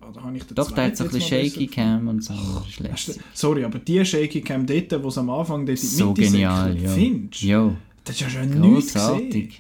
[0.09, 2.33] oder habe ich den Doch, der hat so ein bisschen Shaky Cam und so.
[2.79, 3.21] Lässig.
[3.35, 6.23] Sorry, aber die Shaky Cam dort, wo es am Anfang dort in die So Mitte
[6.23, 6.91] genial, ja.
[6.91, 7.77] Findest du?
[8.05, 9.53] Das ist ja schon nichts gesehen.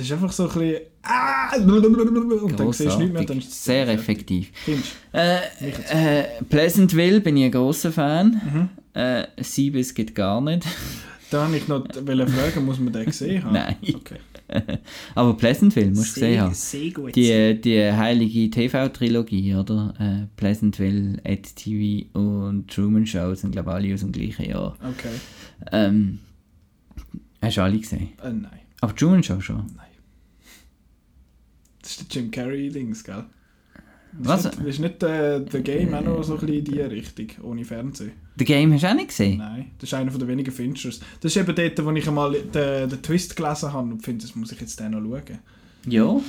[0.00, 0.80] Das ist einfach so ein bisschen...
[1.02, 3.24] Ah, und dann siehst du nichts mehr.
[3.24, 4.00] Dann Sehr fertig.
[4.00, 4.50] effektiv.
[5.12, 5.40] Äh,
[5.90, 8.40] äh, Pleasantville bin ich ein grosser Fan.
[8.94, 8.98] Mhm.
[8.98, 10.66] Äh, Siebes geht gar nicht.
[11.30, 13.52] Da wollte ich noch fragen, muss man den gesehen haben?
[13.52, 13.76] Nein.
[13.94, 14.16] Okay.
[15.14, 16.54] Aber Pleasantville musst du gesehen haben.
[16.54, 17.14] Sehr gut.
[17.14, 19.92] Die, die heilige TV-Trilogie, oder?
[19.98, 24.78] Äh, Pleasantville, Ed TV und Truman Show sind, glaube ich, alle aus dem gleichen Jahr.
[24.82, 25.14] Okay.
[25.72, 26.20] Ähm,
[27.42, 28.14] hast du alle gesehen?
[28.24, 28.60] Äh, nein.
[28.80, 29.66] Aber Truman Show schon.
[31.82, 33.24] Das ist der Jim Carrey-Dings, gell?
[34.12, 34.44] Was?
[34.44, 37.28] Ist nicht, ist nicht der, der Game auch noch so ein bisschen in die Richtung,
[37.42, 38.12] ohne Fernsehen?
[38.36, 39.38] The Game hast du auch nicht gesehen?
[39.38, 41.00] Nein, das ist einer der wenigen Finchers.
[41.20, 44.34] Das ist eben dort, wo ich einmal den, den Twist gelesen habe und finde, das
[44.34, 45.38] muss ich jetzt dann noch schauen.
[45.86, 46.20] Ja.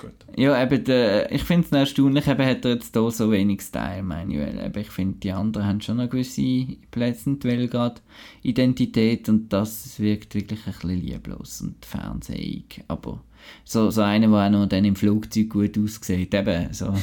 [0.00, 0.12] Gut.
[0.36, 4.02] Ja, eben, der, ich finde es erstaunlich, eben hat er jetzt hier so wenig Style,
[4.02, 4.64] manuell.
[4.64, 8.00] Eben, ich finde, die anderen haben schon eine gewisse Pleasant weil gerade
[8.42, 12.82] Identität und das wirkt wirklich ein bisschen lieblos und fernsehig.
[12.88, 13.22] Aber
[13.64, 16.94] so, so einer, der auch noch dann im Flugzeug gut aussieht, eben, so...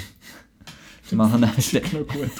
[1.16, 2.32] machen auch Noch gut.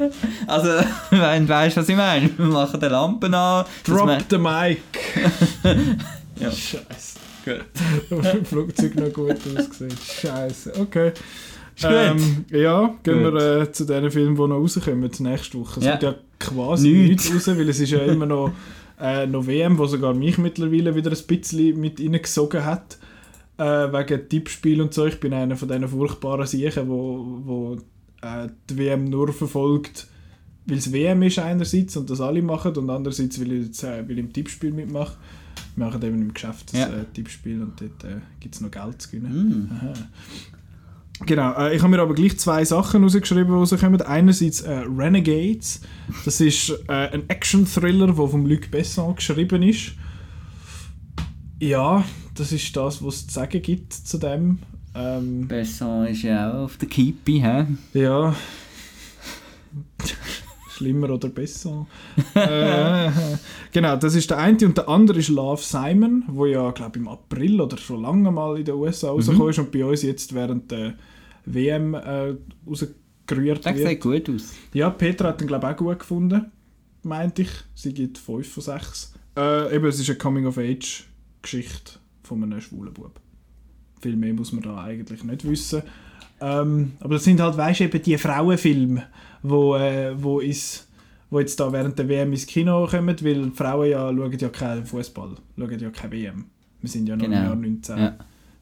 [0.46, 0.70] Also,
[1.10, 3.66] wenn du weißt, was ich meine, wir machen die Lampen an.
[3.84, 4.78] Drop the mic!
[6.40, 6.50] Ja.
[6.50, 7.18] Scheiße.
[7.44, 7.66] Gut.
[8.32, 9.94] Im Flugzeug noch gut ausgesehen.
[10.02, 10.72] Scheiße.
[10.80, 11.12] Okay.
[11.82, 13.34] Ähm, ja, gehen Gut.
[13.34, 15.80] wir äh, zu den Filmen, die noch rauskommen nächste Woche.
[15.80, 15.92] Es Ja.
[15.92, 17.30] wird ja quasi Nichts.
[17.30, 18.52] nichts raus, weil es ist ja immer noch,
[19.00, 22.98] äh, noch WM, wo sogar mich mittlerweile wieder ein bisschen mit reingesogen hat.
[23.60, 25.04] Äh, wegen Tippspiel und so.
[25.06, 27.76] Ich bin einer von diesen furchtbaren Siechen, wo, wo
[28.22, 30.06] äh, die WM nur verfolgt,
[30.66, 34.02] weil es WM ist einerseits und das alle machen und andererseits, weil ich, jetzt, äh,
[34.08, 35.16] weil ich im Tippspiel mitmache.
[35.76, 36.86] Wir machen eben im Geschäft das Ja.
[36.88, 39.68] äh, Tippspiel und dort äh, gibt es noch Geld zu gewinnen.
[39.70, 41.24] Mm.
[41.26, 44.00] Genau, äh, ich habe mir aber gleich zwei Sachen rausgeschrieben, die rauskommen.
[44.00, 45.82] Einerseits äh, Renegades.
[46.24, 49.92] Das ist äh, ein Action-Thriller, der von Luc Besson geschrieben ist.
[51.60, 52.04] Ja,
[52.40, 54.58] das ist das, was es zu sagen gibt zu dem.
[54.94, 57.66] Ähm, Besson ist ja auch auf der Kippe, hä?
[57.92, 58.34] ja.
[60.70, 61.86] Schlimmer oder besser.
[62.34, 63.10] äh,
[63.72, 64.56] genau, das ist der eine.
[64.64, 68.32] Und der andere ist Love Simon, wo ja, glaube ich, im April oder schon lange
[68.32, 70.94] mal in den USA rausgekommen ist und bei uns jetzt während der
[71.44, 72.34] WM äh,
[72.66, 73.88] rausgerührt Der wird.
[73.88, 74.54] sieht gut aus.
[74.72, 76.46] Ja, Petra hat ihn, glaube ich, auch gut gefunden,
[77.02, 77.50] meinte ich.
[77.74, 79.12] Sie gibt 5 von 6.
[79.36, 81.99] Äh, eben, es ist eine Coming-of-Age-Geschichte
[82.38, 83.20] von einem schwulen Bub.
[84.00, 85.82] Viel mehr muss man da eigentlich nicht wissen.
[86.40, 89.02] Ähm, aber das sind halt, weißt du, eben die Frauenfilme,
[89.42, 90.88] wo, äh, wo, ist,
[91.28, 94.86] wo jetzt da während der WM ins Kino kommen, weil Frauen ja schauen ja keinen
[94.86, 96.44] Fußball, schauen ja keine WM.
[96.80, 97.52] Wir sind ja noch Genau.
[97.52, 98.16] im Jahr Ja.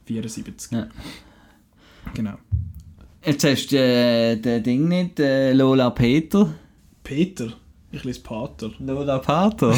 [0.09, 0.73] 1974.
[0.73, 0.87] Ja.
[2.15, 2.35] Genau.
[3.25, 6.53] Jetzt hast du äh, den Ding nicht, äh, Lola Peter.
[7.05, 7.53] Peter,
[7.93, 8.71] ich lese Pater.
[8.81, 9.75] Lola Pater.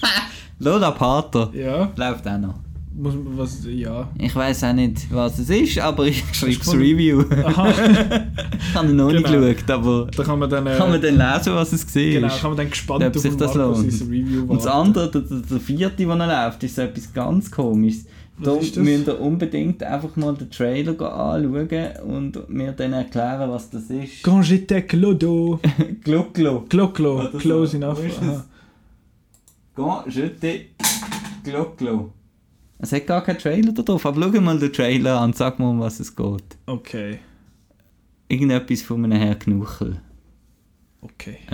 [0.58, 1.50] Lola Pater.
[1.54, 2.54] Ja, Läuft auch noch.
[2.98, 4.08] Muss man was, ja.
[4.18, 6.72] Ich weiß auch nicht, was es ist, aber ich schreibe das?
[6.74, 7.24] Review.
[7.44, 7.68] Aha.
[8.58, 9.40] ich habe noch nicht Genau.
[9.46, 12.02] geschaut, aber Da kann man dann, äh, kann man dann lesen, was es war.
[12.02, 14.88] genau, kann man dann gespannt ob sich auf das Markus Review Und das warten.
[14.88, 18.06] andere, der, der, vierte, der noch läuft, ist so etwas ganz komisches.
[18.38, 21.68] Da müsst ihr unbedingt einfach mal den Trailer anschauen
[22.06, 24.22] und mir dann erklären, was das ist.
[24.22, 25.58] Quand j'étais clodo.
[26.04, 26.64] Gloclo.
[27.32, 27.38] So.
[27.38, 27.98] Close enough.
[29.74, 30.66] Quand je te
[31.44, 32.12] Glucklo.
[32.78, 35.58] Es hat gar keinen Trailer da drauf, aber schau mal den Trailer an und sag
[35.58, 36.58] mal, um was es geht.
[36.66, 37.20] Okay.
[38.28, 40.00] Irgendetwas von einem Herr Knuchel.
[41.00, 41.38] Okay.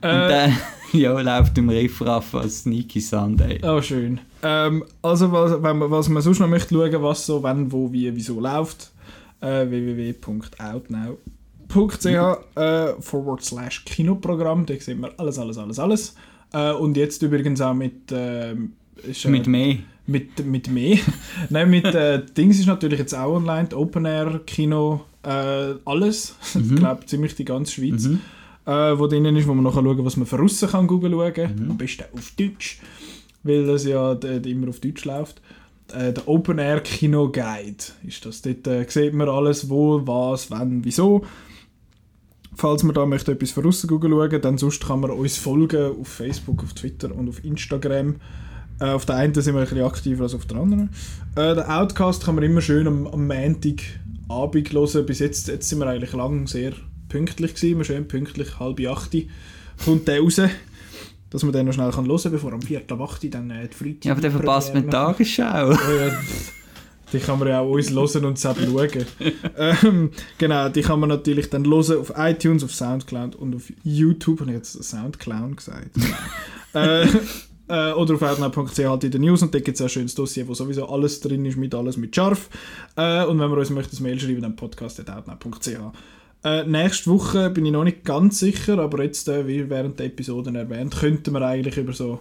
[0.00, 0.52] Und äh, der
[0.92, 3.60] ja, läuft im Riffraff als Sneaky Sunday.
[3.64, 4.20] oh, schön.
[4.42, 7.92] Ähm, also, was, wenn man, was man sonst noch möchte schauen, was so, wann, wo,
[7.92, 8.92] wie, wieso läuft,
[9.40, 16.14] äh, www.outnow.ch äh, forward slash Kinoprogramm, da sehen wir alles, alles, alles, alles.
[16.52, 18.12] Äh, und jetzt übrigens auch mit...
[18.12, 18.74] ähm,
[19.06, 19.76] ist, äh, Mit mehr.
[20.06, 20.98] Mit, mit mehr.
[21.50, 26.34] Nein, mit äh, Dings ist natürlich jetzt auch online, die Open Air Kino, äh, alles.
[26.54, 28.04] Ich glaube ziemlich die ganze Schweiz.
[28.04, 28.20] Mhm.
[28.66, 31.54] Äh, wo drinnen ist, wo man nachher schauen was man von außen kann Google schauen.
[31.64, 31.70] Mhm.
[31.72, 32.78] Am besten auf Deutsch,
[33.42, 35.40] weil das ja d- immer auf Deutsch läuft.
[35.92, 37.76] Äh, der Open Air Kino Guide
[38.06, 38.42] ist das.
[38.42, 41.24] Dort äh, sieht man alles, wo, was, wann, wieso.
[42.54, 46.08] Falls man da möchte etwas von Google schauen, dann sonst kann man uns folgen auf
[46.08, 48.16] Facebook, auf Twitter und auf Instagram.
[48.80, 50.90] Äh, auf der einen sind wir ein bisschen aktiver als auf der anderen.
[51.36, 55.06] Äh, den Outcast kann man immer schön am, am Montagabend hören.
[55.06, 56.72] Bis jetzt, jetzt sind wir eigentlich lang sehr
[57.08, 57.78] pünktlich gewesen.
[57.78, 59.16] Wir schön pünktlich, halb acht
[59.84, 60.40] kommt der raus.
[61.30, 63.68] Dass man den noch schnell kann hören kann, bevor am viertel ab acht dann äh,
[63.68, 64.04] die Freitag...
[64.04, 65.70] Ja, aber der verpasst mir die Tagesschau.
[65.70, 66.10] Oh ja,
[67.12, 69.06] die kann man ja auch uns hören und selber schauen.
[69.82, 74.42] ähm, genau, die kann man natürlich dann hören auf iTunes, auf Soundcloud und auf YouTube.
[74.42, 75.90] Ich jetzt Soundcloud gesagt?
[76.74, 77.06] äh,
[77.68, 80.48] äh, oder auf outnow.ch halt in den News und da gibt es ein schönes Dossier,
[80.48, 82.48] wo sowieso alles drin ist, mit alles mit scharf.
[82.96, 85.68] Äh, und wenn man uns möchte, ein Mail schreiben, dann podcast.outnow.ch.
[86.44, 90.06] Äh, nächste Woche bin ich noch nicht ganz sicher, aber jetzt, äh, wie während der
[90.06, 92.20] Episoden erwähnt, könnten wir eigentlich über so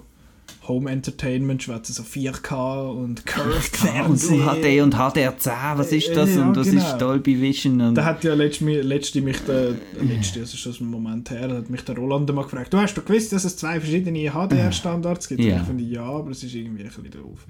[0.68, 4.42] Home Entertainment schwätzen, so 4K und Curved Und Fernsehen.
[4.42, 6.36] UHD und HDR10, was ist das?
[6.36, 6.82] Ja, und was genau.
[6.82, 7.80] ist Dolby Vision?
[7.80, 11.50] Und Da hat ja letzte, letzte mich der, letzte, das ist schon ein Moment her,
[11.50, 15.28] hat mich der Roland mal gefragt, du hast doch gewusst, dass es zwei verschiedene HDR-Standards
[15.30, 15.42] gibt?
[15.42, 15.56] Ja.
[15.56, 17.46] Und Ich finde, ja, aber es ist irgendwie ein bisschen doof.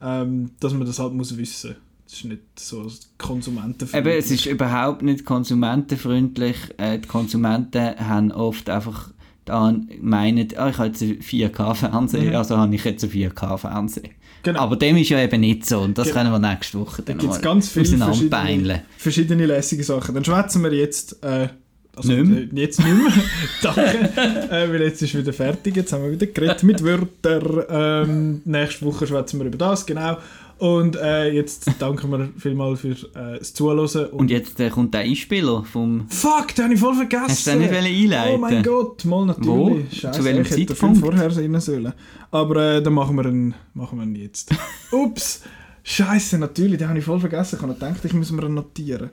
[0.00, 1.76] Ähm, dass man das halt muss wissen.
[2.06, 2.86] Es ist nicht so
[3.18, 4.14] konsumentenfreundlich.
[4.14, 6.56] Eben, es ist überhaupt nicht konsumentenfreundlich.
[6.76, 9.10] Äh, die Konsumenten haben oft einfach
[9.46, 12.36] da meinen, oh, ich habe jetzt einen 4K-Fernseher, Mhm.
[12.36, 14.10] also habe ich jetzt einen 4K-Fernseher.
[14.42, 14.60] Genau.
[14.60, 16.18] Aber dem ist ja eben nicht so und das Genau.
[16.18, 20.14] können wir nächste Woche dann Da gibt es mal ganz viele verschiedene, verschiedene lässige Sachen.
[20.14, 21.24] Dann schwätzen wir jetzt...
[21.24, 21.48] Äh,
[21.96, 22.38] also, Nicht mehr.
[22.42, 23.12] äh, jetzt nicht mehr.
[23.62, 24.10] Danke.
[24.50, 25.74] äh, weil jetzt ist wieder fertig.
[25.76, 27.62] Jetzt haben wir wieder geredet mit Wörtern.
[27.70, 30.18] Ähm, nächste Woche schwätzen wir über das, genau.
[30.58, 34.06] Und äh, jetzt danken wir vielmals für äh, das Zuhören.
[34.10, 36.08] Und jetzt äh, kommt der Einspieler vom...
[36.08, 37.28] Fuck, den habe ich voll vergessen.
[37.28, 39.48] Hast du den nicht einleiten Oh mein Gott, mal natürlich.
[39.48, 39.80] Wo?
[39.92, 40.98] Scheiße, Zu welchem ich hätte Zeitpunkt?
[41.00, 41.92] vorher rein sollen.
[42.30, 44.50] Aber äh, dann machen wir ihn, machen wir ihn jetzt.
[44.92, 45.42] Ups,
[45.82, 47.56] Scheiße, natürlich, den habe ich voll vergessen.
[47.56, 49.10] Ich habe gedacht, ich muss mir ihn notieren.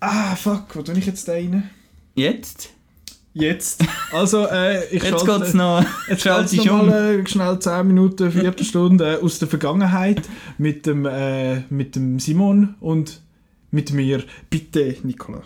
[0.00, 1.70] Ah, fuck, wo tue ich jetzt den rein?
[2.14, 2.73] Jetzt?
[3.34, 3.84] Jetzt.
[4.12, 5.84] Also, äh, ich Jetzt schalte- geht es noch...
[6.08, 6.86] Jetzt schalte ich um.
[6.86, 10.22] mal äh, schnell 10 Minuten, Viertelstunde äh, aus der Vergangenheit
[10.56, 13.20] mit dem, äh, mit dem Simon und
[13.72, 14.22] mit mir.
[14.50, 15.42] Bitte, Nicola.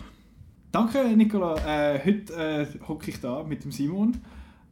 [0.71, 1.55] Danke, Nicola.
[1.95, 4.17] Äh, heute äh, hocke ich da mit dem Simon.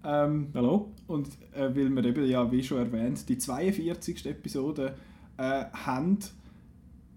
[0.06, 0.92] Ähm, Hallo?
[1.08, 4.28] und äh, weil wir eben, ja, wie schon erwähnt, die 42.
[4.28, 4.94] Episode
[5.38, 6.20] äh, haben,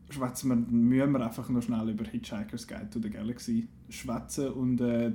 [0.09, 4.49] schwätzen wir, müssen wir einfach noch schnell über Hitchhiker's Guide to the Galaxy schwätzen.
[4.49, 5.13] Und äh,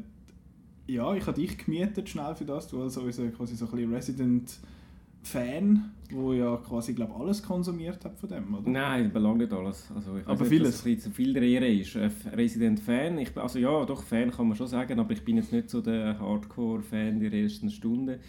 [0.87, 2.67] ja, ich habe dich gemietet schnell für das.
[2.67, 8.17] Du als unser quasi so ein bisschen Resident-Fan, wo ja quasi, glaube alles konsumiert hat
[8.19, 8.69] von dem, oder?
[8.69, 9.89] Nein, belangt nicht alles.
[9.95, 10.71] Also, ich Aber nicht, vieles.
[10.71, 11.95] dass ein bisschen zu viel der Ehre ist.
[11.95, 15.37] Äh, Resident-Fan, ich, bin- also ja, doch, Fan kann man schon sagen, aber ich bin
[15.37, 18.19] jetzt nicht so der Hardcore-Fan der ersten Stunde.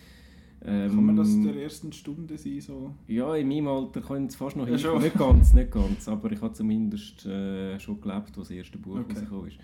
[0.65, 2.61] Ähm, Kann man das in der ersten Stunde sein?
[2.63, 2.91] So?
[3.07, 4.99] Ja, in meinem Alter kann ich es fast noch Ja.
[4.99, 8.97] Nicht ganz, nicht ganz, aber ich habe zumindest äh, schon gelebt, als das erste Buch
[9.01, 9.13] Okay.
[9.13, 9.59] rausgekommen ist.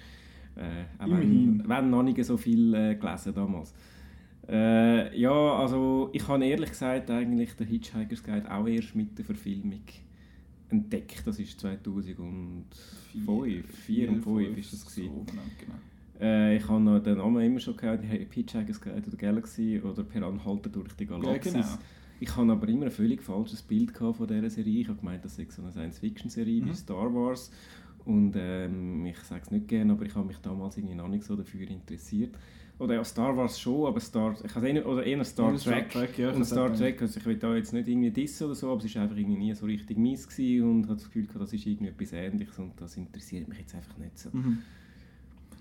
[0.56, 1.60] Äh, auch Immerhin.
[1.60, 3.72] wenn, wenn noch nicht so viel äh, gelesen damals.
[4.48, 9.24] Äh, ja, also ich habe ehrlich gesagt eigentlich den Hitchhiker's Guide auch erst mit der
[9.24, 9.80] Verfilmung
[10.68, 11.22] entdeckt.
[11.26, 12.64] Das ist 2005,
[13.86, 15.10] 4 und 5 ist das gewesen.
[15.14, 15.74] So, genau, genau.
[16.20, 20.22] Äh, ich habe noch den Namen immer schon gehört, Hitchhiker's Guide the Galaxy oder Per
[20.24, 21.52] Anhalter durch die Ja, Galaxis.
[21.52, 21.66] genau.
[22.20, 24.80] Ich hatte aber immer ein völlig falsches Bild von dieser Serie.
[24.82, 26.68] Ich habe gemeint, das sei so eine Science-Fiction-Serie Mhm.
[26.68, 27.50] wie Star Wars.
[28.04, 31.24] Und ähm, ich sage es nicht gerne, aber ich habe mich damals irgendwie noch nicht
[31.24, 32.36] so dafür interessiert.
[32.78, 35.90] Oder ja, Star Wars schon, aber Star, ich habe eher, oder eher Star Ja, Trek.
[35.90, 38.72] Trek, ja, und Star Trek, also ich will da jetzt nicht irgendwie dissen oder so,
[38.72, 41.52] aber es war einfach irgendwie nie so richtig mies gewesen und hatte das Gefühl, das
[41.52, 44.30] ist irgendwie etwas Ähnliches und das interessiert mich jetzt einfach nicht so.
[44.32, 44.58] Mhm.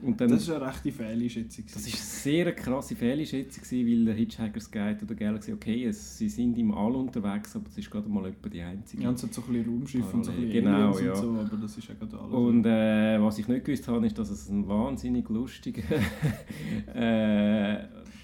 [0.03, 1.65] Und dann, Das ist eine rechte Fehleinschätzung.
[1.73, 6.17] das ist eine sehr krasse Fehleinschätzung, gewesen, weil der Hitchhiker's Guide oder Galaxy, okay, es,
[6.17, 9.03] sie sind im All unterwegs, aber es ist gerade mal etwa die einzige.
[9.03, 11.11] Ja, und so ein bisschen Raumschiff und so ein bisschen Genau, Aliens ja.
[11.13, 12.33] und so, aber das ist ja gerade alles.
[12.33, 15.83] Und äh, was ich nicht gewusst habe, ist, dass es ein wahnsinnig lustiger,
[16.93, 17.77] äh,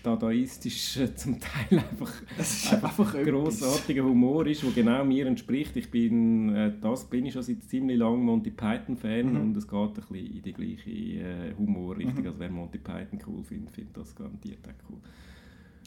[0.04, 3.28] dadaistischer, zum Teil einfach, es einfach etwas.
[3.34, 5.76] grossartiger Humor ist, der genau mir entspricht.
[5.76, 9.42] Ich bin, äh, das bin ich schon seit ziemlich langem Monty Python-Fan Mhm.
[9.42, 12.22] und es geht ein bisschen in die gleiche äh, Humorrichtung.
[12.22, 12.28] Mhm.
[12.28, 14.98] Also wer Monty Python cool findet, findet das garantiert auch cool.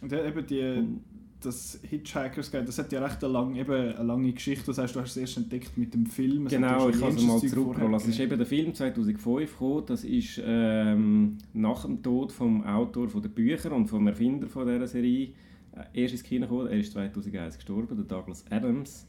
[0.03, 1.01] Und ja, eben die, Und-
[1.43, 4.67] das Hitchhiker's Guide, das hat ja recht eine, lang, eben eine lange Geschichte.
[4.67, 6.45] Das heißt, du hast es erst entdeckt mit dem Film.
[6.45, 7.75] Ja Genau, ich kann es mal zurückrollen.
[7.75, 9.85] vorher Also, es ist eben der Film 2005 gekommen.
[9.87, 14.67] Das ist ähm, nach dem Tod vom Autor von der Bücher und vom Erfinder von
[14.67, 15.31] dieser Serie
[15.73, 16.67] äh, erst ins Kino gekommen.
[16.69, 19.07] Er ist 2001 gestorben, der Douglas Adams.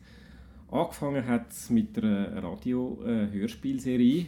[0.71, 4.27] Angefangen hat es mit einer Radio-Hörspielserie.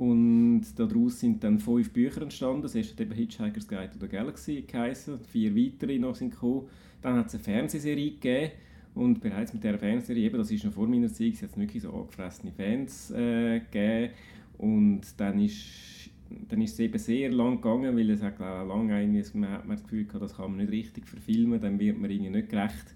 [0.00, 2.62] Und daraus sind dann fünf Bücher entstanden.
[2.62, 5.18] Das erste hat eben Hitchhiker's Guide to the Galaxy geheißen.
[5.30, 6.68] Vier weitere noch sind gekommen.
[7.02, 8.52] Dann hat es eine Fernsehserie gegeben.
[8.94, 11.82] Und bereits mit dieser Fernsehserie, eben, das ist noch vor meiner Zeit, es hat wirklich
[11.82, 14.14] so angefressene Fans äh, gegeben.
[14.56, 16.08] Und dann ist,
[16.48, 19.82] dann ist es eben sehr lang gegangen, weil es hat lange eigentlich, man hat das
[19.82, 22.94] Gefühl gehabt, das kann man nicht richtig verfilmen, dann wird man irgendwie nicht gerecht.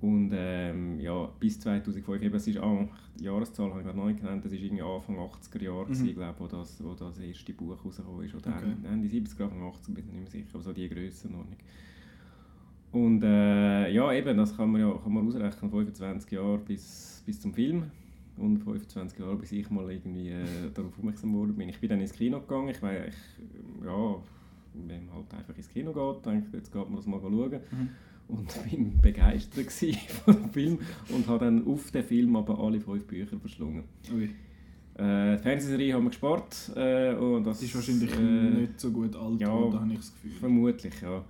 [0.00, 2.86] Und ähm, ja, bis 2005, eben, es ist, ah,
[3.18, 6.14] die Jahreszahl habe ich gerade noch nicht genannt, das war irgendwie Anfang 80er Jahre, Mhm.
[6.14, 8.34] glaube wo das, wo das erste Buch rausgekommen ist.
[8.34, 8.70] Oder Okay.
[8.70, 11.56] Ende- Ende 70er, Anfang 80er, bin ich nicht mehr sicher, aber so die Grössenordnung.
[12.92, 17.40] Und äh, ja, eben, das kann man ja kann man ausrechnen, 25 Jahre bis, bis
[17.40, 17.90] zum Film
[18.38, 20.44] und 25 Jahre, bis ich mal irgendwie äh,
[20.74, 21.68] darauf aufmerksam geworden bin.
[21.68, 23.14] Ich bin dann ins Kino gegangen, ich, wei- ich
[23.84, 24.16] ja,
[24.74, 27.50] wenn man halt einfach ins Kino geht, denkt, jetzt geht man das mal schauen.
[27.70, 27.88] Mhm.
[28.28, 29.72] Und bin begeistert
[30.24, 30.78] von dem Film
[31.08, 33.84] und habe dann auf den Film aber alle fünf Bücher verschlungen.
[34.14, 34.24] Ui.
[35.02, 36.72] Äh, die Fernsehserie haben wir gespart.
[36.76, 40.32] Äh, und das, ist wahrscheinlich äh, nicht so gut alt, ja, habe ich das Gefühl.
[40.40, 41.24] Vermutlich, ja.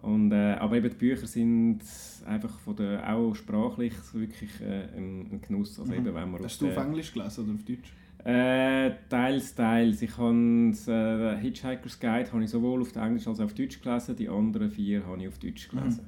[0.00, 1.80] Und, äh, aber eben die Bücher sind
[2.26, 5.78] einfach von der, auch sprachlich wirklich äh, ein, ein Genuss.
[5.78, 5.98] Also Mhm.
[5.98, 7.92] eben, wenn man Hast du auf Englisch gelesen oder auf Deutsch?
[8.24, 10.02] Äh, teils, teils.
[10.02, 14.16] Ich habe äh, Hitchhiker's Guide habe ich sowohl auf Englisch als auch auf Deutsch gelesen.
[14.16, 15.78] Die anderen vier habe ich auf Deutsch Mhm.
[15.78, 16.04] gelesen.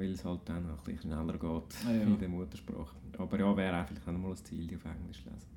[0.00, 1.42] Weil es halt dann auch ein bisschen schneller geht
[1.86, 2.02] Ah, ja.
[2.02, 2.96] in der Muttersprache.
[3.18, 5.50] Aber ja, wäre auch vielleicht auch mal ein Ziel, die auf Englisch lesen.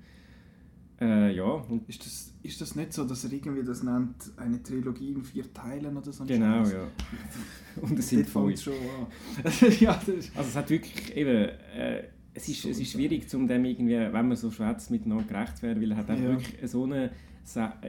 [1.02, 4.62] Äh, ja, und Ist das, ist das nicht so, dass er irgendwie das nennt, eine
[4.62, 6.24] Trilogie in vier Teilen oder so?
[6.24, 6.74] genau, Scheiß?
[6.74, 6.88] ja.
[7.82, 8.54] Und es sind fünf.
[8.54, 8.74] es schon
[9.80, 12.04] ja, das ist, Also es hat wirklich eben, äh,
[12.36, 15.64] es ist, es ist schwierig, um dem irgendwie, wenn man so schwätzt, miteinander gerecht zu
[15.64, 16.32] werden, weil er hat einfach Ja.
[16.32, 17.12] wirklich so eine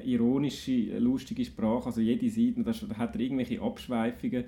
[0.04, 4.44] ironische, lustige Sprache, also jede Seite, da hat er irgendwelche Abschweifungen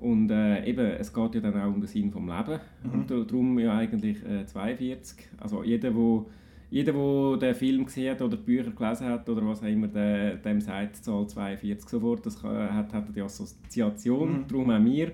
[0.00, 2.92] und äh, eben, es geht ja dann auch um den Sinn vom Leben Mhm.
[2.92, 6.26] und da- darum ja eigentlich äh, 42, also jeder, wo
[6.70, 9.88] jeder, der den Film gesehen hat oder die Bücher gelesen hat oder was auch immer,
[9.88, 14.44] der, dem sagt die Zahl 42 sofort, das hat, hat die Assoziation, Mhm.
[14.48, 15.10] darum auch wir.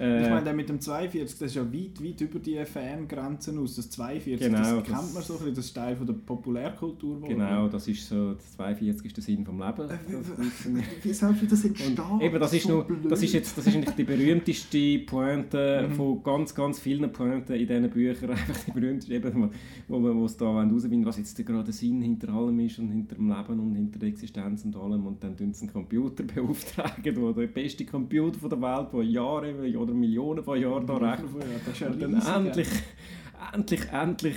[0.00, 3.58] Äh, ich meine, der mit dem 42, das ist ja weit, weit über die Fangrenzen
[3.58, 3.76] aus.
[3.76, 6.14] Das 42, Genau, das das- kennt man so ein bisschen, das ist Teil von der
[6.14, 7.20] Populärkultur.
[7.28, 9.90] Genau, das ist so, das 42 ist der Sinn vom Leben.
[9.90, 9.98] Äh,
[11.02, 11.98] wie- soll das entstehen?
[12.10, 15.86] Und eben, das ist, so noch, das ist jetzt das ist eigentlich die berühmteste Pointe
[15.88, 15.92] Mhm.
[15.94, 18.30] von ganz, ganz vielen Pointen in diesen Büchern.
[18.40, 19.50] Einfach die berühmteste, eben,
[19.88, 22.90] wo, wo, wo es da herausfinden was jetzt gerade der Sinn hinter allem ist und
[22.90, 25.06] hinter dem Leben und hinter der Existenz und allem.
[25.06, 29.02] Und dann tun sie einen Computer beauftragen, der der beste Computer von der Welt, der
[29.02, 31.30] Jahre oder Millionen von Jahren da rechnet.
[31.34, 32.68] Ja, das ist ja dann endlich,
[33.54, 34.36] endlich, endlich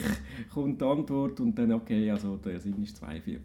[0.53, 3.37] kommt die Antwort und dann, okay, also der Sinn ist 42.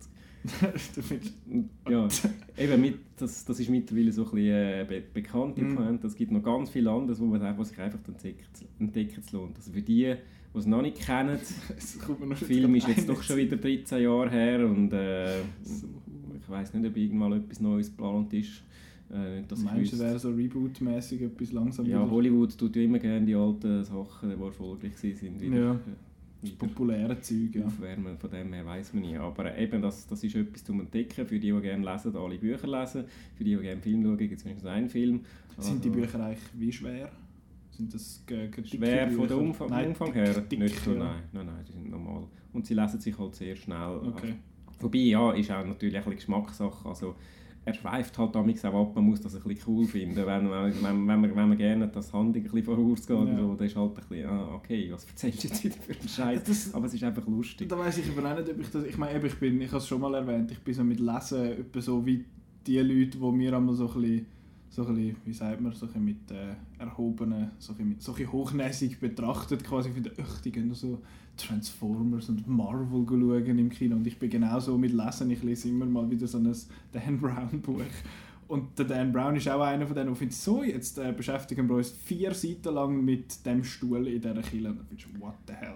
[0.95, 2.09] Du findest- Und Ja,
[2.57, 5.75] eben mit, das, das ist mittlerweile so ein bisschen äh, be bekannte Mhm.
[5.75, 6.07] Pointe.
[6.07, 8.45] Es gibt noch ganz viel anderes, wo man was sich einfach entdecken,
[8.79, 9.57] entdecken zu lohnt.
[9.57, 10.15] Also für die,
[10.55, 11.39] die es noch nicht kennen,
[12.31, 16.87] der Film ist jetzt doch schon wieder 13 Jahre her und äh, ich weiß nicht,
[16.89, 18.63] ob irgendwann etwas Neues geplant ist.
[19.13, 22.83] Äh, nicht, dass Meinst du, wäre so Reboot-mäßig etwas langsam ja, wieder Hollywood tut ja
[22.83, 25.73] immer gerne die alten Sachen, die erfolgreich sind, wieder, Ja.
[25.75, 25.79] äh,
[26.43, 27.65] wieder populäre Zeug, ja.
[27.65, 28.19] aufwärmen.
[28.19, 29.17] Von dem her weiß man nicht.
[29.19, 31.27] Aber eben, das, das ist etwas zum Entdecken.
[31.27, 33.05] Für die, die gerne lesen, alle Bücher lesen.
[33.35, 35.21] Für die, die gerne Film schauen, gibt es wenigstens einen Film.
[35.59, 37.11] Sind die Also, Bücher eigentlich wie schwer?
[37.71, 38.25] Sind das
[38.65, 40.35] Schwer von der Umfang, Nein, Umfang her?
[40.41, 41.23] dick, nicht so, nein.
[41.33, 41.47] nein.
[41.47, 42.25] Nein, die sind normal.
[42.53, 44.01] Und sie lesen sich halt sehr schnell.
[44.07, 44.35] Okay.
[44.81, 46.89] Wobei, ja, ist auch natürlich ein bisschen Geschmackssache.
[46.89, 47.15] Also,
[47.69, 50.17] er schweift halt damit auch ab, man muss das ein bisschen cool finden.
[50.17, 53.23] Wenn, wenn, wenn, wenn, man, wenn man gerne das Handling ein bisschen vorausgeht, Ja.
[53.23, 55.93] und so, dann ist halt ein bisschen, ah, okay, was erzählst du jetzt wieder für
[55.93, 56.45] einen Scheiß?
[56.45, 57.69] Das- Aber es ist einfach lustig.
[57.69, 58.85] Da weiß ich aber auch nicht, ob ich das...
[58.85, 61.45] Ich meine, ich bin, ich habe es schon mal erwähnt, ich bin so mit Lesen
[61.45, 62.25] etwa so wie
[62.67, 64.27] die Leute, die mir einmal so ein bisschen,
[64.71, 68.15] so ein bisschen, wie sagt man, so ein mit äh, erhobenen, so ein mit, so
[68.15, 71.01] ein hochnäsig betrachtet, quasi die Öch, die gehen so
[71.37, 75.87] Transformers und Marvel schauen im Kino und ich bin genauso mit Lesen, ich lese immer
[75.87, 76.53] mal wieder so ein
[76.93, 77.81] Dan Brown Buch
[78.49, 81.69] und der Dan Brown ist auch einer von denen, der findet, so, jetzt äh, beschäftigen
[81.69, 84.71] wir uns vier Seiten lang mit dem Stuhl in dieser Kille.
[84.71, 85.75] Und dann findest du, what the hell?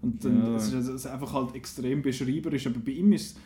[0.00, 0.56] Und dann, Ja.
[0.56, 3.38] es ist also- es einfach halt extrem beschreiberisch, aber bei ihm ist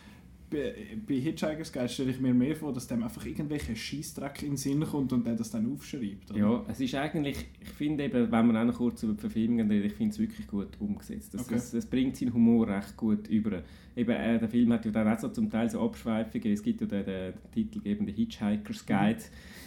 [0.50, 0.74] bei,
[1.06, 4.56] bei Hitchhiker's Guide stelle ich mir mehr vor, dass dem einfach irgendwelche Scheißdreck in den
[4.56, 6.30] Sinn kommt und der das dann aufschreibt.
[6.30, 6.38] oder?
[6.38, 9.70] Ja, es ist eigentlich, ich finde eben, wenn man auch noch kurz über die Verfilmungen
[9.70, 11.34] redet, ich finde es wirklich gut umgesetzt.
[11.34, 11.54] Es, Okay.
[11.54, 13.62] es, es bringt seinen Humor recht gut über.
[13.96, 16.80] Eben, äh, der Film hat ja dann auch so zum Teil so Abschweifungen, es gibt
[16.80, 19.18] ja den, den titelgebenden Hitchhiker's Guide,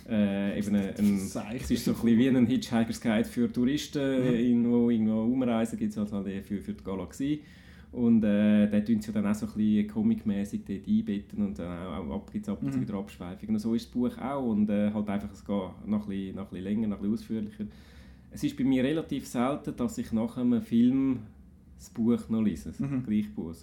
[0.10, 1.62] äh, eben ein, ein, Seich.
[1.64, 4.28] es ist so ein bisschen wie ein Hitchhiker's Guide für Touristen, Mhm.
[4.28, 7.42] äh, irgendwo, irgendwo umreisen, gibt es halt, halt für, für die Galaxie.
[7.94, 11.88] Und äh, da tun sie dann auch so ein bisschen comic-mäßig dort einbetten und dann
[11.88, 12.82] auch, auch gibt es ab und zu Mhm.
[12.82, 13.56] wieder Abschweifungen.
[13.56, 15.56] Und so ist das Buch auch und äh, halt einfach, es geht
[15.86, 17.66] noch ein, bisschen, noch ein bisschen länger, noch ein bisschen ausführlicher.
[18.32, 21.20] Es ist bei mir relativ selten, dass ich nach einem Film
[21.78, 23.04] das Buch noch lese, das Mhm.
[23.06, 23.54] gleiche Buch.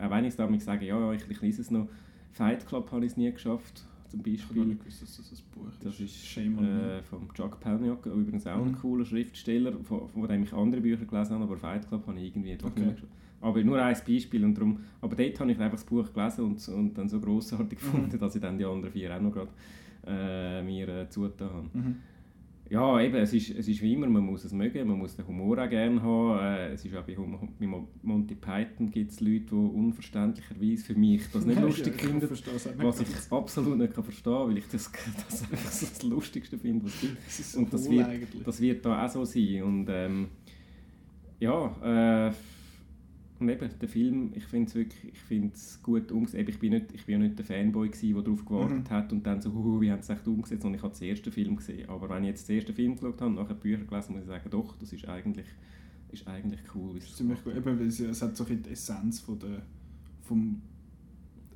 [0.00, 1.88] Auch wenn ich es damit sage, ja, ja, ich, ich lese es noch.
[2.30, 4.66] Fight Club habe ich es nie geschafft, zum Ich Beispiel.
[4.66, 8.62] nicht gewusst, dass das ein Buch Das ist Shame äh, von Chuck Palahniuk, übrigens auch
[8.64, 8.76] ein Mhm.
[8.76, 12.26] cooler Schriftsteller, von, von dem ich andere Bücher gelesen habe, aber Fight Club habe ich
[12.28, 12.84] irgendwie doch Okay.
[12.84, 13.12] nicht geschafft.
[13.40, 16.68] Aber nur ein Beispiel und darum, aber dort habe ich einfach das Buch gelesen und,
[16.68, 17.84] und dann so grossartig Mhm.
[17.84, 19.50] gefunden, dass ich dann die anderen vier auch noch gerade
[20.06, 21.68] äh, mir äh, zugetan habe.
[21.72, 21.96] Mhm.
[22.68, 25.26] Ja, eben, es ist, es ist wie immer, man muss es mögen, man muss den
[25.26, 26.38] Humor auch gerne haben.
[26.38, 27.16] Äh, es ist auch bei,
[27.58, 31.94] bei Mo- Monty Python gibt es Leute, die unverständlicherweise für mich das nicht Ja, lustig
[31.96, 32.28] ich finden.
[32.78, 34.92] Was ich absolut nicht kann verstehen kann, weil ich das,
[35.28, 37.16] das einfach das Lustigste finde, was es gibt.
[37.26, 38.42] Das ist so Und das hohl wird, eigentlich.
[38.44, 39.62] das wird da auch so sein.
[39.64, 40.28] Und ähm,
[41.40, 42.32] ja, äh,
[43.40, 46.48] und eben, der Film, ich finde es wirklich, ich finde es gut umgesetzt.
[46.48, 48.90] Ich bin nicht, ich bin ja nicht der Fanboy gewesen, der darauf gewartet Mhm.
[48.90, 50.64] hat und dann so, huhu, wie haben sie es echt umgesetzt?
[50.64, 51.88] Und ich habe den ersten Film gesehen.
[51.88, 54.28] Aber wenn ich jetzt den ersten Film geschaut habe, nachher die Bücher gelesen, muss ich
[54.28, 55.46] sagen, doch, das ist eigentlich,
[56.12, 56.96] ist eigentlich cool.
[56.98, 57.56] ist es ziemlich gut.
[57.56, 59.62] Eben, weil es, es hat so bisschen die Essenz von der,
[60.22, 60.60] vom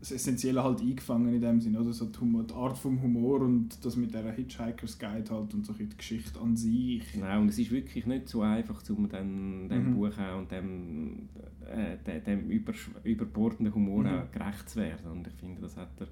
[0.05, 1.93] das Essentielle halt eingefangen in dem Sinne, oder?
[1.94, 5.72] So die, die Art vom Humor und das mit der Hitchhiker's Guide halt und so
[5.72, 7.10] die Geschichte an sich.
[7.12, 9.94] Genau, und es ist wirklich nicht so einfach, um dem, dem Mhm.
[9.94, 11.28] Buch auch und dem,
[11.66, 14.09] äh, dem, über, überbordenden Humor Mhm.
[14.10, 15.10] auch gerecht zu werden.
[15.10, 16.09] Und ich finde, das hat er,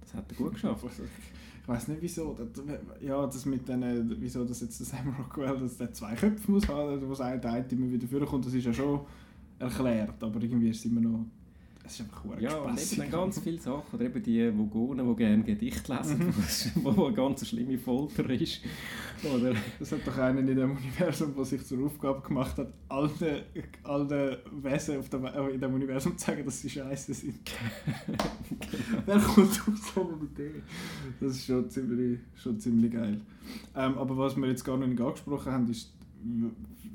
[0.00, 0.84] das hat er gut geschafft.
[1.62, 2.34] Ich weiß nicht wieso.
[2.34, 2.64] Das,
[2.98, 7.06] ja, das mit den, wieso das jetzt Sam Rockwell, dass der zwei Köpfe muss haben,
[7.06, 9.00] wo der eine immer wieder vorkommt, das ist ja schon
[9.58, 11.26] erklärt, aber irgendwie ist es immer noch
[11.88, 13.84] es ist einfach Ja, und eben ganz viele Sachen.
[13.94, 16.34] Oder eben die Vogonen, die gerne Gedicht lesen, mhm.
[16.84, 18.60] wo eine ganz schlimme Folter ist.
[19.24, 23.08] Oder es hat doch einen in dem Universum, der sich zur Aufgabe gemacht hat, all
[23.08, 23.42] den,
[23.82, 27.38] all den Wesen auf dem, äh, in dem Universum zu sagen, dass sie scheiße sind.
[28.06, 28.24] genau.
[29.06, 30.62] Wer kommt auf so eine Idee?
[31.20, 33.20] Das ist schon ziemlich, schon ziemlich geil.
[33.74, 35.90] Ähm, aber was wir jetzt gar noch nicht angesprochen haben, ist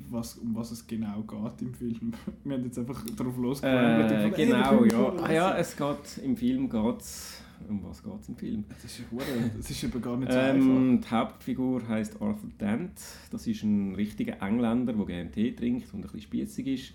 [0.10, 2.14] was, um was es genau geht im Film.
[2.44, 4.12] Wir haben jetzt einfach darauf losgegangen.
[4.12, 5.14] Äh, genau, ja.
[5.22, 8.64] Ah, ja, es geht, im Film geht's, um was geht es im Film?
[8.70, 9.02] Das ist,
[9.58, 11.10] das ist eben gar nicht so ähm, einfach.
[11.10, 13.00] Die Hauptfigur heißt Arthur Dent.
[13.32, 16.94] Das ist ein richtiger Engländer, der gerne Tee trinkt und ein bisschen spießig ist.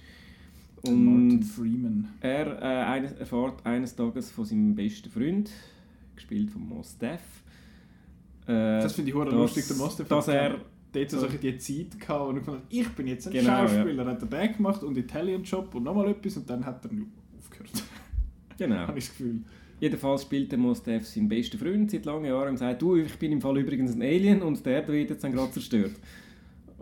[0.82, 2.08] Und Martin Freeman.
[2.20, 5.50] Er äh, eines, erfährt eines Tages von seinem besten Freund,
[6.14, 7.20] gespielt von Mos Def.
[8.46, 10.06] Äh, das finde ich lustig, der Mos Def.
[10.06, 10.60] Dass er
[10.92, 14.10] dort so die Zeit gehabt, wo ich gedacht ich bin jetzt ein genau, Schauspieler, ja.
[14.10, 16.90] hat er den gemacht und Italian Job und nochmal etwas und dann hat er
[17.38, 17.84] aufgehört.
[18.56, 18.76] Genau.
[18.86, 19.40] Habe ich das Gefühl.
[19.80, 23.30] Jedenfalls spielt der Mostef seinen besten Freund seit langen Jahren und sagt, du, ich bin
[23.30, 25.92] im Fall übrigens ein Alien und der wird jetzt dann gerade zerstört.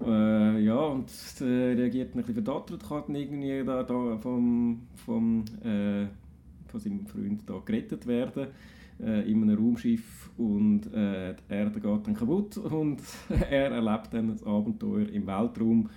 [0.05, 1.11] Äh, ja, und
[1.41, 6.05] äh, reagiert ein bisschen verdattert, kann irgendwie da, da vom, vom, äh,
[6.67, 8.49] von seinem Freund da gerettet werden
[9.01, 13.03] äh, in einem Raumschiff und äh, die Erde geht dann kaputt und
[13.51, 15.89] er erlebt dann ein Abenteuer im Weltraum.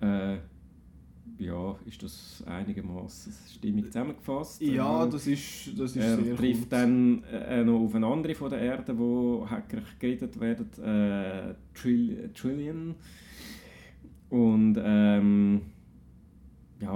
[0.00, 0.38] Äh,
[1.38, 4.60] ja, ist das einigermaßen stimmig zusammengefasst.
[4.60, 6.72] Ja, ähm, das ist, das ist er sehr trifft gut.
[6.72, 12.30] dann äh, noch auf eine andere von der Erde, wo Hacker geredet werden, äh, Trill
[12.34, 12.94] Trillion.
[14.28, 14.84] Und ähm,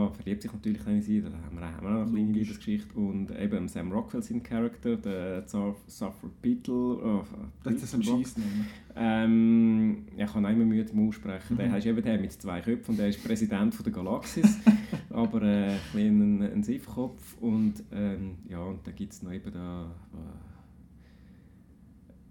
[0.05, 2.99] ja, verliebt sich natürlich in sie, da haben wir, haben wir auch eine kleine Liebesgeschichte.
[2.99, 7.25] Und eben Sam Rockwell sein Charakter, der Suffer Beetle, oh,
[7.63, 8.67] das ist ein Scheißname.
[8.97, 11.59] Ähm, ich kann auch immer Mühe zum Aussprechen, mhm.
[11.59, 14.59] der ist eben der mit zwei Köpfen und der ist Präsident von der Galaxis,
[15.11, 17.37] aber äh, ein, ein Siffkopf.
[17.41, 20.54] Und ähm, ja, und da gibt es noch eben da äh,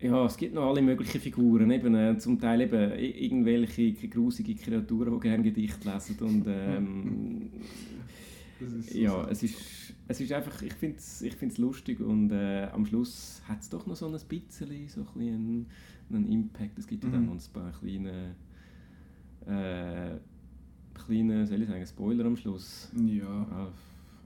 [0.04, 5.14] ja, es gibt noch alle möglichen Figuren, eben, äh, zum Teil eben irgendwelche grusige Kreaturen,
[5.14, 7.50] die gerne Gedichte lesen und ähm,
[8.60, 9.56] so ja, es ist,
[10.08, 13.70] es ist einfach, ich finde es ich find's lustig und äh, am Schluss hat es
[13.70, 15.66] doch noch so ein bisschen, so ein einen,
[16.12, 17.28] einen Impact, es gibt ja dann mhm.
[17.28, 18.36] noch ein paar kleine
[19.46, 20.18] äh,
[20.94, 22.92] kleine, soll ich sagen, Spoiler am Schluss.
[23.06, 23.72] Ja.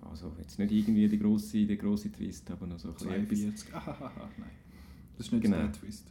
[0.09, 2.93] Also jetzt nicht irgendwie der grosse, der grosse Twist, aber noch so ein
[3.27, 3.69] bisschen 42.
[3.69, 3.99] Etwas.
[4.37, 4.66] nein.
[5.17, 5.57] Das ist nicht genau.
[5.57, 6.07] der Twist.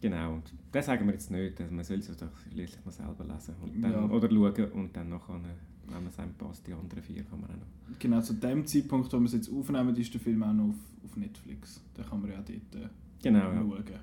[0.00, 3.54] Genau, und das sagen wir jetzt nicht, man soll es doch schließlich mal selber lesen
[3.60, 4.04] und dann, ja.
[4.04, 7.50] oder schauen und dann nachher, wenn man es einem passt, die anderen vier kann man
[7.50, 7.98] auch noch.
[7.98, 11.04] Genau, zu dem Zeitpunkt, wo wir es jetzt aufnehmen, ist der Film auch noch auf,
[11.04, 11.82] auf Netflix.
[11.94, 12.88] Da kann man ja dort äh,
[13.22, 14.00] genau, schauen, ja.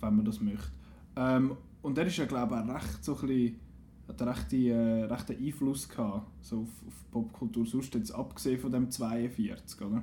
[0.00, 0.70] wenn man das möchte.
[1.16, 3.56] Ähm, und der ist ja, glaube ich, auch recht so ein bisschen,
[4.08, 8.90] hat recht, äh, recht Einfluss gehabt, so auf, auf Popkultur, sonst jetzt abgesehen von dem
[8.90, 10.02] 42, oder?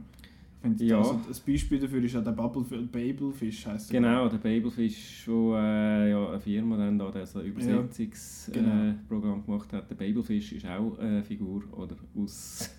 [0.77, 0.97] Ja.
[0.97, 6.29] Also, ein Beispiel dafür ist ja der Babelfisch, heisst Genau, der Babelfisch, wo äh, ja,
[6.29, 9.37] eine Firma dann da das Übersetzungsprogramm ja, genau.
[9.37, 9.89] äh, gemacht hat.
[9.89, 12.69] Der Babelfisch ist auch eine Figur oder aus,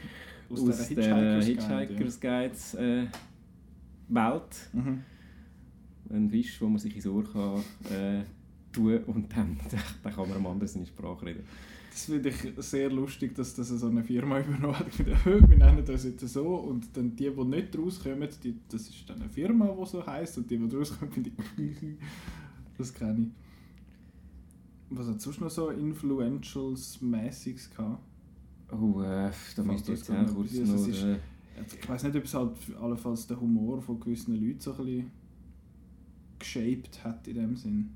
[0.50, 3.06] aus, aus der Hitchhiker's Guides äh,
[4.08, 4.70] Welt.
[4.72, 5.02] Mhm.
[6.10, 8.22] Ein Fisch, wo man sich ins Ohr kann, äh,
[8.72, 9.58] tun und dann,
[10.02, 11.44] dann kann man am anderen seine Sprache reden.
[11.94, 14.98] Das finde ich sehr lustig, dass das so eine Firma übernommen hat.
[14.98, 19.20] Wir nennen das jetzt so und dann die, die nicht rauskommen, die, das ist dann
[19.20, 21.36] eine Firma, die so heisst und die, die rauskommen, finde ich...
[22.78, 23.30] das kenne ich.
[24.90, 28.02] Was hat sonst noch so Influentials-mäßiges gehabt?
[28.72, 30.88] Oh, äh, da müsste ich jetzt auch kurz noch...
[30.88, 31.18] Ist, äh,
[31.80, 35.12] ich weiß nicht, ob es halt allenfalls den Humor von gewissen Leuten so ein bisschen
[36.40, 37.90] geshaped hat in dem Sinn.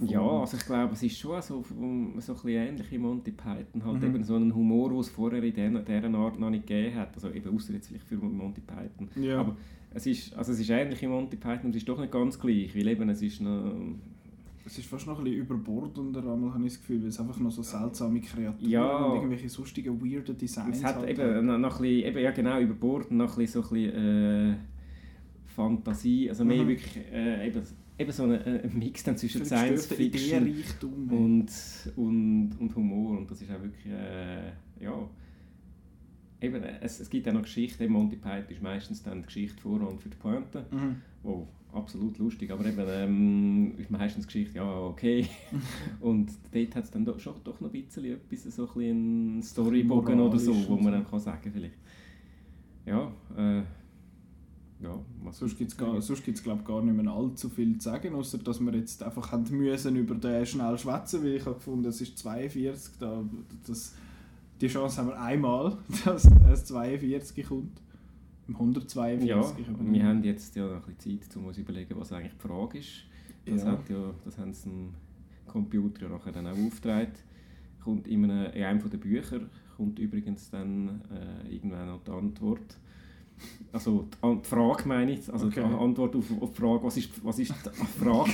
[0.00, 3.84] Ja, also ich glaube, es ist schon so, so ein bisschen ähnlich wie Monty Python.
[3.84, 4.04] Halt mhm.
[4.04, 7.14] eben so einen Humor, den es vorher in dieser, dieser Art noch nicht gegeben hat.
[7.14, 9.08] Also eben außer jetzt vielleicht für Monty Python.
[9.22, 9.40] Ja.
[9.40, 9.56] Aber
[9.94, 12.74] es ist, also es ist ähnlich wie Monty Python, es ist doch nicht ganz gleich,
[12.74, 13.74] weil eben es ist noch...
[14.64, 17.36] Es ist fast noch ein bisschen überbordender, einmal habe ich das Gefühl, weil es einfach
[17.40, 19.04] noch so seltsame Kreaturen ja.
[19.06, 22.30] und irgendwelche sonstigen, weirden Designs Es hat halt eben noch, noch ein bisschen, eben, ja
[22.30, 24.54] genau, überbordend, noch ein bisschen so ein bisschen, äh,
[25.52, 26.68] Fantasie, also mehr mhm.
[26.68, 27.62] wirklich äh, eben
[27.98, 30.62] eben so ein, ein Mix dann zwischen Science Fiction
[31.10, 31.50] und,
[31.96, 33.18] und, und Humor.
[33.18, 35.08] Und das ist auch wirklich, äh, ja,
[36.40, 39.80] eben, es, es gibt auch noch Geschichten, Monty Python ist meistens dann die Geschichte vor
[39.80, 40.96] und für die Pointe, mhm.
[41.22, 45.26] wo absolut lustig, aber eben ähm, ist meistens die Geschichte, ja, okay.
[46.00, 49.42] und dort hat es dann doch, schon, doch noch ein bisschen etwas, so ein, ein
[49.42, 51.78] Storybogen oder so, wo man dann kann sagen vielleicht.
[52.84, 53.62] Ja, äh,
[54.82, 54.98] ja,
[55.32, 58.74] Sonst gibt es, glaube ich, gar nicht mehr allzu viel zu sagen, außer dass wir
[58.74, 62.98] jetzt einfach haben müssen über den schnell schwätzen, weil ich habe gefunden, es ist 42,
[62.98, 63.22] da,
[63.66, 63.94] das,
[64.60, 67.80] die Chance haben wir einmal, dass es 42 kommt.
[68.48, 69.28] 142.
[69.28, 69.40] Ja,
[69.78, 72.78] wir haben jetzt ja noch ein bisschen Zeit, um uns überlegen, was eigentlich die Frage
[72.78, 73.04] ist.
[73.46, 73.72] Das, Ja.
[73.72, 74.94] hat ja, das haben sie dem
[75.46, 77.12] Computer ja nachher dann auch aufgetragen.
[77.82, 79.40] Kommt in, einem, in einem der Bücher
[79.76, 82.78] kommt übrigens dann äh, irgendwann noch die Antwort.
[83.72, 85.62] Also die, Frage meine ich, also Okay.
[85.66, 88.30] die Antwort auf, auf die Frage, was ist, was ist die Frage?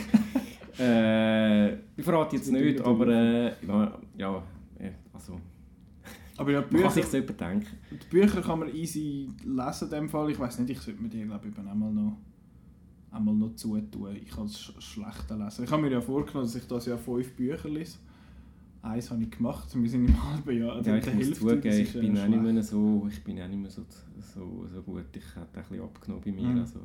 [0.78, 4.43] äh, ich verrate jetzt nicht, aber äh, ja, ja,
[4.78, 5.39] äh, also
[6.36, 7.66] Aber ja, die man kann Bücher, sich selber denken.
[7.90, 10.30] die Bücher kann man easy lesen in dem Fall.
[10.30, 12.16] Ich weiß nicht, ich sollte mir die glaube ich einmal noch,
[13.10, 14.16] einmal noch zutun.
[14.16, 15.64] Ich kann es sch schlechter lesen.
[15.64, 17.98] Ich habe mir ja vorgenommen, dass ich das Jahr fünf Bücher lese.
[18.83, 20.81] Eins habe ich gemacht, wir sind im halben Jahr.
[20.83, 23.25] Ja, ich muss Hälfte, zugeben, das ich ist, äh, bin auch nicht mehr so, ich
[23.25, 23.83] bin auch nicht mehr so,
[24.35, 25.05] so, so gut.
[25.15, 26.43] Ich habe ein bisschen abgenommen bei mir.
[26.49, 26.61] Mhm.
[26.61, 26.79] Also,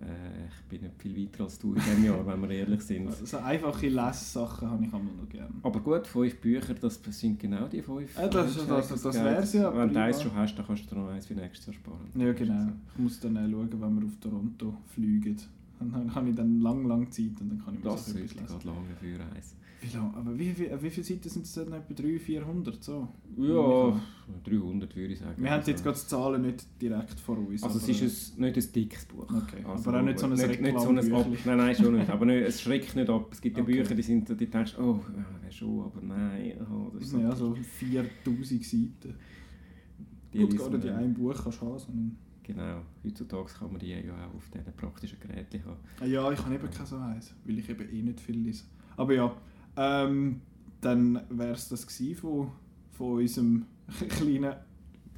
[0.00, 3.12] äh, ich bin nicht viel weiter als du in diesem Jahr, wenn wir ehrlich sind.
[3.14, 5.54] So einfache Lesssachen habe ich einmal noch gerne.
[5.62, 8.18] Aber gut, fünf Bücher, das sind genau die fünf.
[8.18, 9.24] Ja, das- äh, das- das Geld.
[9.24, 11.66] wär's ja, Wenn du eins schon hast, dann kannst du dir noch eins für nächstes
[11.66, 12.08] Jahr sparen.
[12.16, 12.72] Ja, genau.
[12.96, 15.36] Ich muss dann äh, schauen, wenn wir auf Toronto fliegen.
[15.78, 18.34] Dann habe ich dann lang, lang Zeit und dann kann ich mir Das so etwas
[18.34, 18.46] lesen.
[18.46, 19.54] gerade lange für eins.
[19.86, 20.14] Wie lang?
[20.14, 21.72] Aber wie, wie, wie viele Seiten sind es denn?
[21.72, 22.82] Etwa 300, 400?
[22.84, 23.08] So?
[23.36, 24.00] Ja,
[24.44, 25.34] 300 würde ich sagen.
[25.42, 27.62] Wir haben Also- jetzt gerade die Zahlen nicht direkt vor uns.
[27.62, 29.24] Also es ist ein, nicht ein dickes Buch.
[29.30, 31.26] Okay, Also, aber auch nicht so ein nicht, nicht so ein Ab.
[31.44, 32.08] Nein, nein, schon nicht.
[32.08, 33.28] Aber nicht, es schreckt nicht ab.
[33.32, 33.72] Es gibt ja Okay.
[33.82, 35.00] Bücher, die sind, die denkst, oh,
[35.44, 36.54] ja, schon, aber nein.
[36.72, 39.14] Oh, das ist sind ja so 4000 Seiten.
[40.32, 41.04] die Gut, liest gar man nicht in dann.
[41.04, 42.18] einem Buch kannst du haben.
[42.42, 42.82] Genau.
[43.02, 45.76] Heutzutage kann man die ja auch auf diesen praktischen Geräten haben.
[46.00, 48.64] Ah Ja, ich habe eben kein so eins, weil ich eben eh nicht viel lese.
[48.96, 49.34] Aber ja,
[49.76, 50.40] ähm,
[50.80, 51.84] dann wäre es das
[52.20, 52.52] von,
[52.92, 53.66] von unserem
[54.08, 54.54] kleinen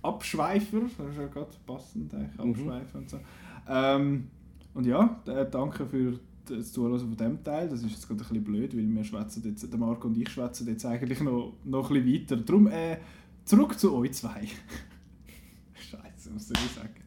[0.03, 0.81] Abschweifer.
[0.99, 2.51] Das ist ja gerade passend, eigentlich, Mhm.
[2.51, 3.21] Abschweifer und so.
[3.69, 4.29] Ähm,
[4.75, 5.21] und ja,
[5.51, 7.69] danke für das Zuhören von diesem Teil.
[7.69, 10.29] Das ist jetzt gerade ein bisschen blöd, weil wir schwätzen jetzt, der Marco und ich
[10.29, 12.37] schwätzen jetzt eigentlich noch, noch ein bisschen weiter.
[12.37, 12.99] Darum äh,
[13.45, 14.47] zurück zu euch zwei.
[15.75, 17.06] Scheiße, soll ich sagen?